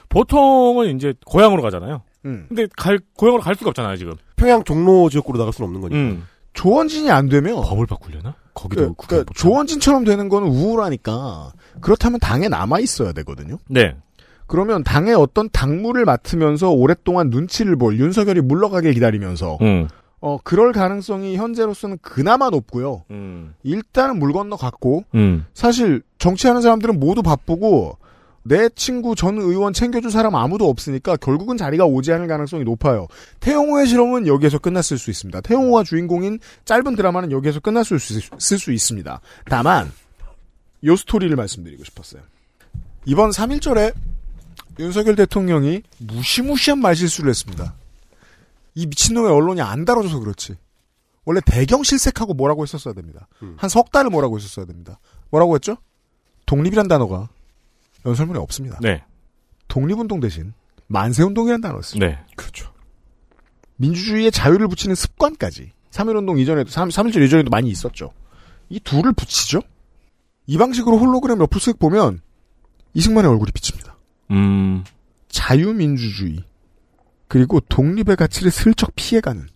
보통은 0.09 0.95
이제 0.97 1.15
고향으로 1.27 1.63
가잖아요. 1.63 2.03
음. 2.27 2.45
근데 2.49 2.67
갈 2.77 3.01
고향으로 3.17 3.43
갈 3.43 3.55
수가 3.57 3.71
없잖아요 3.71 3.97
지금. 3.97 4.13
평양 4.37 4.63
종로 4.63 5.09
지역구로 5.11 5.39
나갈 5.39 5.53
수는 5.53 5.69
없는 5.69 5.81
거니까. 5.81 5.99
음. 5.99 6.27
조원진이 6.53 7.11
안 7.11 7.29
되면 7.29 7.57
법을 7.63 7.87
바꾸려나? 7.87 8.37
거기도 8.55 8.95
그, 8.95 9.07
그러니까 9.09 9.33
조원진처럼 9.35 10.05
되는 10.05 10.29
거는 10.29 10.47
우울하니까 10.49 11.53
그렇다면 11.81 12.21
당에 12.21 12.49
남아 12.49 12.79
있어야 12.79 13.13
되거든요. 13.13 13.59
네. 13.69 13.97
그러면 14.47 14.85
당의 14.85 15.15
어떤 15.15 15.49
당무를 15.51 16.05
맡으면서 16.05 16.71
오랫동안 16.71 17.31
눈치를 17.31 17.77
볼 17.77 17.99
윤석열이 17.99 18.41
물러가길 18.43 18.93
기다리면서 18.95 19.59
음. 19.63 19.89
어 20.21 20.39
그럴 20.43 20.73
가능성이 20.73 21.37
현재로서는 21.37 21.99
그나마 22.03 22.51
높고요. 22.51 23.05
음. 23.11 23.55
일단은 23.63 24.19
물 24.19 24.33
건너 24.33 24.57
갔고 24.57 25.05
음. 25.15 25.45
사실 25.55 26.03
정치하는 26.19 26.63
사람들은 26.63 26.99
모두 27.01 27.23
바쁘고 27.23 27.99
내 28.47 28.69
친구 28.71 29.15
전 29.15 29.39
의원 29.39 29.73
챙겨줄 29.73 30.11
사람 30.11 30.35
아무도 30.35 30.69
없으니까 30.69 31.17
결국은 31.17 31.57
자리가 31.57 31.87
오지 31.87 32.13
않을 32.13 32.27
가능성이 32.27 32.65
높아요. 32.65 33.07
태용호의 33.41 33.87
실험은 33.87 34.27
여기에서 34.27 34.59
끝났을 34.59 34.99
수 34.99 35.11
있습니다. 35.11 35.41
태용호가 35.41 35.83
주인공인 35.85 36.39
짧은 36.67 36.95
드라마는 36.97 37.31
여기에서 37.33 37.61
끝났을 37.61 37.99
수, 37.99 38.19
있- 38.19 38.25
쓸수 38.39 38.73
있습니다. 38.73 39.21
다만 39.47 39.91
요 40.85 40.95
스토리를 40.97 41.35
말씀드리고 41.35 41.85
싶었어요. 41.85 42.21
이번 43.07 43.31
3.1절에 43.31 43.95
윤석열 44.79 45.17
대통령이 45.17 45.83
무시무시한 45.99 46.79
말실수를 46.81 47.31
했습니다. 47.31 47.75
이 48.75 48.87
미친놈의 48.87 49.31
언론이 49.31 49.61
안 49.61 49.85
다뤄줘서 49.85 50.19
그렇지. 50.21 50.57
원래 51.25 51.41
배경 51.45 51.83
실색하고 51.83 52.35
뭐라고 52.35 52.63
했었어야 52.63 52.93
됩니다. 52.95 53.29
한석 53.57 53.93
달을 53.93 54.11
뭐라고 54.11 54.37
했었어야 54.37 54.67
됩니다. 54.67 54.99
뭐라고 55.31 55.55
했죠? 55.55 55.77
독립이란 56.47 56.89
단어가 56.89 57.29
연설문에 58.05 58.39
없습니다. 58.39 58.79
네. 58.83 59.03
독립운동 59.69 60.21
대신 60.21 60.53
만세운동이라는 60.89 61.61
단어를 61.63 61.83
씁니다. 61.83 62.07
네. 62.07 62.25
그렇죠. 62.37 62.71
민주주의에 63.77 64.31
자유를 64.31 64.69
붙이는 64.69 64.95
습관까지 64.95 65.73
3.1운동 65.91 66.39
이전에도 66.39 66.71
3, 66.71 66.89
3.1절 66.91 67.25
이전에도 67.25 67.51
많이 67.51 67.71
있었죠. 67.71 68.13
이 68.69 68.81
둘을 68.81 69.13
붙이죠. 69.13 69.61
이 70.47 70.59
방식으로 70.59 70.99
홀로그램 70.99 71.41
옆을 71.41 71.59
쓱 71.61 71.79
보면 71.79 72.21
이승만의 72.93 73.31
얼굴이 73.31 73.53
비칩니다. 73.53 73.94
음. 74.31 74.85
자유민주주의 75.29 76.45
그리고 77.29 77.61
독립의 77.61 78.17
가치를 78.17 78.51
슬쩍 78.51 78.95
피해가는 78.95 79.47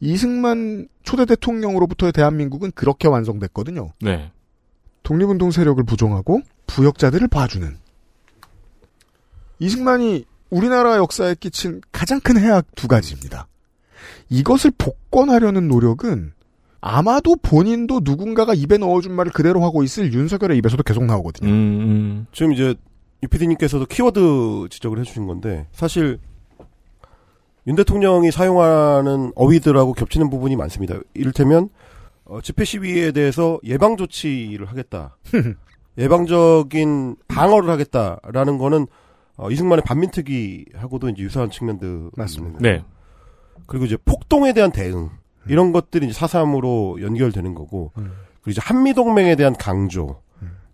이승만 0.00 0.88
초대 1.02 1.24
대통령으로부터의 1.24 2.12
대한민국은 2.12 2.70
그렇게 2.74 3.08
완성됐거든요. 3.08 3.92
네. 4.00 4.30
독립운동 5.02 5.50
세력을 5.50 5.82
부정하고 5.84 6.42
부역자들을 6.66 7.28
봐주는 7.28 7.76
이승만이 9.58 10.24
우리나라 10.50 10.96
역사에 10.96 11.34
끼친 11.34 11.80
가장 11.92 12.20
큰 12.20 12.38
해악 12.38 12.66
두 12.74 12.88
가지입니다. 12.88 13.48
이것을 14.28 14.72
복권하려는 14.76 15.68
노력은 15.68 16.32
아마도 16.80 17.36
본인도 17.36 18.00
누군가가 18.04 18.54
입에 18.54 18.78
넣어준 18.78 19.12
말을 19.12 19.32
그대로 19.32 19.64
하고 19.64 19.82
있을 19.82 20.12
윤석열의 20.12 20.58
입에서도 20.58 20.82
계속 20.82 21.04
나오거든요. 21.04 21.50
음, 21.50 22.26
지금 22.32 22.52
이제 22.52 22.74
유피디님께서도 23.22 23.86
키워드 23.86 24.68
지적을 24.70 24.98
해주신 25.00 25.26
건데 25.26 25.66
사실 25.72 26.18
윤 27.66 27.74
대통령이 27.74 28.30
사용하는 28.30 29.32
어휘들하고 29.34 29.92
겹치는 29.94 30.30
부분이 30.30 30.56
많습니다. 30.56 30.98
이를테면 31.14 31.68
어, 32.24 32.40
집회 32.40 32.64
시위에 32.64 33.12
대해서 33.12 33.58
예방 33.64 33.96
조치를 33.96 34.66
하겠다, 34.66 35.16
예방적인 35.98 37.16
방어를 37.28 37.70
하겠다라는 37.70 38.58
거는 38.58 38.86
어, 39.36 39.50
이승만의 39.50 39.82
반민특위하고도 39.84 41.10
이제 41.10 41.22
유사한 41.22 41.50
측면들 41.50 42.10
맞습니다. 42.16 42.58
네. 42.60 42.84
그리고 43.66 43.84
이제 43.84 43.96
폭동에 44.04 44.52
대한 44.52 44.70
대응 44.70 45.10
이런 45.48 45.72
것들이 45.72 46.06
이제 46.06 46.14
사삼으로 46.14 46.98
연결되는 47.00 47.54
거고 47.54 47.92
음. 47.98 48.12
그리고 48.42 48.50
이제 48.50 48.60
한미 48.62 48.94
동맹에 48.94 49.34
대한 49.34 49.54
강조 49.54 50.20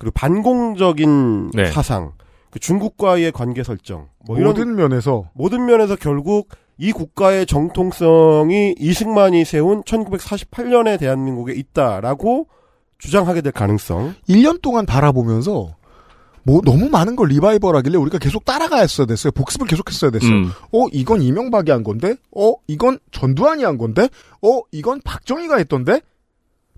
그리고 0.02 0.12
반공적인 0.14 1.52
네. 1.52 1.70
사상 1.70 2.12
그 2.52 2.60
중국과의 2.60 3.32
관계 3.32 3.64
설정 3.64 4.08
뭐 4.26 4.36
이런 4.36 4.50
모든 4.50 4.76
면에서 4.76 5.30
모든 5.32 5.64
면에서 5.64 5.96
결국 5.96 6.48
이 6.76 6.92
국가의 6.92 7.46
정통성이 7.46 8.74
이승만이 8.78 9.44
세운 9.44 9.82
1948년의 9.82 10.98
대한민국에 10.98 11.54
있다라고 11.54 12.48
주장하게 12.98 13.40
될 13.40 13.52
가능성 13.52 14.14
1년 14.28 14.60
동안 14.60 14.84
바라보면서 14.84 15.76
뭐 16.44 16.60
너무 16.62 16.90
많은 16.90 17.16
걸 17.16 17.28
리바이벌 17.28 17.74
하길래 17.76 17.96
우리가 17.96 18.18
계속 18.18 18.44
따라가야 18.44 18.86
됐어요. 18.86 19.32
복습을 19.32 19.66
계속했어야 19.66 20.10
됐어요. 20.10 20.32
음. 20.32 20.50
어 20.72 20.86
이건 20.92 21.22
이명박이 21.22 21.70
한 21.70 21.84
건데, 21.84 22.16
어 22.36 22.54
이건 22.66 22.98
전두환이 23.12 23.62
한 23.62 23.78
건데, 23.78 24.08
어 24.42 24.60
이건 24.72 25.00
박정희가 25.02 25.58
했던데 25.58 26.00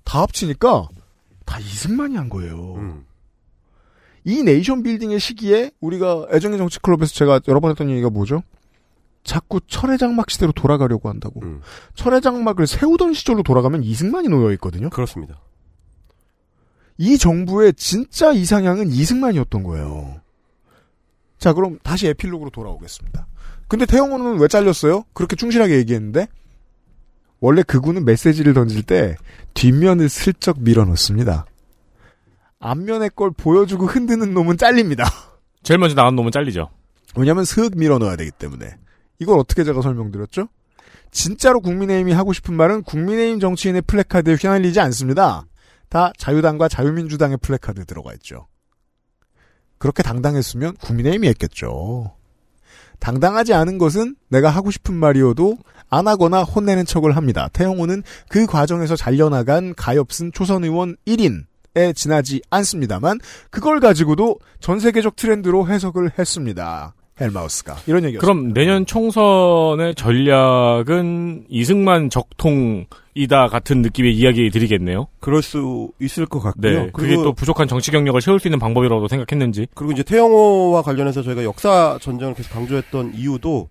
다 0.05 0.20
합치니까 0.20 0.89
다 1.47 1.59
이승만이 1.61 2.14
한 2.16 2.29
거예요. 2.29 2.75
음. 2.75 3.07
이 4.25 4.43
네이션 4.43 4.83
빌딩의 4.83 5.20
시기에 5.20 5.70
우리가 5.81 6.29
애정의 6.33 6.59
정치 6.59 6.79
클럽에서 6.81 7.12
제가 7.12 7.41
여러 7.49 7.61
번 7.61 7.70
했던 7.70 7.91
얘기가 7.91 8.11
뭐죠? 8.11 8.43
자꾸 9.22 9.61
철의 9.66 9.99
장막 9.99 10.31
시대로 10.31 10.53
돌아가려고 10.53 11.09
한다고. 11.09 11.41
음. 11.43 11.61
철의 11.95 12.20
장막을 12.20 12.66
세우던 12.66 13.14
시절로 13.14 13.43
돌아가면 13.43 13.83
이승만이 13.83 14.29
놓여 14.29 14.53
있거든요. 14.53 14.91
그렇습니다. 14.91 15.41
이 16.97 17.18
정부의 17.18 17.75
진짜 17.75 18.33
이상향은 18.33 18.89
이승만이었던 18.89 19.62
거예요. 19.62 20.20
자, 21.39 21.53
그럼 21.53 21.79
다시 21.83 22.07
에필로그로 22.09 22.51
돌아오겠습니다. 22.51 23.27
근데 23.66 23.87
태영호는 23.87 24.39
왜 24.39 24.49
잘렸어요? 24.49 25.05
그렇게 25.12 25.37
충실하게 25.37 25.77
얘기했는데 25.79 26.29
원래 27.41 27.62
극우는 27.62 28.05
메시지를 28.05 28.55
던질 28.55 28.85
때 28.85 29.16
뒷면을 29.55 30.09
슬쩍 30.09 30.61
밀어넣습니다. 30.61 31.47
앞면의 32.65 33.11
걸 33.15 33.31
보여주고 33.31 33.87
흔드는 33.87 34.33
놈은 34.33 34.57
잘립니다. 34.57 35.05
제일 35.62 35.79
먼저 35.79 35.95
나간 35.95 36.17
놈은 36.17 36.31
잘리죠. 36.33 36.71
왜냐하면 37.17 37.45
슥 37.45 37.77
밀어넣어야 37.77 38.17
되기 38.17 38.31
때문에. 38.31 38.77
이걸 39.19 39.39
어떻게 39.39 39.65
제가 39.65 39.83
설명드렸죠? 39.83 40.49
진짜로 41.11 41.61
국민의힘이 41.61 42.12
하고 42.12 42.33
싶은 42.33 42.55
말은 42.55 42.83
국민의힘 42.83 43.39
정치인의 43.39 43.83
플래카드에 43.83 44.35
휘날리지 44.35 44.81
않습니다. 44.81 45.45
다 45.89 46.12
자유당과 46.19 46.69
자유민주당의 46.69 47.37
플래카드 47.41 47.85
들어가 47.85 48.12
있죠. 48.15 48.49
그렇게 49.79 50.03
당당했으면 50.03 50.75
국민의힘이 50.77 51.29
했겠죠. 51.29 52.17
당당하지 52.99 53.53
않은 53.53 53.79
것은 53.79 54.17
내가 54.29 54.49
하고 54.49 54.71
싶은 54.71 54.95
말이어도 54.95 55.59
안 55.91 56.09
하거나 56.09 56.43
혼내는 56.43 56.87
척을 56.87 57.15
합니다. 57.15 57.49
태영호는 57.53 58.03
그 58.29 58.47
과정에서 58.47 58.97
잘려나간 58.97 59.75
가엾은 59.75 60.33
초선 60.33 60.65
의원 60.65 60.97
1인 61.07 61.45
에 61.77 61.93
지나지 61.93 62.41
않습니다만 62.51 63.18
그걸 63.51 63.81
가지고도 63.81 64.39
전 64.61 64.79
세계적 64.79 65.16
트렌드로 65.16 65.66
해석을 65.66 66.12
했습니다. 66.18 66.95
헬마우스가 67.20 67.77
이런 67.87 68.05
얘기였습니다. 68.05 68.20
그럼 68.20 68.53
내년 68.53 68.87
총선의 68.87 69.95
전략은 69.95 71.47
이승만 71.49 72.11
적통이다 72.11 73.49
같은 73.51 73.83
느낌의 73.83 74.16
이야기 74.16 74.51
드리겠네요. 74.51 75.07
그럴 75.20 75.43
수 75.43 75.91
있을 76.01 76.27
것 76.27 76.41
같고요. 76.41 76.85
네, 76.85 76.91
그게 76.93 77.14
또 77.14 77.33
부족한 77.33 77.68
정치 77.68 77.91
경력을 77.91 78.20
채울 78.20 78.41
수 78.41 78.49
있는 78.49 78.59
방법이라고 78.59 79.07
생각했는지. 79.09 79.66
그리고 79.75 79.93
이제 79.93 80.03
태영호와 80.03 80.83
관련해서 80.83 81.22
저희가 81.22 81.45
역사 81.45 81.99
전쟁을 82.01 82.35
계속 82.35 82.53
강조했던 82.53 83.12
이유도 83.14 83.68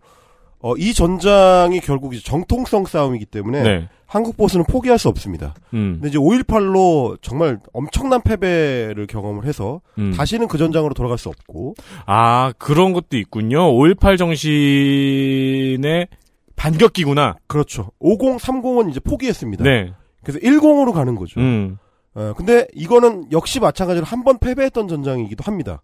어, 0.59 0.75
이 0.77 0.93
전장이 0.93 1.81
결국 1.81 2.13
이제 2.13 2.23
정통성 2.23 2.85
싸움이기 2.85 3.25
때문에 3.25 3.63
네. 3.63 3.89
한국 4.13 4.37
보수는 4.37 4.65
포기할 4.69 4.99
수 4.99 5.09
없습니다. 5.09 5.55
음. 5.73 5.93
근데 5.95 6.09
이제 6.09 6.19
5.18로 6.19 7.17
정말 7.23 7.57
엄청난 7.73 8.21
패배를 8.21 9.07
경험을 9.07 9.45
해서 9.45 9.81
음. 9.97 10.13
다시는 10.15 10.47
그 10.47 10.59
전장으로 10.59 10.93
돌아갈 10.93 11.17
수 11.17 11.29
없고 11.29 11.73
아, 12.05 12.53
그런 12.59 12.93
것도 12.93 13.17
있군요. 13.17 13.73
5.18 13.73 14.19
정신의 14.19 16.07
반격기구나. 16.55 17.37
그렇죠. 17.47 17.89
50, 17.97 18.37
30은 18.37 18.91
이제 18.91 18.99
포기했습니다. 18.99 19.63
네. 19.63 19.93
그래서 20.23 20.37
10으로 20.39 20.93
가는 20.93 21.15
거죠. 21.15 21.39
음. 21.39 21.79
어, 22.13 22.33
근데 22.35 22.67
이거는 22.75 23.31
역시 23.31 23.59
마찬가지로 23.59 24.05
한 24.05 24.23
번 24.23 24.37
패배했던 24.37 24.87
전장이기도 24.87 25.41
합니다. 25.43 25.81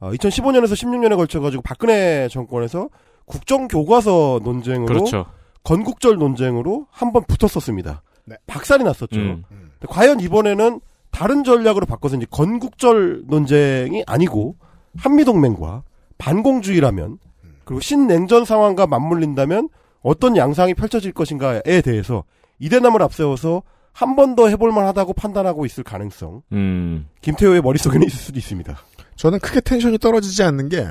어, 0.00 0.10
2015년에서 0.12 0.72
16년에 0.72 1.14
걸쳐가지고 1.14 1.62
박근혜 1.62 2.26
정권에서 2.30 2.88
국정교과서 3.26 4.40
논쟁으로 4.42 4.86
그렇죠. 4.86 5.26
건국절 5.66 6.16
논쟁으로 6.16 6.86
한 6.90 7.12
번 7.12 7.24
붙었었습니다. 7.26 8.02
네. 8.26 8.36
박살이 8.46 8.84
났었죠. 8.84 9.18
음. 9.18 9.44
근데 9.50 9.86
과연 9.88 10.20
이번에는 10.20 10.80
다른 11.10 11.42
전략으로 11.44 11.86
바꿔서 11.86 12.16
이제 12.16 12.26
건국절 12.30 13.24
논쟁이 13.26 14.04
아니고 14.06 14.54
한미동맹과 14.98 15.82
반공주의라면 16.18 17.18
그리고 17.64 17.80
신냉전 17.80 18.44
상황과 18.44 18.86
맞물린다면 18.86 19.68
어떤 20.02 20.36
양상이 20.36 20.72
펼쳐질 20.74 21.12
것인가에 21.12 21.80
대해서 21.82 22.22
이대남을 22.60 23.02
앞세워서 23.02 23.62
한 23.92 24.14
번 24.14 24.36
더 24.36 24.48
해볼만 24.48 24.84
하다고 24.86 25.14
판단하고 25.14 25.64
있을 25.66 25.82
가능성. 25.82 26.42
음. 26.52 27.08
김태호의 27.22 27.62
머릿속에는 27.62 28.06
있을 28.06 28.18
수도 28.18 28.38
있습니다. 28.38 28.76
저는 29.16 29.38
크게 29.40 29.62
텐션이 29.62 29.98
떨어지지 29.98 30.42
않는 30.42 30.68
게 30.68 30.86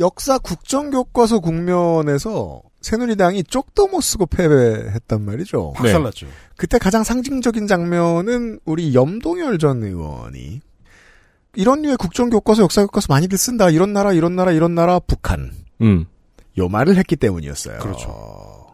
역사 0.00 0.38
국정교과서 0.38 1.38
국면에서 1.38 2.60
새누리당이 2.84 3.44
쪽도 3.44 3.88
못 3.88 4.00
쓰고 4.02 4.26
패배했단 4.26 5.22
말이죠. 5.22 5.72
박살났죠. 5.74 6.26
그때 6.56 6.78
가장 6.78 7.02
상징적인 7.02 7.66
장면은 7.66 8.60
우리 8.64 8.94
염동열 8.94 9.58
전 9.58 9.82
의원이 9.82 10.60
이런 11.54 11.82
류의 11.82 11.96
국정교과서 11.96 12.62
역사교과서 12.64 13.06
많이들 13.08 13.38
쓴다. 13.38 13.70
이런 13.70 13.92
나라 13.92 14.12
이런 14.12 14.36
나라 14.36 14.52
이런 14.52 14.74
나라 14.74 14.98
북한 14.98 15.52
음. 15.80 16.04
요 16.58 16.68
말을 16.68 16.96
했기 16.96 17.16
때문이었어요. 17.16 17.78
그렇죠. 17.78 18.66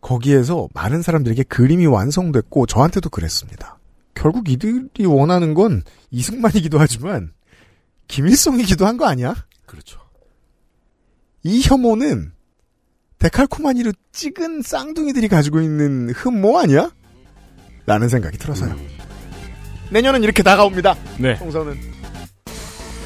거기에서 0.00 0.68
많은 0.74 1.02
사람들에게 1.02 1.42
그림이 1.44 1.86
완성됐고 1.86 2.66
저한테도 2.66 3.10
그랬습니다. 3.10 3.78
결국 4.14 4.48
이들이 4.48 5.04
원하는 5.06 5.54
건 5.54 5.82
이승만이기도 6.10 6.78
하지만 6.78 7.32
김일성이기도 8.08 8.86
한 8.86 8.96
거 8.96 9.06
아니야? 9.06 9.34
그렇죠. 9.66 10.00
이 11.44 11.60
혐오는 11.62 12.32
데칼코마니로 13.22 13.92
찍은 14.10 14.62
쌍둥이들이 14.62 15.28
가지고 15.28 15.60
있는 15.60 16.10
흠모 16.10 16.58
아니야? 16.58 16.90
라는 17.86 18.08
생각이 18.08 18.36
들어서요. 18.36 18.74
내년은 19.90 20.24
이렇게 20.24 20.42
다가옵니다. 20.42 20.96
네. 21.18 21.36
총선은. 21.38 21.78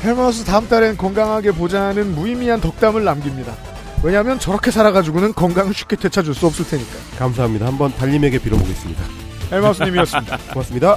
헬마우스 0.02 0.44
다음 0.44 0.68
달엔 0.68 0.96
건강하게 0.96 1.52
보자는 1.52 2.14
무의미한 2.14 2.60
덕담을 2.60 3.04
남깁니다. 3.04 3.54
왜냐하면 4.02 4.38
저렇게 4.38 4.70
살아가지고는 4.70 5.34
건강을 5.34 5.74
쉽게 5.74 5.96
되찾을 5.96 6.34
수 6.34 6.46
없을 6.46 6.66
테니까. 6.66 6.92
감사합니다. 7.18 7.66
한번 7.66 7.92
달님에게 7.94 8.38
빌어보겠습니다. 8.38 9.02
헬마우스님이었습니다. 9.52 10.38
고맙습니다. 10.52 10.96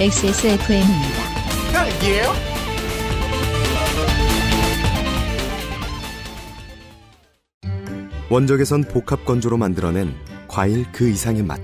XSFM입니다. 0.00 1.18
딸기예요? 1.72 2.63
원적에선 8.30 8.84
복합 8.84 9.24
건조로 9.24 9.56
만들어낸 9.58 10.14
과일 10.48 10.84
그 10.92 11.08
이상의 11.08 11.42
맛. 11.42 11.60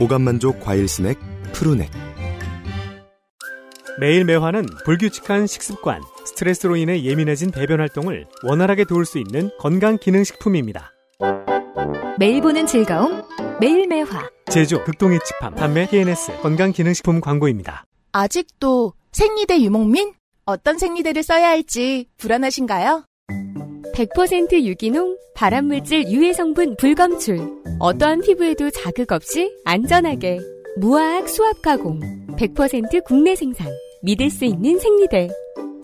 오감만족 0.00 0.60
과일 0.60 0.88
스낵 0.88 1.18
푸르넥. 1.52 1.90
매일 3.98 4.24
매화는 4.24 4.66
불규칙한 4.84 5.46
식습관, 5.46 6.02
스트레스로 6.26 6.76
인해 6.76 7.02
예민해진 7.02 7.50
배변 7.50 7.80
활동을 7.80 8.26
원활하게 8.42 8.84
도울 8.84 9.06
수 9.06 9.18
있는 9.18 9.50
건강 9.58 9.96
기능 9.98 10.22
식품입니다. 10.22 10.92
매일 12.18 12.42
보는 12.42 12.66
즐거움 12.66 13.22
매일 13.58 13.86
매화 13.86 14.28
제조 14.50 14.84
극동의 14.84 15.18
집함 15.24 15.54
판매 15.54 15.86
TNS 15.86 16.40
건강 16.42 16.72
기능 16.72 16.92
식품 16.92 17.20
광고입니다. 17.20 17.84
아직도 18.12 18.92
생리대 19.12 19.60
유목민? 19.60 20.12
어떤 20.44 20.78
생리대를 20.78 21.22
써야 21.22 21.48
할지 21.48 22.06
불안하신가요? 22.18 23.04
100% 23.96 24.62
유기농, 24.62 25.16
발암물질 25.34 26.08
유해 26.10 26.34
성분 26.34 26.76
불검출. 26.76 27.40
어떠한 27.78 28.20
피부에도 28.20 28.68
자극 28.68 29.10
없이 29.10 29.50
안전하게. 29.64 30.38
무화학 30.76 31.26
수압 31.30 31.62
가공. 31.62 32.00
100% 32.36 33.04
국내 33.06 33.34
생산. 33.34 33.72
믿을 34.02 34.28
수 34.28 34.44
있는 34.44 34.78
생리대. 34.78 35.30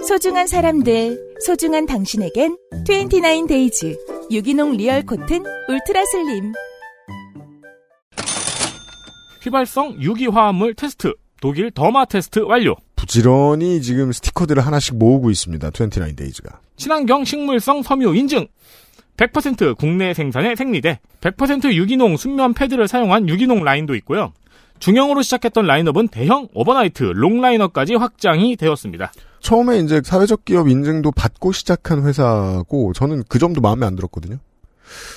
소중한 0.07 0.47
사람들, 0.47 1.39
소중한 1.41 1.87
당신에겐 1.87 2.59
29 2.87 3.47
Days 3.47 3.97
유기농 4.31 4.73
real 4.73 5.07
cotton 5.07 5.43
ultra 5.69 6.05
slim. 6.05 6.53
휘발성 9.43 10.03
유기화합물 10.03 10.75
테스트. 10.75 11.15
독일 11.41 11.71
Derma 11.71 12.05
Test 12.05 12.41
완료. 12.41 12.77
부지런히 13.03 13.83
지금 13.83 14.13
스티커들을 14.13 14.65
하나씩 14.65 14.97
모으고 14.97 15.33
있습니다. 15.33 15.71
29Days가. 15.71 16.59
친환경 16.77 17.25
식물성 17.25 17.83
섬유 17.83 18.15
인증. 18.15 18.47
100% 19.17 19.77
국내 19.77 20.15
생산의 20.15 20.55
생리대. 20.55 21.01
100% 21.21 21.75
유기농 21.75 22.17
순면 22.17 22.55
패드를 22.55 22.87
사용한 22.87 23.29
유기농 23.29 23.65
라인도 23.65 23.97
있고요. 23.97 24.33
중형으로 24.79 25.23
시작했던 25.23 25.67
라인업은 25.67 26.09
대형 26.09 26.47
overnight 26.55 27.03
long 27.03 27.30
liner까지 27.30 27.97
확장이 27.97 28.55
되었습니다. 28.55 29.13
처음에 29.41 29.79
이제 29.81 30.01
사회적 30.05 30.45
기업 30.45 30.69
인증도 30.69 31.11
받고 31.11 31.51
시작한 31.51 32.05
회사고 32.07 32.93
저는 32.93 33.25
그 33.29 33.41
점도 33.41 33.61
마음에 33.61 33.85
안 33.85 33.97
들었거든요. 33.97 34.39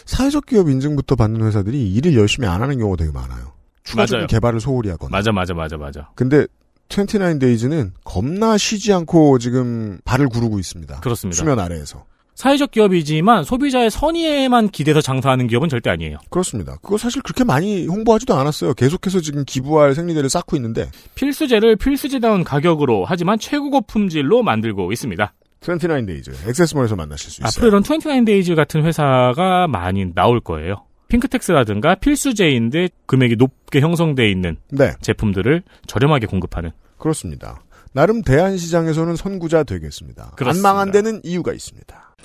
사회적 0.05 0.47
기업 0.47 0.69
인증부터 0.69 1.15
받는 1.15 1.45
회사들이 1.45 1.93
일을 1.93 2.15
열심히 2.15 2.47
안 2.47 2.63
하는 2.63 2.79
경우가 2.79 2.97
되게 2.97 3.11
많아요. 3.11 3.53
추가적인 3.83 4.21
맞아요. 4.21 4.27
개발을 4.27 4.59
소홀히 4.59 4.89
하거나. 4.89 5.11
맞아, 5.11 5.31
맞아, 5.31 5.53
맞아, 5.53 5.77
맞아. 5.77 6.09
근데 6.15 6.47
29 6.89 7.39
Days는 7.39 7.93
겁나 8.03 8.57
쉬지 8.57 8.93
않고 8.93 9.39
지금 9.39 9.99
발을 10.05 10.29
구르고 10.29 10.59
있습니다. 10.59 10.99
그렇습니다. 11.01 11.37
수면 11.37 11.59
아래에서. 11.59 12.05
사회적 12.35 12.71
기업이지만 12.71 13.45
소비자의 13.45 13.89
선의에만 13.89 14.69
기대서 14.69 14.99
장사하는 14.99 15.47
기업은 15.47 15.69
절대 15.69 15.89
아니에요. 15.89 16.17
그렇습니다. 16.29 16.75
그거 16.81 16.97
사실 16.97 17.21
그렇게 17.21 17.45
많이 17.45 17.87
홍보하지도 17.87 18.33
않았어요. 18.35 18.73
계속해서 18.73 19.21
지금 19.21 19.45
기부할 19.45 19.95
생리대를 19.95 20.29
쌓고 20.29 20.57
있는데 20.57 20.89
필수재를 21.15 21.77
필수재다운 21.77 22.43
가격으로 22.43 23.05
하지만 23.07 23.39
최고급 23.39 23.87
품질로 23.87 24.43
만들고 24.43 24.91
있습니다. 24.91 25.33
29 25.61 26.05
Days 26.05 26.31
XS몰에서 26.47 26.95
만나실 26.97 27.31
수 27.31 27.41
있어요. 27.41 27.47
앞으로 27.47 27.67
이런 27.69 27.81
29 27.83 28.25
Days 28.25 28.53
같은 28.55 28.83
회사가 28.83 29.67
많이 29.69 30.13
나올 30.13 30.41
거예요. 30.41 30.83
pink 31.07 31.31
tax라든가 31.31 31.95
필수재인데 31.95 32.89
금액이 33.05 33.35
높게 33.37 33.79
형성돼 33.81 34.29
있는 34.29 34.57
네. 34.69 34.93
제품들을 35.01 35.63
저렴하게 35.87 36.27
공급하는 36.27 36.71
그렇습니다. 36.97 37.61
나름 37.93 38.21
대한 38.21 38.57
시장에서는 38.57 39.15
선구자 39.15 39.63
되겠습니다. 39.63 40.23
안 40.23 40.35
그렇습니다. 40.35 40.69
망한 40.69 40.91
데는 40.91 41.21
이유가 41.23 41.53
있습니다. 41.53 42.15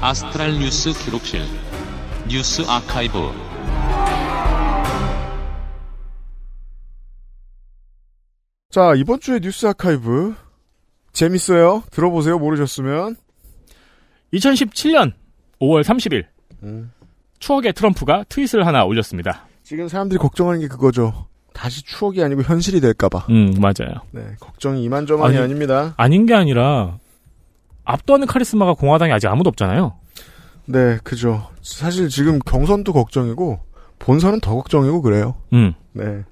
아스트랄 0.00 0.58
뉴스 0.58 0.92
기록실 1.04 1.40
뉴스 2.28 2.62
아카이브 2.62 3.18
자, 8.70 8.92
이번 8.94 9.20
주에 9.20 9.40
뉴스 9.40 9.66
아카이브 9.66 10.34
재밌어요. 11.12 11.82
들어보세요. 11.90 12.38
모르셨으면. 12.38 13.16
2017년 14.32 15.12
5월 15.60 15.82
30일 15.82 16.24
음. 16.62 16.92
추억의 17.38 17.72
트럼프가 17.74 18.24
트윗을 18.28 18.66
하나 18.66 18.84
올렸습니다. 18.84 19.46
지금 19.62 19.88
사람들이 19.88 20.18
걱정하는 20.18 20.60
게 20.60 20.68
그거죠. 20.68 21.26
다시 21.52 21.82
추억이 21.82 22.22
아니고 22.22 22.42
현실이 22.42 22.80
될까봐. 22.80 23.26
음, 23.30 23.54
맞아요. 23.58 24.02
네, 24.10 24.22
걱정이 24.40 24.82
이만저만이 24.84 25.36
아니, 25.36 25.44
아닙니다. 25.44 25.94
아닌 25.96 26.26
게 26.26 26.34
아니라 26.34 26.98
압도하는 27.84 28.26
카리스마가 28.26 28.74
공화당에 28.74 29.12
아직 29.12 29.28
아무도 29.28 29.48
없잖아요. 29.48 29.96
네, 30.66 30.98
그죠. 31.02 31.48
사실 31.62 32.08
지금 32.08 32.38
경선도 32.40 32.92
걱정이고 32.92 33.60
본선은 33.98 34.40
더 34.40 34.54
걱정이고 34.56 35.00
그래요. 35.02 35.36
음. 35.52 35.72
네. 35.92 36.22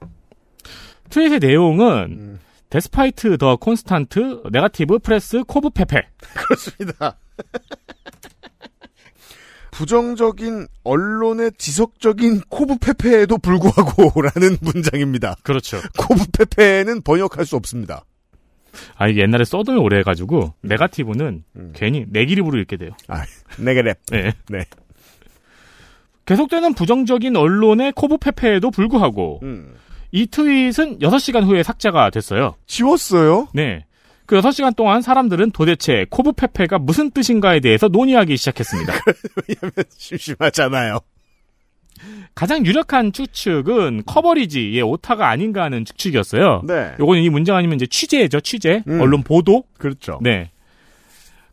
트윗의 1.10 1.38
내용은 1.38 1.86
음. 2.10 2.40
Despite 2.74 3.38
the 3.38 3.54
constant 3.54 4.42
negative 4.50 4.98
press 4.98 5.44
covfefe. 5.44 6.08
그렇습니다. 6.34 7.16
부정적인 9.70 10.66
언론의 10.82 11.52
지속적인 11.56 12.40
코브페페에도 12.48 13.38
불구하고라는 13.38 14.58
문장입니다. 14.60 15.36
그렇죠. 15.44 15.80
코브페페는 15.98 17.02
번역할 17.02 17.46
수 17.46 17.54
없습니다. 17.54 18.04
아 18.96 19.06
이게 19.06 19.20
옛날에 19.20 19.44
써둠이 19.44 19.78
오래 19.78 19.98
해가지고 19.98 20.54
네가티브는 20.62 21.44
괜히 21.74 22.06
내기립으로 22.08 22.58
읽게 22.58 22.76
돼요. 22.76 22.90
아, 23.06 23.22
네게랩. 23.52 23.96
네. 24.10 24.32
네. 24.48 24.64
계속되는 26.26 26.74
부정적인 26.74 27.36
언론의 27.36 27.92
코브 27.92 28.18
페페에도 28.18 28.72
불구하고 28.72 29.38
음. 29.44 29.74
이 30.14 30.28
트윗은 30.28 31.00
6시간 31.00 31.42
후에 31.44 31.64
삭제가 31.64 32.10
됐어요. 32.10 32.54
지웠어요? 32.66 33.48
네. 33.52 33.84
그 34.26 34.40
6시간 34.40 34.76
동안 34.76 35.02
사람들은 35.02 35.50
도대체 35.50 36.06
covfefe가 36.08 36.78
무슨 36.78 37.10
뜻인가에 37.10 37.58
대해서 37.58 37.88
논의하기 37.88 38.36
시작했습니다. 38.36 38.92
왜냐면 39.48 39.72
심심하잖아요. 39.90 41.00
가장 42.36 42.64
유력한 42.64 43.10
추측은 43.12 44.04
coverage의 44.06 44.82
오타가 44.82 45.30
아닌가 45.30 45.64
하는 45.64 45.84
추측이었어요. 45.84 46.62
네. 46.64 46.92
요거는 47.00 47.20
이 47.20 47.28
문장 47.28 47.56
아니면 47.56 47.74
이제 47.74 47.86
취재죠, 47.88 48.38
취재. 48.38 48.84
음. 48.86 49.00
언론 49.00 49.24
보도. 49.24 49.64
그렇죠. 49.78 50.20
네. 50.22 50.52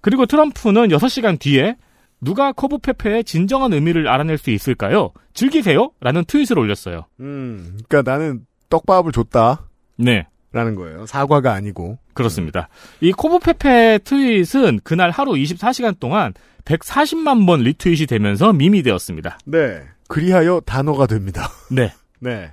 그리고 0.02 0.28
트럼프는 0.28 0.90
6시간 0.90 1.40
뒤에 1.40 1.78
누가 2.20 2.52
covfefe의 2.52 3.24
진정한 3.24 3.74
의미를 3.74 4.08
알아낼 4.08 4.38
수 4.38 4.52
있을까요? 4.52 5.14
즐기세요? 5.34 5.92
라는 6.00 6.24
트윗을 6.26 6.60
올렸어요. 6.60 7.08
음, 7.20 7.80
그러니까 7.90 8.12
나는 8.12 8.46
떡밥을 8.72 9.12
줬다. 9.12 9.68
네. 9.98 10.26
라는 10.52 10.76
거예요. 10.76 11.06
사과가 11.06 11.54
아니고. 11.54 12.00
그렇습니다. 12.14 12.68
이 13.00 13.12
covfefe 13.12 14.00
트윗은 14.04 14.82
그날 14.84 15.12
하루 15.12 15.34
24시간 15.34 15.98
동안 16.00 16.34
140만 16.66 17.46
번 17.46 17.62
리트윗이 17.62 18.08
되면서 18.08 18.52
밈이 18.52 18.82
되었습니다. 18.84 19.38
네. 19.46 19.82
그리하여 20.08 20.62
단어가 20.66 21.06
됩니다. 21.06 21.48
네. 21.72 21.94
네. 22.20 22.52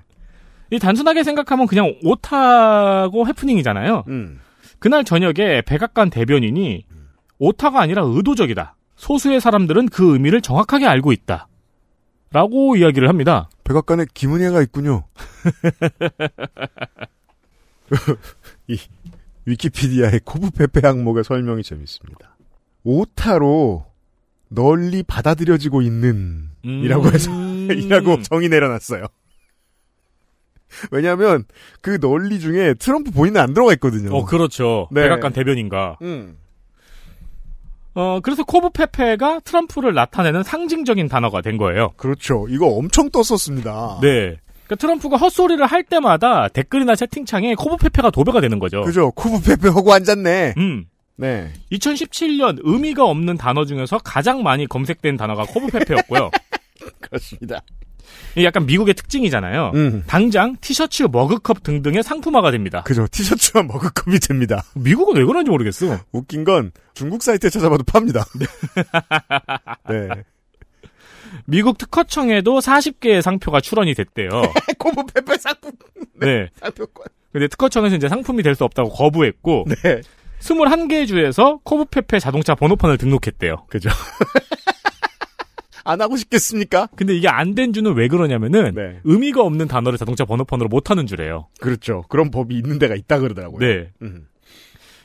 이 0.71 0.79
단순하게 0.79 1.25
생각하면 1.25 1.67
그냥 1.67 1.95
오타고 2.05 3.27
해프닝이잖아요. 3.27 4.05
음. 4.09 4.41
그날 4.79 5.03
저녁에 5.03 5.63
백악관 5.67 6.11
대변인이 6.11 6.85
오타가 7.39 7.81
아니라 7.81 8.03
의도적이다. 8.05 8.77
소수의 8.97 9.41
사람들은 9.41 9.89
그 9.89 10.13
의미를 10.13 10.41
정확하게 10.41 10.87
알고 10.87 11.13
있다. 11.13 11.49
라고 12.31 12.77
이야기를 12.77 13.09
합니다. 13.09 13.49
백악관에 13.69 14.07
김은혜가 14.15 14.63
있군요. 14.63 15.05
이 18.67 18.79
위키피디아의 19.45 20.21
코브페페 20.25 20.87
항목의 20.87 21.23
설명이 21.23 21.63
재밌습니다. 21.63 22.35
오타로 22.85 23.85
널리 24.49 25.03
받아들여지고 25.03 25.83
있는 25.83 26.49
이라고 26.63 27.13
해서 27.13 27.31
이라고 27.71 28.23
정의 28.23 28.49
내려놨어요. 28.49 29.05
왜냐하면 30.91 31.45
그 31.83 32.01
널리 32.01 32.41
중에 32.41 32.73
트럼프 32.75 33.11
본인은 33.11 33.39
안 33.39 33.53
들어가 33.53 33.75
있거든요. 33.75 34.15
어, 34.15 34.25
그렇죠. 34.25 34.89
네. 34.91 35.03
백악관 35.03 35.35
대변인가. 35.35 35.99
음. 36.01 36.39
어, 37.95 38.21
그래서 38.23 38.45
covfefe가 38.45 39.41
트럼프를 39.41 39.95
나타내는 39.95 40.43
상징적인 40.43 41.09
단어가 41.09 41.41
된 41.41 41.57
거예요. 41.57 41.93
그렇죠. 41.97 42.47
이거 42.49 42.67
엄청 42.67 43.11
떴었습니다. 43.11 43.99
네. 44.03 44.37
그러니까 44.67 44.77
트럼프가 44.77 45.17
헛소리를 45.17 45.65
할 45.65 45.83
때마다 45.83 46.49
댓글이나 46.49 46.95
채팅창에 46.95 47.55
covfefe가 47.55 48.11
도배가 48.11 48.41
되는 48.41 48.59
거죠. 48.59 48.83
그죠. 48.83 49.11
covfefe 49.13 49.69
하고 49.69 49.93
앉았네. 49.93 50.55
음. 50.59 50.85
네. 51.17 51.53
2017년 51.73 52.59
의미가 52.63 53.05
없는 53.05 53.39
단어 53.39 53.65
중에서 53.65 53.99
가장 53.99 54.43
많이 54.43 54.67
검색된 54.67 55.17
단어가 55.17 55.45
covfefe였고요. 55.45 56.31
그렇습니다. 57.01 57.63
약간 58.45 58.67
미국의 58.67 58.95
특징이잖아요. 58.95 59.73
음. 59.75 60.05
당장 60.07 60.57
티셔츠, 60.61 61.05
머그컵 61.11 61.63
등등의 61.63 62.03
상품화가 62.03 62.51
됩니다. 62.51 62.83
그죠. 62.85 63.07
티셔츠와 63.11 63.63
머그컵이 63.65 64.19
됩니다. 64.21 64.63
미국은 64.75 65.17
왜 65.17 65.25
그런지 65.25 65.51
모르겠어. 65.51 65.99
웃긴 66.13 66.45
건 66.45 66.71
중국 66.95 67.23
사이트에 67.23 67.51
찾아봐도 67.51 67.85
팝니다. 67.85 68.25
네. 69.89 70.09
미국 71.47 71.79
특허청에도 71.79 72.59
40개의 72.61 73.23
상표가 73.23 73.61
출원이 73.61 73.95
됐대요. 73.95 74.31
코브페페 74.79 75.37
상품. 75.39 75.73
네. 76.21 76.49
상표권. 76.61 77.07
근데 77.33 77.49
특허청에서 77.49 77.97
이제 77.97 78.09
상품이 78.09 78.43
될 78.43 78.55
수 78.55 78.65
없다고 78.65 78.89
거부했고 78.91 79.67
네. 79.83 80.01
21개 80.41 81.07
주에서 81.07 81.59
코브페페 81.65 82.19
자동차 82.21 82.55
번호판을 82.55 82.97
등록했대요. 82.99 83.67
그죠. 83.69 83.91
안 85.85 86.01
하고 86.01 86.17
싶겠습니까? 86.17 86.89
근데 86.97 87.15
이게 87.17 87.29
안 87.29 87.55
된 87.55 87.73
주는 87.73 87.93
왜 87.95 88.09
그러냐면은 88.09 88.75
네. 88.75 89.01
의미가 89.05 89.43
없는 89.43 89.69
단어를 89.69 89.99
자동차 89.99 90.25
번호판으로 90.25 90.69
못 90.69 90.91
하는 90.91 91.07
주래요. 91.07 91.49
그렇죠. 91.61 92.05
그런 92.09 92.31
법이 92.31 92.55
있는 92.57 92.79
데가 92.79 92.95
있다 92.95 93.19
그러더라고요. 93.19 93.59
네. 93.59 93.91
음. 94.03 94.27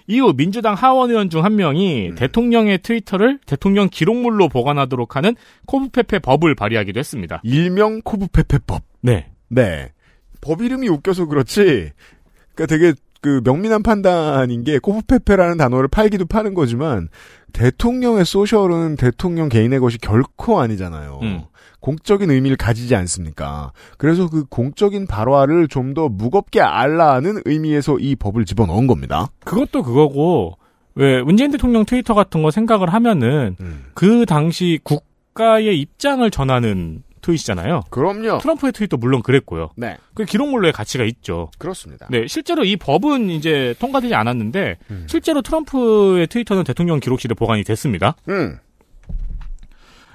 이후 0.08 0.34
민주당 0.36 0.74
하원 0.74 1.10
의원 1.12 1.30
중 1.30 1.44
한 1.44 1.56
명이 1.56 2.16
대통령의 2.16 2.80
트위터를 2.80 3.40
대통령 3.46 3.88
기록물로 3.90 4.50
보관하도록 4.50 5.16
하는 5.16 5.36
코브페페 5.66 6.20
법을 6.20 6.56
발의하기도 6.56 7.00
했습니다. 7.00 7.40
일명 7.44 8.02
코브페페법. 8.02 8.84
네. 9.02 9.30
네. 9.48 9.92
법 10.42 10.62
이름이 10.62 10.90
웃겨서 10.90 11.26
그렇지. 11.28 11.92
그러니까 12.54 12.66
되게 12.68 12.94
그 13.24 13.40
명민한 13.42 13.82
판단인 13.84 14.66
게 14.66 14.80
코브페페라는 14.80 15.56
단어를 15.56 15.88
팔기도 15.88 16.26
파는 16.26 16.54
거지만 16.54 17.08
대통령의 17.54 18.26
소셜은 18.26 18.98
대통령 18.98 19.48
개인의 19.48 19.80
것이 19.80 19.98
결코 19.98 20.60
아니잖아요. 20.60 21.20
음. 21.22 21.44
공적인 21.80 22.30
의미를 22.30 22.58
가지지 22.58 22.96
않습니까? 22.96 23.72
그래서 23.98 24.30
그 24.30 24.44
공적인 24.44 25.08
발화를 25.08 25.70
좀 25.70 25.94
더 25.94 26.10
무겁게 26.10 26.60
알라는 26.60 27.42
의미에서 27.46 28.00
이 28.00 28.16
법을 28.16 28.46
집어넣은 28.46 28.88
겁니다. 28.88 29.28
그것도 29.46 29.84
그거고 29.84 30.58
왜 30.96 31.22
문재인 31.22 31.52
대통령 31.52 31.86
트위터 31.86 32.14
같은 32.14 32.42
거 32.42 32.52
생각을 32.52 32.92
하면은 32.94 33.56
음. 33.62 33.86
그 33.94 34.26
당시 34.26 34.80
국가의 34.84 35.80
입장을 35.80 36.30
전하는 36.32 37.04
트윗이잖아요. 37.24 37.82
그럼요. 37.90 38.38
트럼프의 38.40 38.74
트윗도 38.74 38.98
물론 38.98 39.24
그랬고요. 39.24 39.72
네. 39.76 39.98
그 40.14 40.26
기록물로의 40.26 40.74
가치가 40.74 41.04
있죠. 41.06 41.50
그렇습니다. 41.58 42.08
네, 42.10 42.28
실제로 42.28 42.64
이 42.64 42.76
법은 42.76 43.30
이제 43.32 43.74
통과되지 43.80 44.14
않았는데 44.14 44.78
음. 44.92 45.08
실제로 45.10 45.42
트럼프의 45.42 46.28
트위터는 46.28 46.64
대통령 46.64 47.00
기록실에 47.00 47.34
보관이 47.34 47.64
됐습니다. 47.64 48.16
음. 48.30 48.60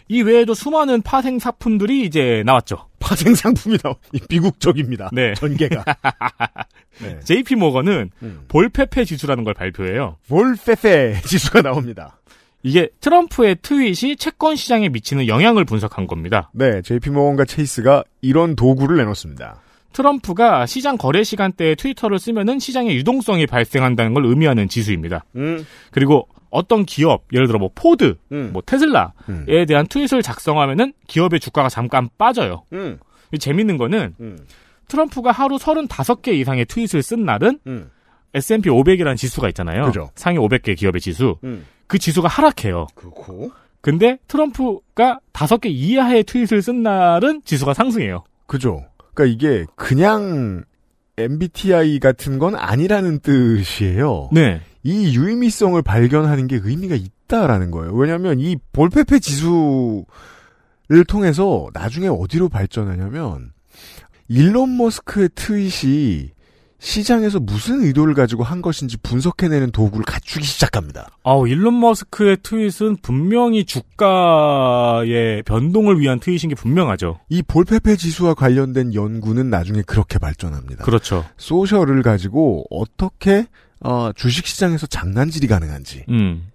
이 0.08 0.22
외에도 0.22 0.54
수많은 0.54 1.02
파생 1.02 1.38
사품들이 1.38 2.04
이제 2.04 2.42
나왔죠. 2.46 2.86
파생 2.98 3.34
상품이 3.34 3.78
나오, 3.82 3.94
이 4.12 4.20
비국적입니다. 4.28 5.10
네. 5.12 5.34
전개가. 5.34 5.84
네. 7.00 7.20
JP 7.24 7.56
모건은 7.56 8.10
음. 8.22 8.44
볼페페 8.48 9.04
지수라는 9.04 9.44
걸 9.44 9.54
발표해요. 9.54 10.16
볼페페 10.28 11.20
지수가 11.26 11.62
나옵니다. 11.62 12.18
이게 12.62 12.88
트럼프의 13.00 13.56
트윗이 13.62 14.16
채권 14.16 14.56
시장에 14.56 14.88
미치는 14.88 15.28
영향을 15.28 15.64
분석한 15.64 16.06
겁니다. 16.06 16.50
네, 16.52 16.82
JP모건과 16.82 17.44
체이스가 17.44 18.04
이런 18.20 18.56
도구를 18.56 18.96
내놓습니다. 18.96 19.60
트럼프가 19.92 20.66
시장 20.66 20.96
거래 20.96 21.24
시간대에 21.24 21.74
트위터를 21.74 22.18
쓰면은 22.18 22.58
시장의 22.58 22.96
유동성이 22.96 23.46
발생한다는 23.46 24.14
걸 24.14 24.26
의미하는 24.26 24.68
지수입니다. 24.68 25.24
음. 25.36 25.66
그리고 25.90 26.28
어떤 26.50 26.84
기업, 26.84 27.24
예를 27.32 27.46
들어 27.46 27.58
뭐 27.58 27.70
포드, 27.74 28.16
음. 28.32 28.50
뭐 28.52 28.62
테슬라에 28.64 29.08
음. 29.28 29.46
대한 29.66 29.86
트윗을 29.86 30.22
작성하면은 30.22 30.92
기업의 31.06 31.40
주가가 31.40 31.68
잠깐 31.68 32.08
빠져요. 32.18 32.64
음. 32.72 32.98
이 33.32 33.38
재밌는 33.38 33.76
거는 33.76 34.14
음. 34.20 34.38
트럼프가 34.88 35.32
하루 35.32 35.56
35개 35.56 36.34
이상의 36.34 36.64
트윗을 36.66 37.02
쓴 37.02 37.24
날은 37.24 37.58
음. 37.66 37.90
S&P 38.34 38.68
500이라는 38.70 39.16
지수가 39.16 39.48
있잖아요. 39.48 39.84
그죠. 39.84 40.10
상위 40.14 40.38
500개 40.38 40.76
기업의 40.76 41.00
지수. 41.00 41.36
음. 41.88 41.90
그 41.90 41.98
지수가 41.98 42.28
하락해요. 42.28 42.86
그렇고. 42.94 43.50
근데 43.80 44.18
트럼프가 44.28 45.20
5개 45.32 45.66
이하의 45.66 46.24
트윗을 46.24 46.62
쓴 46.62 46.82
날은 46.82 47.42
지수가 47.44 47.74
상승해요. 47.74 48.24
그죠. 48.46 48.84
그러니까 49.14 49.34
이게 49.34 49.66
그냥 49.76 50.64
MBTI 51.16 51.98
같은 51.98 52.38
건 52.38 52.54
아니라는 52.54 53.20
뜻이에요. 53.20 54.30
네. 54.32 54.60
이 54.82 55.16
유의미성을 55.16 55.80
발견하는 55.82 56.46
게 56.46 56.60
의미가 56.62 56.94
있다라는 56.94 57.70
거예요. 57.70 57.92
왜냐하면 57.94 58.38
이 58.38 58.56
볼페페 58.72 59.18
지수는 59.18 60.04
통해서 61.08 61.68
나중에 61.72 62.08
어디로 62.08 62.48
발전하냐면 62.48 63.52
일론 64.28 64.76
머스크의 64.76 65.30
트윗이 65.34 66.30
시장에서 66.78 67.40
무슨 67.40 67.82
의도를 67.82 68.14
가지고 68.14 68.44
한 68.44 68.62
것인지 68.62 68.96
분석해내는 68.98 69.72
도구를 69.72 70.04
갖추기 70.04 70.46
시작합니다. 70.46 71.10
아우, 71.24 71.48
일론 71.48 71.80
머스크의 71.80 72.38
트윗은 72.42 72.98
분명히 73.02 73.64
주가의 73.64 75.42
변동을 75.42 76.00
위한 76.00 76.20
트윗인 76.20 76.50
게 76.50 76.54
분명하죠. 76.54 77.20
이 77.28 77.42
볼페페 77.42 77.96
지수와 77.96 78.34
관련된 78.34 78.94
연구는 78.94 79.50
나중에 79.50 79.82
그렇게 79.82 80.18
발전합니다. 80.18 80.84
그렇죠. 80.84 81.24
소셜을 81.36 82.02
가지고 82.02 82.64
어떻게 82.70 83.46
어, 83.80 84.10
주식시장에서 84.14 84.86
장난질이 84.86 85.46
가능한지 85.46 86.04
음. 86.08 86.50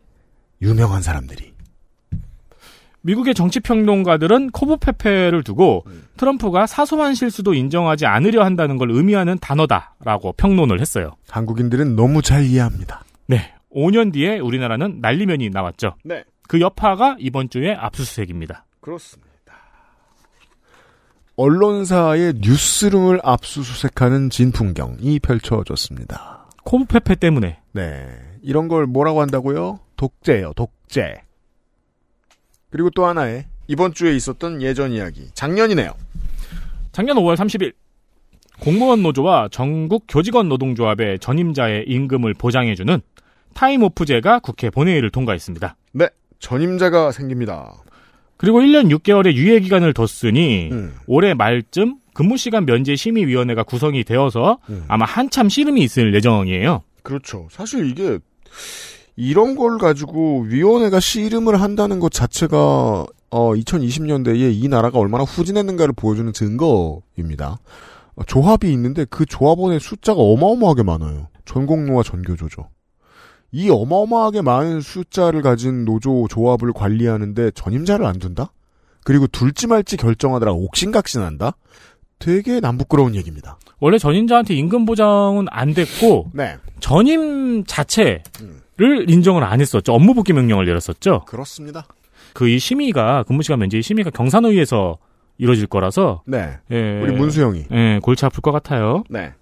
유명한 0.61 1.01
사람들이 1.01 1.52
미국의 3.03 3.33
정치평론가들은 3.33 4.51
코브페페를 4.51 5.43
두고 5.43 5.83
음. 5.87 6.03
트럼프가 6.17 6.65
사소한 6.65 7.15
실수도 7.15 7.53
인정하지 7.53 8.05
않으려 8.05 8.43
한다는 8.43 8.77
걸 8.77 8.91
의미하는 8.91 9.37
단어다라고 9.39 10.33
평론을 10.33 10.79
했어요. 10.79 11.11
한국인들은 11.29 11.95
너무 11.95 12.21
잘 12.21 12.45
이해합니다. 12.45 13.03
네. 13.27 13.53
5년 13.75 14.13
뒤에 14.13 14.39
우리나라는 14.39 14.99
난리면이 15.01 15.49
나왔죠. 15.49 15.95
네. 16.03 16.23
그 16.47 16.61
여파가 16.61 17.17
이번 17.19 17.49
주에 17.49 17.73
압수수색입니다. 17.73 18.65
그렇습니다. 18.79 19.31
언론사의 21.35 22.35
뉴스룸을 22.41 23.19
압수수색하는 23.23 24.29
진풍경이 24.29 25.19
펼쳐졌습니다. 25.19 26.47
코브페페 26.63 27.15
때문에. 27.15 27.59
네. 27.71 28.07
이런 28.43 28.67
걸 28.67 28.85
뭐라고 28.85 29.21
한다고요? 29.21 29.79
독재요, 29.97 30.53
독재. 30.55 31.23
그리고 32.73 32.89
또 32.89 33.05
하나의 33.05 33.45
이번 33.67 33.93
주에 33.93 34.15
있었던 34.15 34.63
예전 34.63 34.93
이야기. 34.93 35.27
작년이네요. 35.35 35.93
작년 36.91 37.17
5월 37.17 37.35
30일 37.35 37.73
공무원 38.59 39.03
노조와 39.03 39.49
전국 39.51 40.05
교직원 40.07 40.49
노동조합의 40.49 41.19
전임자의 41.19 41.85
임금을 41.87 42.33
보장해주는 42.33 42.99
타임오프제가 43.53 44.39
국회 44.39 44.71
본회의를 44.71 45.11
통과했습니다. 45.11 45.75
네. 45.91 46.09
전임자가 46.39 47.11
생깁니다. 47.11 47.75
그리고 48.37 48.59
1년 48.59 48.89
6개월의 48.91 49.35
유예 49.35 49.59
기간을 49.59 49.93
뒀으니 49.93 50.69
음. 50.71 50.95
올해 51.05 51.35
말쯤 51.35 51.97
근무시간 52.15 52.65
면제 52.65 52.95
심의위원회가 52.95 53.61
구성이 53.61 54.03
되어서 54.03 54.57
음. 54.71 54.83
아마 54.87 55.05
한참 55.05 55.47
씨름이 55.47 55.79
있을 55.83 56.15
예정이에요. 56.15 56.81
그렇죠. 57.03 57.47
사실 57.51 57.87
이게 57.87 58.17
이런 59.15 59.55
걸 59.55 59.77
가지고 59.77 60.41
위원회가 60.47 60.99
씨름을 60.99 61.61
한다는 61.61 61.99
것 61.99 62.11
자체가 62.11 63.05
어 63.29 63.53
2020년대에 63.53 64.53
이 64.53 64.67
나라가 64.67 64.99
얼마나 64.99 65.23
후진했는가를 65.23 65.93
보여주는 65.95 66.31
증거입니다. 66.33 67.59
어, 68.15 68.23
조합이 68.25 68.71
있는데 68.73 69.05
그 69.09 69.25
조합원의 69.25 69.79
숫자가 69.79 70.21
어마어마하게 70.21 70.83
많아요. 70.83 71.27
전공노와 71.45 72.03
전교조죠. 72.03 72.69
이 73.51 73.69
어마어마하게 73.69 74.41
많은 74.41 74.81
숫자를 74.81 75.41
가진 75.41 75.85
노조 75.85 76.27
조합을 76.29 76.73
관리하는데 76.73 77.51
전임자를 77.51 78.05
안 78.05 78.17
둔다? 78.17 78.51
그리고 79.03 79.27
둘지 79.27 79.67
말지 79.67 79.97
결정하느라 79.97 80.53
옥신각신한다? 80.53 81.53
되게 82.19 82.59
남부끄러운 82.59 83.15
얘기입니다. 83.15 83.57
원래 83.79 83.97
전임자한테 83.97 84.55
임금 84.55 84.85
보장은 84.85 85.47
안 85.49 85.73
됐고 85.73 86.31
네. 86.33 86.55
전임 86.79 87.63
자체 87.65 88.23
를 88.75 89.07
인정을 89.09 89.43
안 89.43 89.61
했었죠. 89.61 89.93
업무 89.93 90.13
복귀 90.15 90.33
명령을 90.33 90.65
내렸었죠. 90.65 91.25
그렇습니다. 91.25 91.85
그 92.33 92.47
이 92.47 92.57
심의가 92.57 93.21
근무 93.23 93.43
시간 93.43 93.59
면제 93.59 93.79
심의가 93.81 94.09
경산의에서 94.09 94.97
이루어질 95.37 95.67
거라서 95.67 96.23
네. 96.25 96.57
예, 96.71 96.99
우리 97.01 97.11
문수영이. 97.11 97.65
예, 97.71 97.99
골치 98.01 98.25
아플 98.25 98.41
것 98.41 98.51
같아요. 98.51 99.03
네. 99.09 99.33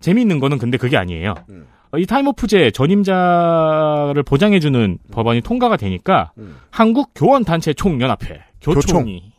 재미있는 0.00 0.40
거는 0.40 0.58
근데 0.58 0.78
그게 0.78 0.96
아니에요. 0.96 1.34
음. 1.50 1.66
어, 1.92 1.98
이 1.98 2.06
타임오프제 2.06 2.72
전임자를 2.72 4.22
보장해주는 4.24 4.98
법안이 5.12 5.42
통과가 5.42 5.76
되니까 5.76 6.32
음. 6.38 6.56
한국 6.70 7.10
교원 7.14 7.44
단체 7.44 7.72
총연합회 7.72 8.42
교총이 8.60 9.32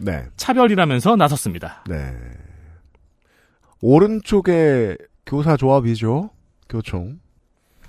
네. 0.00 0.24
차별이라면서 0.36 1.16
나섰습니다. 1.16 1.84
네. 1.86 2.14
오른쪽에 3.82 4.96
교사 5.26 5.56
조합이죠. 5.56 6.30
교총. 6.68 7.19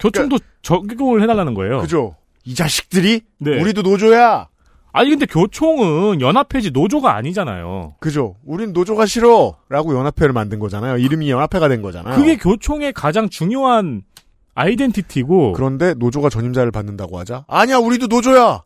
교총도 0.01 0.39
적용을 0.61 1.21
해달라는 1.21 1.53
거예요. 1.53 1.69
그러니까 1.77 1.83
그죠. 1.83 2.15
이 2.43 2.55
자식들이 2.55 3.21
네. 3.39 3.61
우리도 3.61 3.81
노조야. 3.81 4.47
아니 4.93 5.09
근데 5.09 5.25
교총은 5.25 6.19
연합회지 6.19 6.71
노조가 6.71 7.15
아니잖아요. 7.15 7.95
그죠. 7.99 8.35
우린 8.43 8.73
노조가 8.73 9.05
싫어라고 9.05 9.95
연합회를 9.97 10.33
만든 10.33 10.59
거잖아요. 10.59 10.97
이름이 10.97 11.29
연합회가 11.29 11.69
된 11.69 11.81
거잖아요. 11.81 12.15
그게 12.15 12.35
교총의 12.35 12.91
가장 12.93 13.29
중요한 13.29 14.01
아이덴티티고 14.53 15.53
그런데 15.53 15.93
노조가 15.93 16.29
전임자를 16.29 16.71
받는다고 16.71 17.17
하자. 17.19 17.45
아니야, 17.47 17.77
우리도 17.77 18.07
노조야. 18.07 18.63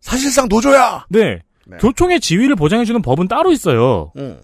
사실상 0.00 0.48
노조야. 0.48 1.06
네. 1.08 1.40
네. 1.66 1.76
교총의 1.78 2.20
지위를 2.20 2.56
보장해주는 2.56 3.00
법은 3.00 3.28
따로 3.28 3.52
있어요. 3.52 4.12
응. 4.18 4.40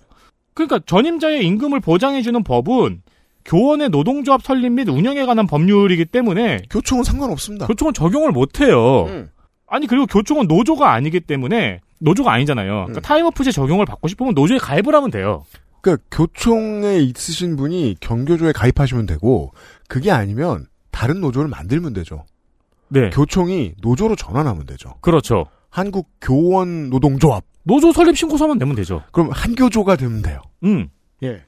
그러니까 0.54 0.80
전임자의 0.86 1.44
임금을 1.44 1.80
보장해주는 1.80 2.42
법은 2.44 3.02
교원의 3.48 3.88
노동조합 3.88 4.42
설립 4.42 4.70
및 4.70 4.88
운영에 4.88 5.24
관한 5.24 5.46
법률이기 5.46 6.04
때문에 6.04 6.62
교총은 6.70 7.02
상관없습니다. 7.02 7.66
교총은 7.66 7.94
적용을 7.94 8.30
못해요. 8.30 9.06
응. 9.08 9.30
아니 9.66 9.86
그리고 9.86 10.06
교총은 10.06 10.46
노조가 10.46 10.92
아니기 10.92 11.20
때문에 11.20 11.80
노조가 12.00 12.30
아니잖아요. 12.30 12.84
그러니까 12.84 13.00
타임오프제 13.00 13.50
적용을 13.50 13.86
받고 13.86 14.06
싶으면 14.06 14.34
노조에 14.34 14.58
가입을 14.58 14.94
하면 14.94 15.10
돼요. 15.10 15.44
그러니까 15.80 16.04
교총에 16.10 16.98
있으신 16.98 17.56
분이 17.56 17.96
경교조에 18.00 18.52
가입하시면 18.52 19.06
되고 19.06 19.52
그게 19.88 20.10
아니면 20.10 20.66
다른 20.90 21.20
노조를 21.20 21.48
만들면 21.48 21.94
되죠. 21.94 22.26
네. 22.88 23.08
교총이 23.10 23.74
노조로 23.80 24.16
전환하면 24.16 24.66
되죠. 24.66 24.94
그렇죠. 25.00 25.46
한국 25.70 26.08
교원 26.20 26.90
노동조합. 26.90 27.44
노조 27.62 27.92
설립 27.92 28.16
신고서만 28.16 28.58
내면 28.58 28.74
되죠. 28.74 29.02
그럼 29.12 29.30
한교조가 29.30 29.96
되면 29.96 30.20
돼요. 30.20 30.40
음. 30.64 30.88
예. 31.22 31.44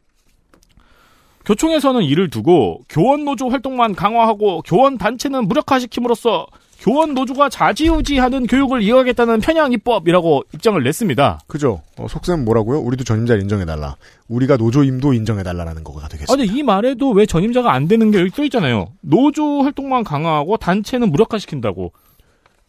교총에서는 1.50 2.02
이를 2.02 2.30
두고 2.30 2.82
교원 2.88 3.24
노조 3.24 3.48
활동만 3.48 3.96
강화하고 3.96 4.62
교원 4.62 4.98
단체는 4.98 5.48
무력화시킴으로써 5.48 6.46
교원 6.78 7.12
노조가 7.12 7.48
자지우지하는 7.48 8.46
교육을 8.46 8.82
이어가겠다는 8.82 9.40
편향 9.40 9.72
입법이라고 9.72 10.44
입장을 10.54 10.80
냈습니다. 10.80 11.40
그죠. 11.48 11.82
어, 11.98 12.06
속셈 12.08 12.44
뭐라고요? 12.44 12.78
우리도 12.78 13.02
전임자를 13.02 13.42
인정해달라. 13.42 13.96
우리가 14.28 14.58
노조임도 14.58 15.12
인정해달라라는 15.12 15.82
거가 15.82 16.06
되겠습니다. 16.06 16.32
아니 16.32 16.46
이 16.56 16.62
말에도 16.62 17.10
왜 17.10 17.26
전임자가 17.26 17.72
안 17.72 17.88
되는 17.88 18.12
게 18.12 18.20
여기 18.20 18.30
써 18.30 18.44
있잖아요. 18.44 18.92
노조 19.00 19.62
활동만 19.62 20.04
강화하고 20.04 20.56
단체는 20.56 21.10
무력화시킨다고. 21.10 21.92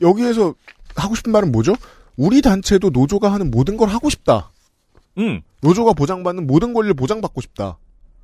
여기에서 0.02 0.56
하고 0.96 1.14
싶은 1.14 1.32
말은 1.32 1.52
뭐죠? 1.52 1.76
우리 2.18 2.42
단체도 2.42 2.90
노조가 2.90 3.32
하는 3.32 3.52
모든 3.52 3.78
걸 3.78 3.90
하고 3.90 4.10
싶다. 4.10 4.50
음. 5.20 5.42
노조가 5.62 5.94
보장받는 5.94 6.48
모든 6.48 6.74
권리를 6.74 6.96
보장받고 6.96 7.42
싶다. 7.42 7.78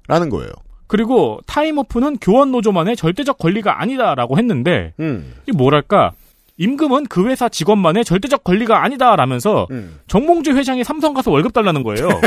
라는 0.07 0.29
거예요. 0.29 0.51
그리고 0.87 1.39
타임오프는 1.47 2.17
교원 2.19 2.51
노조만의 2.51 2.95
절대적 2.95 3.37
권리가 3.37 3.81
아니다라고 3.81 4.37
했는데 4.37 4.93
음. 4.99 5.33
이 5.47 5.51
뭐랄까 5.51 6.13
임금은 6.57 7.05
그 7.07 7.27
회사 7.27 7.49
직원만의 7.49 8.03
절대적 8.05 8.43
권리가 8.43 8.83
아니다라면서 8.83 9.67
음. 9.71 9.99
정몽주 10.07 10.55
회장이 10.57 10.83
삼성 10.83 11.13
가서 11.13 11.29
월급 11.31 11.53
달라는 11.53 11.83
거예요. 11.83 12.07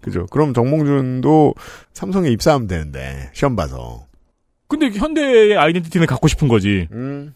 그죠. 0.00 0.26
그럼 0.26 0.52
정몽준도 0.52 1.54
삼성에 1.92 2.28
입사하면 2.30 2.66
되는데, 2.66 3.30
시험 3.32 3.54
봐서. 3.54 4.06
근데 4.66 4.90
현대의 4.90 5.56
아이덴티티는 5.56 6.08
갖고 6.08 6.26
싶은 6.26 6.48
거지. 6.48 6.88
음. 6.90 7.34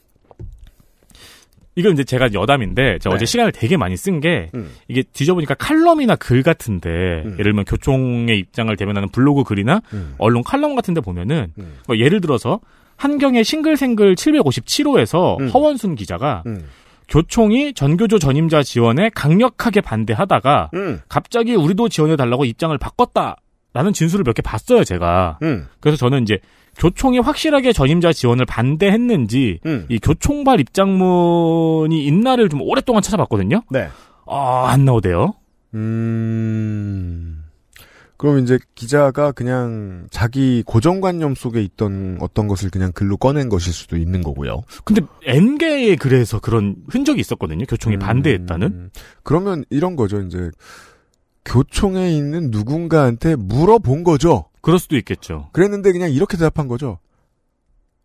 이건 1.76 1.92
이제 1.92 2.04
제가 2.04 2.32
여담인데 2.32 2.98
제가 3.00 3.12
네. 3.12 3.16
어제 3.16 3.26
시간을 3.26 3.52
되게 3.52 3.76
많이 3.76 3.96
쓴게 3.96 4.50
음. 4.54 4.70
이게 4.88 5.02
뒤져보니까 5.12 5.54
칼럼이나 5.54 6.16
글 6.16 6.42
같은데 6.42 6.88
음. 6.88 7.32
예를 7.38 7.52
들면 7.52 7.64
교총의 7.66 8.38
입장을 8.38 8.74
대변하는 8.76 9.10
블로그 9.10 9.44
글이나 9.44 9.82
음. 9.92 10.14
언론 10.18 10.42
칼럼 10.42 10.74
같은데 10.74 11.02
보면은 11.02 11.52
음. 11.58 11.76
뭐 11.86 11.98
예를 11.98 12.20
들어서 12.22 12.60
한경의 12.96 13.44
싱글생글 13.44 14.14
757호에서 14.14 15.38
음. 15.40 15.48
허원순 15.48 15.96
기자가 15.96 16.42
음. 16.46 16.64
교총이 17.08 17.74
전교조 17.74 18.18
전임자 18.18 18.62
지원에 18.62 19.10
강력하게 19.14 19.80
반대하다가 19.82 20.70
음. 20.74 21.00
갑자기 21.08 21.54
우리도 21.54 21.88
지원해 21.90 22.16
달라고 22.16 22.44
입장을 22.46 22.76
바꿨다 22.78 23.36
라는 23.74 23.92
진술을 23.92 24.24
몇 24.24 24.32
개 24.32 24.40
봤어요 24.40 24.82
제가. 24.84 25.38
음. 25.42 25.66
그래서 25.80 25.98
저는 25.98 26.22
이제 26.22 26.38
교총이 26.78 27.18
확실하게 27.18 27.72
전임자 27.72 28.12
지원을 28.12 28.44
반대했는지 28.46 29.60
음. 29.66 29.86
이 29.88 29.98
교총발 29.98 30.60
입장문이 30.60 32.04
있나를 32.04 32.48
좀 32.48 32.62
오랫동안 32.62 33.02
찾아봤거든요. 33.02 33.62
네. 33.70 33.88
아, 34.26 34.66
안 34.68 34.84
나오대요. 34.84 35.34
음. 35.74 37.42
그럼 38.16 38.38
이제 38.38 38.58
기자가 38.74 39.32
그냥 39.32 40.06
자기 40.10 40.62
고정관념 40.64 41.34
속에 41.34 41.62
있던 41.62 42.16
어떤 42.20 42.48
것을 42.48 42.70
그냥 42.70 42.92
글로 42.92 43.16
꺼낸 43.18 43.48
것일 43.48 43.74
수도 43.74 43.96
있는 43.96 44.22
거고요. 44.22 44.62
근데 44.84 45.02
N개의 45.26 45.96
글에서 45.96 46.40
그런 46.40 46.76
흔적이 46.88 47.20
있었거든요. 47.20 47.66
교총이 47.66 47.98
반대했다는. 47.98 48.90
그러면 49.22 49.64
이런 49.68 49.96
거죠. 49.96 50.22
이제 50.22 50.50
교총에 51.47 52.11
있는 52.12 52.51
누군가한테 52.51 53.36
물어본 53.36 54.05
거죠. 54.05 54.51
그럴 54.61 54.78
수도 54.78 54.97
있겠죠. 54.97 55.49
그랬는데 55.53 55.92
그냥 55.92 56.11
이렇게 56.11 56.36
대답한 56.36 56.68
거죠. 56.68 56.99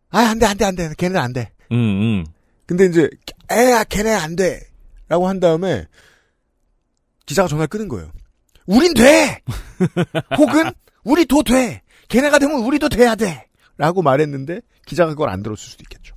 아, 0.09 0.19
안 0.19 0.39
돼, 0.39 0.45
안 0.45 0.57
돼, 0.57 0.65
안 0.65 0.75
돼. 0.75 0.93
걔는 0.97 1.19
안 1.19 1.33
돼. 1.33 1.51
음, 1.71 1.75
음. 1.75 2.25
근데 2.65 2.85
이제, 2.85 3.09
에, 3.49 3.83
걔네 3.89 4.13
안 4.13 4.35
돼. 4.35 4.61
라고 5.07 5.27
한 5.27 5.39
다음에, 5.39 5.87
기자가 7.25 7.47
전화를 7.47 7.67
끊은 7.67 7.87
거예요. 7.87 8.11
우린 8.65 8.93
돼! 8.93 9.41
혹은, 10.37 10.71
우리도 11.03 11.43
돼! 11.43 11.81
걔네가 12.09 12.39
되면 12.39 12.61
우리도 12.61 12.89
돼야 12.89 13.15
돼! 13.15 13.47
라고 13.77 14.01
말했는데, 14.01 14.61
기자가 14.85 15.11
그걸 15.11 15.29
안 15.29 15.41
들었을 15.41 15.71
수도 15.71 15.83
있겠죠. 15.83 16.15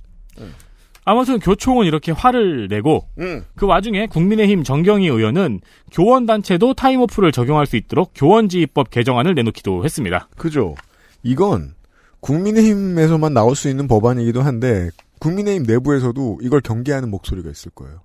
아무튼 1.05 1.39
교총은 1.39 1.85
이렇게 1.85 2.11
화를 2.11 2.67
내고 2.67 3.07
음. 3.19 3.45
그 3.55 3.67
와중에 3.67 4.07
국민의힘 4.07 4.63
정경희 4.63 5.05
의원은 5.07 5.61
교원 5.91 6.25
단체도 6.25 6.73
타임오프를 6.73 7.31
적용할 7.31 7.67
수 7.67 7.77
있도록 7.77 8.11
교원지휘법 8.15 8.89
개정안을 8.89 9.35
내놓기도 9.35 9.85
했습니다. 9.85 10.27
그죠. 10.35 10.75
이건 11.21 11.75
국민의힘에서만 12.21 13.33
나올 13.35 13.55
수 13.55 13.69
있는 13.69 13.87
법안이기도 13.87 14.41
한데 14.41 14.89
국민의힘 15.19 15.63
내부에서도 15.63 16.39
이걸 16.41 16.59
경계하는 16.61 17.09
목소리가 17.11 17.51
있을 17.51 17.71
거예요. 17.71 18.01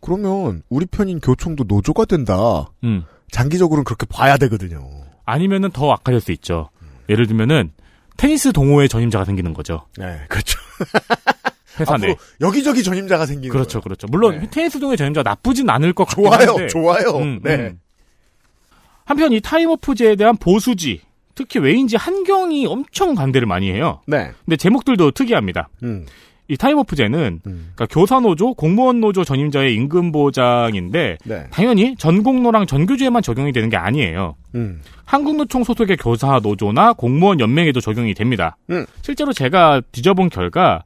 그러면 0.00 0.62
우리 0.68 0.84
편인 0.84 1.20
교총도 1.20 1.64
노조가 1.66 2.04
된다. 2.04 2.70
음. 2.84 3.04
장기적으로는 3.30 3.84
그렇게 3.84 4.06
봐야 4.06 4.36
되거든요. 4.36 4.86
아니면은 5.24 5.70
더 5.70 5.90
악화될 5.90 6.20
수 6.20 6.32
있죠. 6.32 6.68
예를 7.08 7.26
들면은 7.26 7.72
테니스 8.16 8.52
동호회 8.52 8.88
전임자가 8.88 9.24
생기는 9.24 9.52
거죠. 9.52 9.86
네, 9.98 10.20
그렇죠. 10.28 10.58
회사 11.78 11.96
내. 11.96 12.14
여기저기 12.40 12.82
전임자가 12.82 13.26
생기는 13.26 13.52
그렇죠, 13.52 13.80
그렇죠. 13.80 14.06
물론 14.10 14.48
테니스 14.50 14.78
동호회 14.78 14.96
전임자 14.96 15.22
나쁘진 15.22 15.68
않을 15.70 15.92
것 15.92 16.04
같긴 16.04 16.24
좋아요, 16.24 16.48
한데. 16.50 16.66
좋아요. 16.68 17.08
음, 17.18 17.40
네. 17.42 17.54
음. 17.56 17.80
한편 19.04 19.32
이 19.32 19.40
타임오프제에 19.40 20.16
대한 20.16 20.36
보수지, 20.36 21.00
특히 21.34 21.60
왜인지 21.60 21.96
한경이 21.96 22.66
엄청 22.66 23.14
반대를 23.14 23.46
많이 23.46 23.70
해요. 23.70 24.00
네. 24.06 24.32
근데 24.44 24.56
제목들도 24.56 25.12
특이합니다. 25.12 25.68
음. 25.82 26.06
이 26.48 26.56
타임오프제는 26.56 27.40
그러니까 27.42 27.86
교사노조, 27.86 28.54
공무원노조 28.54 29.24
전임자의 29.24 29.74
임금 29.74 30.12
보장인데 30.12 31.18
네. 31.24 31.46
당연히 31.50 31.96
전공노랑 31.96 32.66
전교조에만 32.66 33.20
적용이 33.20 33.50
되는 33.52 33.68
게 33.68 33.76
아니에요. 33.76 34.36
음. 34.54 34.80
한국노총 35.04 35.64
소속의 35.64 35.96
교사노조나 35.96 36.92
공무원 36.92 37.40
연맹에도 37.40 37.80
적용이 37.80 38.14
됩니다. 38.14 38.56
음. 38.70 38.86
실제로 39.02 39.32
제가 39.32 39.82
뒤져본 39.90 40.30
결과 40.30 40.84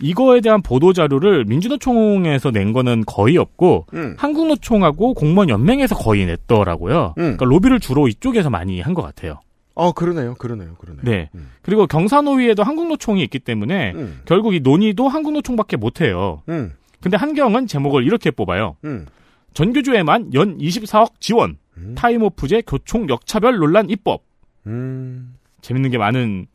이거에 0.00 0.40
대한 0.40 0.60
보도 0.62 0.92
자료를 0.92 1.44
민주노총에서 1.46 2.50
낸 2.50 2.72
거는 2.72 3.04
거의 3.06 3.36
없고 3.38 3.86
음. 3.94 4.14
한국노총하고 4.18 5.14
공무원 5.14 5.48
연맹에서 5.48 5.94
거의 5.96 6.26
냈더라고요. 6.26 7.14
그러니까 7.16 7.44
로비를 7.44 7.80
주로 7.80 8.06
이쪽에서 8.08 8.50
많이 8.50 8.80
한 8.80 8.94
것 8.94 9.02
같아요. 9.02 9.40
어, 9.74 9.92
그러네요, 9.92 10.34
그러네요, 10.34 10.74
그러네요. 10.76 11.02
네. 11.04 11.28
그리고 11.62 11.86
경사노위에도 11.86 12.62
한국노총이 12.62 13.22
있기 13.24 13.38
때문에 13.40 13.92
음. 13.94 14.20
결국 14.24 14.54
이 14.54 14.60
논의도 14.60 15.08
한국노총밖에 15.08 15.76
못 15.76 16.00
해요. 16.00 16.42
음. 16.48 16.72
근데 17.00 17.16
한경은 17.18 17.66
제목을 17.66 18.04
이렇게 18.04 18.30
뽑아요. 18.30 18.76
음. 18.84 19.06
전교조에만 19.52 20.32
연 20.34 20.58
24억 20.58 21.12
지원, 21.20 21.58
타임오프제 21.94 22.62
교총 22.66 23.08
역차별 23.08 23.56
논란 23.58 23.88
입법. 23.90 24.22
음. 24.66 25.34
재밌는 25.60 25.90
게 25.90 25.98
많은 25.98 26.46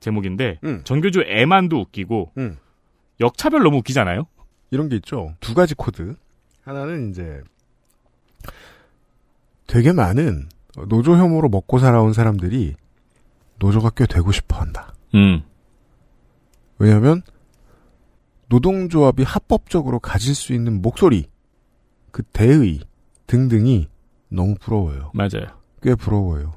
제목인데 0.00 0.58
전교조에만도 0.84 1.78
웃기고 1.80 2.32
역차별 3.20 3.62
너무 3.62 3.78
웃기잖아요. 3.78 4.26
이런 4.70 4.88
게 4.88 4.96
있죠. 4.96 5.34
두 5.40 5.54
가지 5.54 5.74
코드. 5.74 6.16
하나는 6.62 7.10
이제 7.10 7.42
되게 9.66 9.92
많은 9.92 10.48
노조 10.88 11.16
혐오로 11.16 11.48
먹고 11.48 11.78
살아온 11.78 12.12
사람들이 12.12 12.74
노조가 13.58 13.90
꽤 13.90 14.06
되고 14.06 14.32
싶어 14.32 14.56
한다. 14.56 14.94
음. 15.14 15.42
왜냐하면 16.78 17.22
노동조합이 18.48 19.22
합법적으로 19.22 20.00
가질 20.00 20.34
수 20.34 20.52
있는 20.52 20.82
목소리, 20.82 21.28
그 22.10 22.22
대의 22.22 22.80
등등이 23.26 23.88
너무 24.28 24.54
부러워요. 24.60 25.12
맞아요. 25.14 25.46
꽤 25.82 25.94
부러워요. 25.94 26.54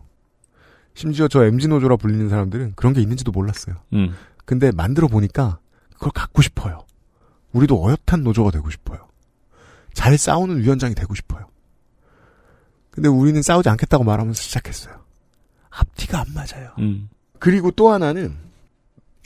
심지어 0.93 1.27
저 1.27 1.45
MG 1.45 1.67
노조라 1.67 1.97
불리는 1.97 2.27
사람들은 2.29 2.73
그런 2.75 2.93
게 2.93 3.01
있는지도 3.01 3.31
몰랐어요. 3.31 3.75
음. 3.93 4.13
근데 4.45 4.71
만들어 4.71 5.07
보니까 5.07 5.59
그걸 5.97 6.11
갖고 6.11 6.41
싶어요. 6.41 6.85
우리도 7.53 7.75
어엿한 7.83 8.23
노조가 8.23 8.51
되고 8.51 8.69
싶어요. 8.69 9.07
잘 9.93 10.17
싸우는 10.17 10.59
위원장이 10.59 10.95
되고 10.95 11.15
싶어요. 11.15 11.47
근데 12.91 13.09
우리는 13.09 13.41
싸우지 13.41 13.69
않겠다고 13.69 14.03
말하면서 14.03 14.39
시작했어요. 14.41 14.95
앞뒤가 15.69 16.21
안 16.21 16.25
맞아요. 16.33 16.71
음. 16.79 17.09
그리고 17.39 17.71
또 17.71 17.89
하나는 17.89 18.35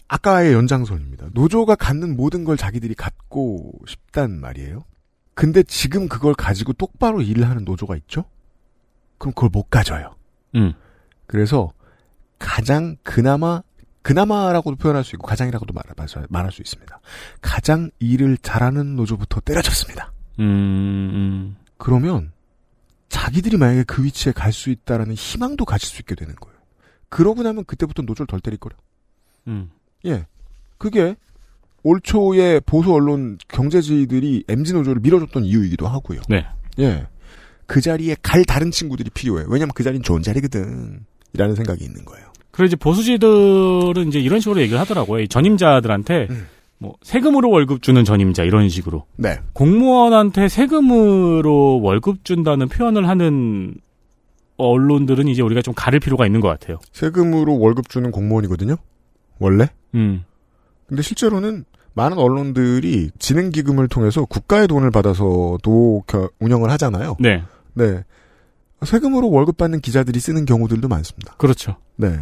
아까의 0.08 0.54
연장선입니다. 0.54 1.30
노조가 1.34 1.76
갖는 1.76 2.18
모든 2.18 2.44
걸 2.44 2.58
자기들이 2.58 2.96
갖고 2.96 3.72
싶단 3.88 4.40
말이에요. 4.40 4.84
근데 5.34 5.64
지금 5.64 6.10
그걸 6.10 6.34
가지고 6.34 6.74
똑바로 6.74 7.22
일을 7.22 7.50
하는 7.50 7.64
노조가 7.64 7.96
있죠? 7.98 8.26
그럼 9.18 9.34
그걸 9.34 9.50
못 9.52 9.70
가져요. 9.70 10.16
음. 10.56 10.74
그래서 11.28 11.72
가장 12.40 12.98
그나마 13.04 13.62
그나마라고도 14.02 14.78
표현할 14.78 15.04
수 15.04 15.16
있고 15.16 15.28
가장이라고도 15.28 15.74
말, 15.74 15.84
말할 16.30 16.52
수 16.52 16.62
있습니다. 16.62 17.00
가장 17.42 17.92
일을 18.00 18.38
잘하는 18.38 18.96
노조부터 18.96 19.42
때려쳤습니다. 19.42 20.12
음, 20.40 20.44
음. 20.46 21.56
그러면 21.78 22.32
자기들이 23.10 23.58
만약에 23.58 23.84
그 23.84 24.04
위치에 24.04 24.32
갈 24.32 24.52
수 24.54 24.70
있다라는 24.70 25.14
희망도 25.16 25.66
가질 25.66 25.88
수 25.90 26.02
있게 26.02 26.16
되는 26.16 26.34
거예요. 26.36 26.58
그러고 27.10 27.44
나면 27.44 27.66
그때부터 27.66 28.02
노조를 28.04 28.28
덜 28.28 28.40
때릴 28.40 28.58
거려. 28.58 28.76
음. 29.48 29.70
예. 30.06 30.26
그게 30.78 31.16
올 31.84 32.00
초에 32.02 32.60
보수 32.62 32.94
언론 32.94 33.38
경제지들이 33.48 34.46
MZ 34.48 34.74
노조를 34.74 35.02
밀어줬던 35.02 35.44
이유이기도 35.44 35.88
하고요. 35.88 36.22
네. 36.30 36.46
예. 36.80 37.08
그 37.68 37.82
자리에 37.82 38.16
갈 38.22 38.44
다른 38.46 38.72
친구들이 38.72 39.10
필요해. 39.12 39.46
왜냐면 39.48 39.72
그 39.74 39.84
자리는 39.84 40.04
좋은 40.04 40.22
자리거든. 40.22 41.06
이라는 41.34 41.56
생각이 41.56 41.84
있는 41.84 42.04
거예요. 42.06 42.31
그리고 42.52 42.66
이제 42.68 42.76
보수지들은 42.76 44.08
이제 44.08 44.20
이런 44.20 44.40
식으로 44.40 44.60
얘기를 44.62 44.80
하더라고요. 44.80 45.22
이 45.24 45.28
전임자들한테 45.28 46.28
음. 46.30 46.48
뭐 46.78 46.96
세금으로 47.04 47.50
월급 47.50 47.82
주는 47.82 48.04
전임자 48.04 48.44
이런 48.44 48.68
식으로. 48.70 49.06
네. 49.16 49.40
공무원한테 49.54 50.48
세금으로 50.50 51.80
월급 51.82 52.26
준다는 52.26 52.68
표현을 52.70 53.08
하는 53.08 53.76
언론들은 54.58 55.28
이제 55.28 55.42
우리가 55.42 55.62
좀 55.62 55.74
가릴 55.76 56.00
필요가 56.00 56.26
있는 56.26 56.40
것 56.42 56.48
같아요. 56.48 56.80
세금으로 56.92 57.60
월급 57.60 57.90
주는 57.90 58.12
공무원이거든요. 58.12 58.76
원래. 59.40 59.68
음. 59.96 60.24
근데 60.88 61.02
실제로는 61.02 61.66
많은 61.94 62.18
언론들이 62.18 63.12
진행기금을 63.20 63.88
통해서 63.88 64.26
국가의 64.26 64.68
돈을 64.68 64.92
받아서도 64.92 66.04
겨- 66.08 66.30
운영을 66.40 66.70
하잖아요. 66.72 67.16
네. 67.20 67.44
네. 67.74 68.04
세금으로 68.84 69.30
월급 69.30 69.58
받는 69.58 69.82
기자들이 69.82 70.20
쓰는 70.20 70.46
경우들도 70.46 70.88
많습니다. 70.88 71.36
그렇죠. 71.38 71.76
네. 71.96 72.18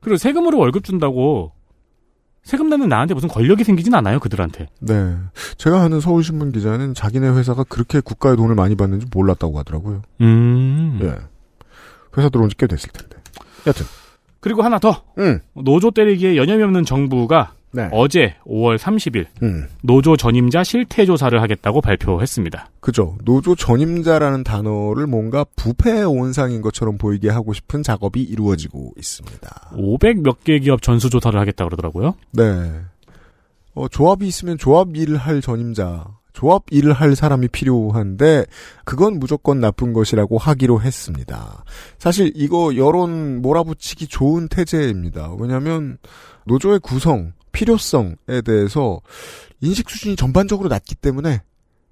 그리고 0.00 0.16
세금으로 0.16 0.58
월급 0.58 0.84
준다고 0.84 1.52
세금 2.42 2.70
내는 2.70 2.88
나한테 2.88 3.12
무슨 3.14 3.28
권력이 3.28 3.64
생기진 3.64 3.94
않아요, 3.94 4.18
그들한테. 4.18 4.68
네. 4.80 5.16
제가 5.58 5.82
아는 5.82 6.00
서울신문 6.00 6.52
기자는 6.52 6.94
자기네 6.94 7.28
회사가 7.28 7.64
그렇게 7.64 8.00
국가의 8.00 8.36
돈을 8.36 8.54
많이 8.54 8.76
받는지 8.76 9.06
몰랐다고 9.12 9.58
하더라고요. 9.58 10.02
음. 10.22 10.98
예. 11.02 11.16
회사 12.16 12.28
들어온 12.30 12.48
지 12.48 12.56
꽤 12.56 12.66
됐을 12.66 12.88
텐데. 12.90 13.16
여튼. 13.66 13.84
그리고 14.40 14.62
하나 14.62 14.78
더. 14.78 15.02
음. 15.18 15.40
노조 15.54 15.90
때리기에 15.90 16.36
여념이 16.36 16.62
없는 16.62 16.84
정부가 16.84 17.52
네. 17.72 17.88
어제 17.92 18.34
5월 18.46 18.78
30일 18.78 19.26
음. 19.44 19.68
노조 19.82 20.16
전임자 20.16 20.64
실태 20.64 21.06
조사를 21.06 21.40
하겠다고 21.40 21.80
발표했습니다. 21.80 22.68
그죠. 22.80 23.16
노조 23.24 23.54
전임자라는 23.54 24.42
단어를 24.42 25.06
뭔가 25.06 25.44
부패 25.54 26.02
온상인 26.02 26.62
것처럼 26.62 26.98
보이게 26.98 27.28
하고 27.28 27.52
싶은 27.52 27.82
작업이 27.84 28.22
이루어지고 28.22 28.92
있습니다. 28.96 29.70
500 29.76 30.22
몇 30.22 30.42
개 30.42 30.58
기업 30.58 30.82
전수 30.82 31.10
조사를 31.10 31.38
하겠다 31.38 31.64
그러더라고요. 31.64 32.14
네. 32.32 32.72
어, 33.74 33.86
조합이 33.86 34.26
있으면 34.26 34.58
조합 34.58 34.96
일을 34.96 35.16
할 35.16 35.40
전임자, 35.40 36.06
조합 36.32 36.62
일을 36.70 36.92
할 36.92 37.16
사람이 37.16 37.48
필요한데, 37.48 38.44
그건 38.84 39.18
무조건 39.18 39.60
나쁜 39.60 39.92
것이라고 39.92 40.38
하기로 40.38 40.80
했습니다. 40.82 41.64
사실 41.98 42.32
이거 42.34 42.76
여론 42.76 43.42
몰아붙이기 43.42 44.06
좋은 44.06 44.48
태제입니다. 44.48 45.32
왜냐면, 45.38 45.98
노조의 46.44 46.80
구성, 46.80 47.32
필요성에 47.52 48.14
대해서 48.44 49.00
인식 49.60 49.90
수준이 49.90 50.16
전반적으로 50.16 50.68
낮기 50.68 50.94
때문에 50.94 51.42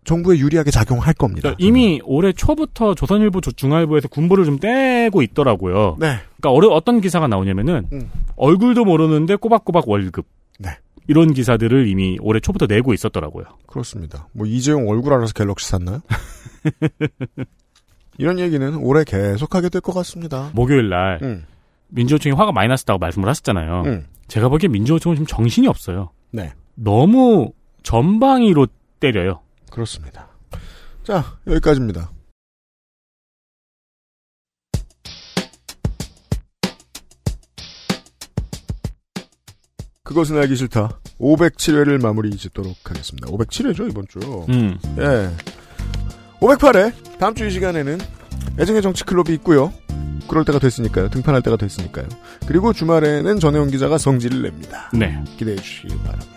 정부에 0.05 0.39
유리하게 0.39 0.71
작용할 0.71 1.13
겁니다. 1.13 1.43
그러니까 1.55 1.59
이미 1.63 2.01
올해 2.05 2.33
초부터 2.33 2.95
조선일보, 2.95 3.43
조- 3.43 3.53
중앙일보에서 3.53 4.09
군부를 4.09 4.47
좀 4.47 4.59
떼고 4.59 5.21
있더라고요. 5.21 5.97
네. 5.99 6.17
그러니까 6.41 6.69
어떤 6.75 7.01
기사가 7.03 7.27
나오냐면은 7.29 7.87
음. 7.93 8.11
얼굴도 8.37 8.85
모르는데 8.87 9.37
꼬박꼬박 9.37 9.87
월급. 9.87 10.25
네. 10.59 10.71
이런 11.09 11.33
기사들을 11.33 11.89
이미 11.89 12.17
올해 12.21 12.39
초부터 12.39 12.67
내고 12.67 12.95
있었더라고요. 12.95 13.45
그렇습니다. 13.67 14.29
뭐 14.33 14.47
이재용 14.47 14.89
얼굴 14.89 15.15
알아서 15.15 15.33
갤럭시 15.33 15.69
샀나요? 15.69 16.01
이런 18.19 18.39
얘기는 18.39 18.75
올해 18.77 19.03
계속하게 19.05 19.69
될 19.71 19.81
것 19.81 19.93
같습니다. 19.95 20.51
목요일 20.55 20.89
날 20.91 21.19
음. 21.23 21.45
민주노총이 21.89 22.35
화가 22.37 22.53
많이 22.53 22.69
났었다고 22.69 22.99
말씀을 22.99 23.29
하셨잖아요. 23.29 23.83
음. 23.87 24.07
제가 24.29 24.49
보기엔 24.49 24.71
민주노총은 24.73 25.17
지금 25.17 25.27
정신이 25.27 25.67
없어요. 25.67 26.11
네. 26.31 26.53
너무 26.75 27.53
전방위로 27.83 28.67
때려요. 29.01 29.41
그렇습니다. 29.71 30.29
자, 31.05 31.25
여기까지입니다. 31.47 32.11
그것은 40.09 40.39
알기 40.39 40.57
싫다. 40.57 40.99
507회를 41.21 42.01
마무리 42.01 42.31
짓도록 42.35 42.75
하겠습니다. 42.83 43.29
507회죠, 43.29 43.91
이번 43.91 44.07
주. 44.09 44.19
음. 44.49 44.79
예. 44.99 45.29
508회, 46.41 47.19
다음 47.19 47.35
주 47.35 47.45
이 47.45 47.51
시간에는 47.51 47.99
애정의 48.59 48.81
정치 48.81 49.05
클럽이 49.05 49.35
있고요. 49.35 49.71
그럴 50.27 50.47
때가 50.47 50.59
됐으니까요. 50.61 51.11
등판할 51.11 51.43
때가 51.43 51.59
됐으니까요. 51.59 52.07
그리고 52.47 52.73
주말에는 52.73 53.39
전혜원 53.39 53.71
기자가 53.71 53.99
성질을 53.99 54.41
냅니다. 54.43 54.91
네. 54.95 55.23
기대해 55.37 55.57
주시기 55.57 55.89
바랍니다. 55.99 56.33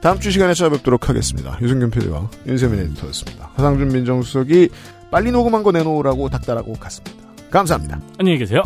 다음 0.00 0.18
주 0.18 0.30
시간에 0.30 0.54
찾아뵙도록 0.54 1.10
하겠습니다. 1.10 1.58
유승균 1.60 1.90
PD와 1.90 2.30
윤세민 2.46 2.80
에디터였습니다. 2.80 3.50
화상준 3.54 3.88
민정수석이 3.88 4.70
빨리 5.10 5.30
녹음한 5.30 5.62
거 5.62 5.72
내놓으라고 5.72 6.30
닥달하고 6.30 6.72
갔습니다. 6.74 7.18
감사합니다. 7.50 8.00
안녕히 8.18 8.38
계세요. 8.38 8.62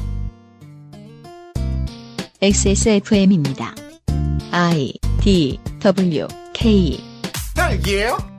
XSFM입니다. 2.41 3.75
I 4.53 4.95
D 5.21 5.59
W 5.81 6.29
K 6.53 6.99
딸기예요? 7.55 8.36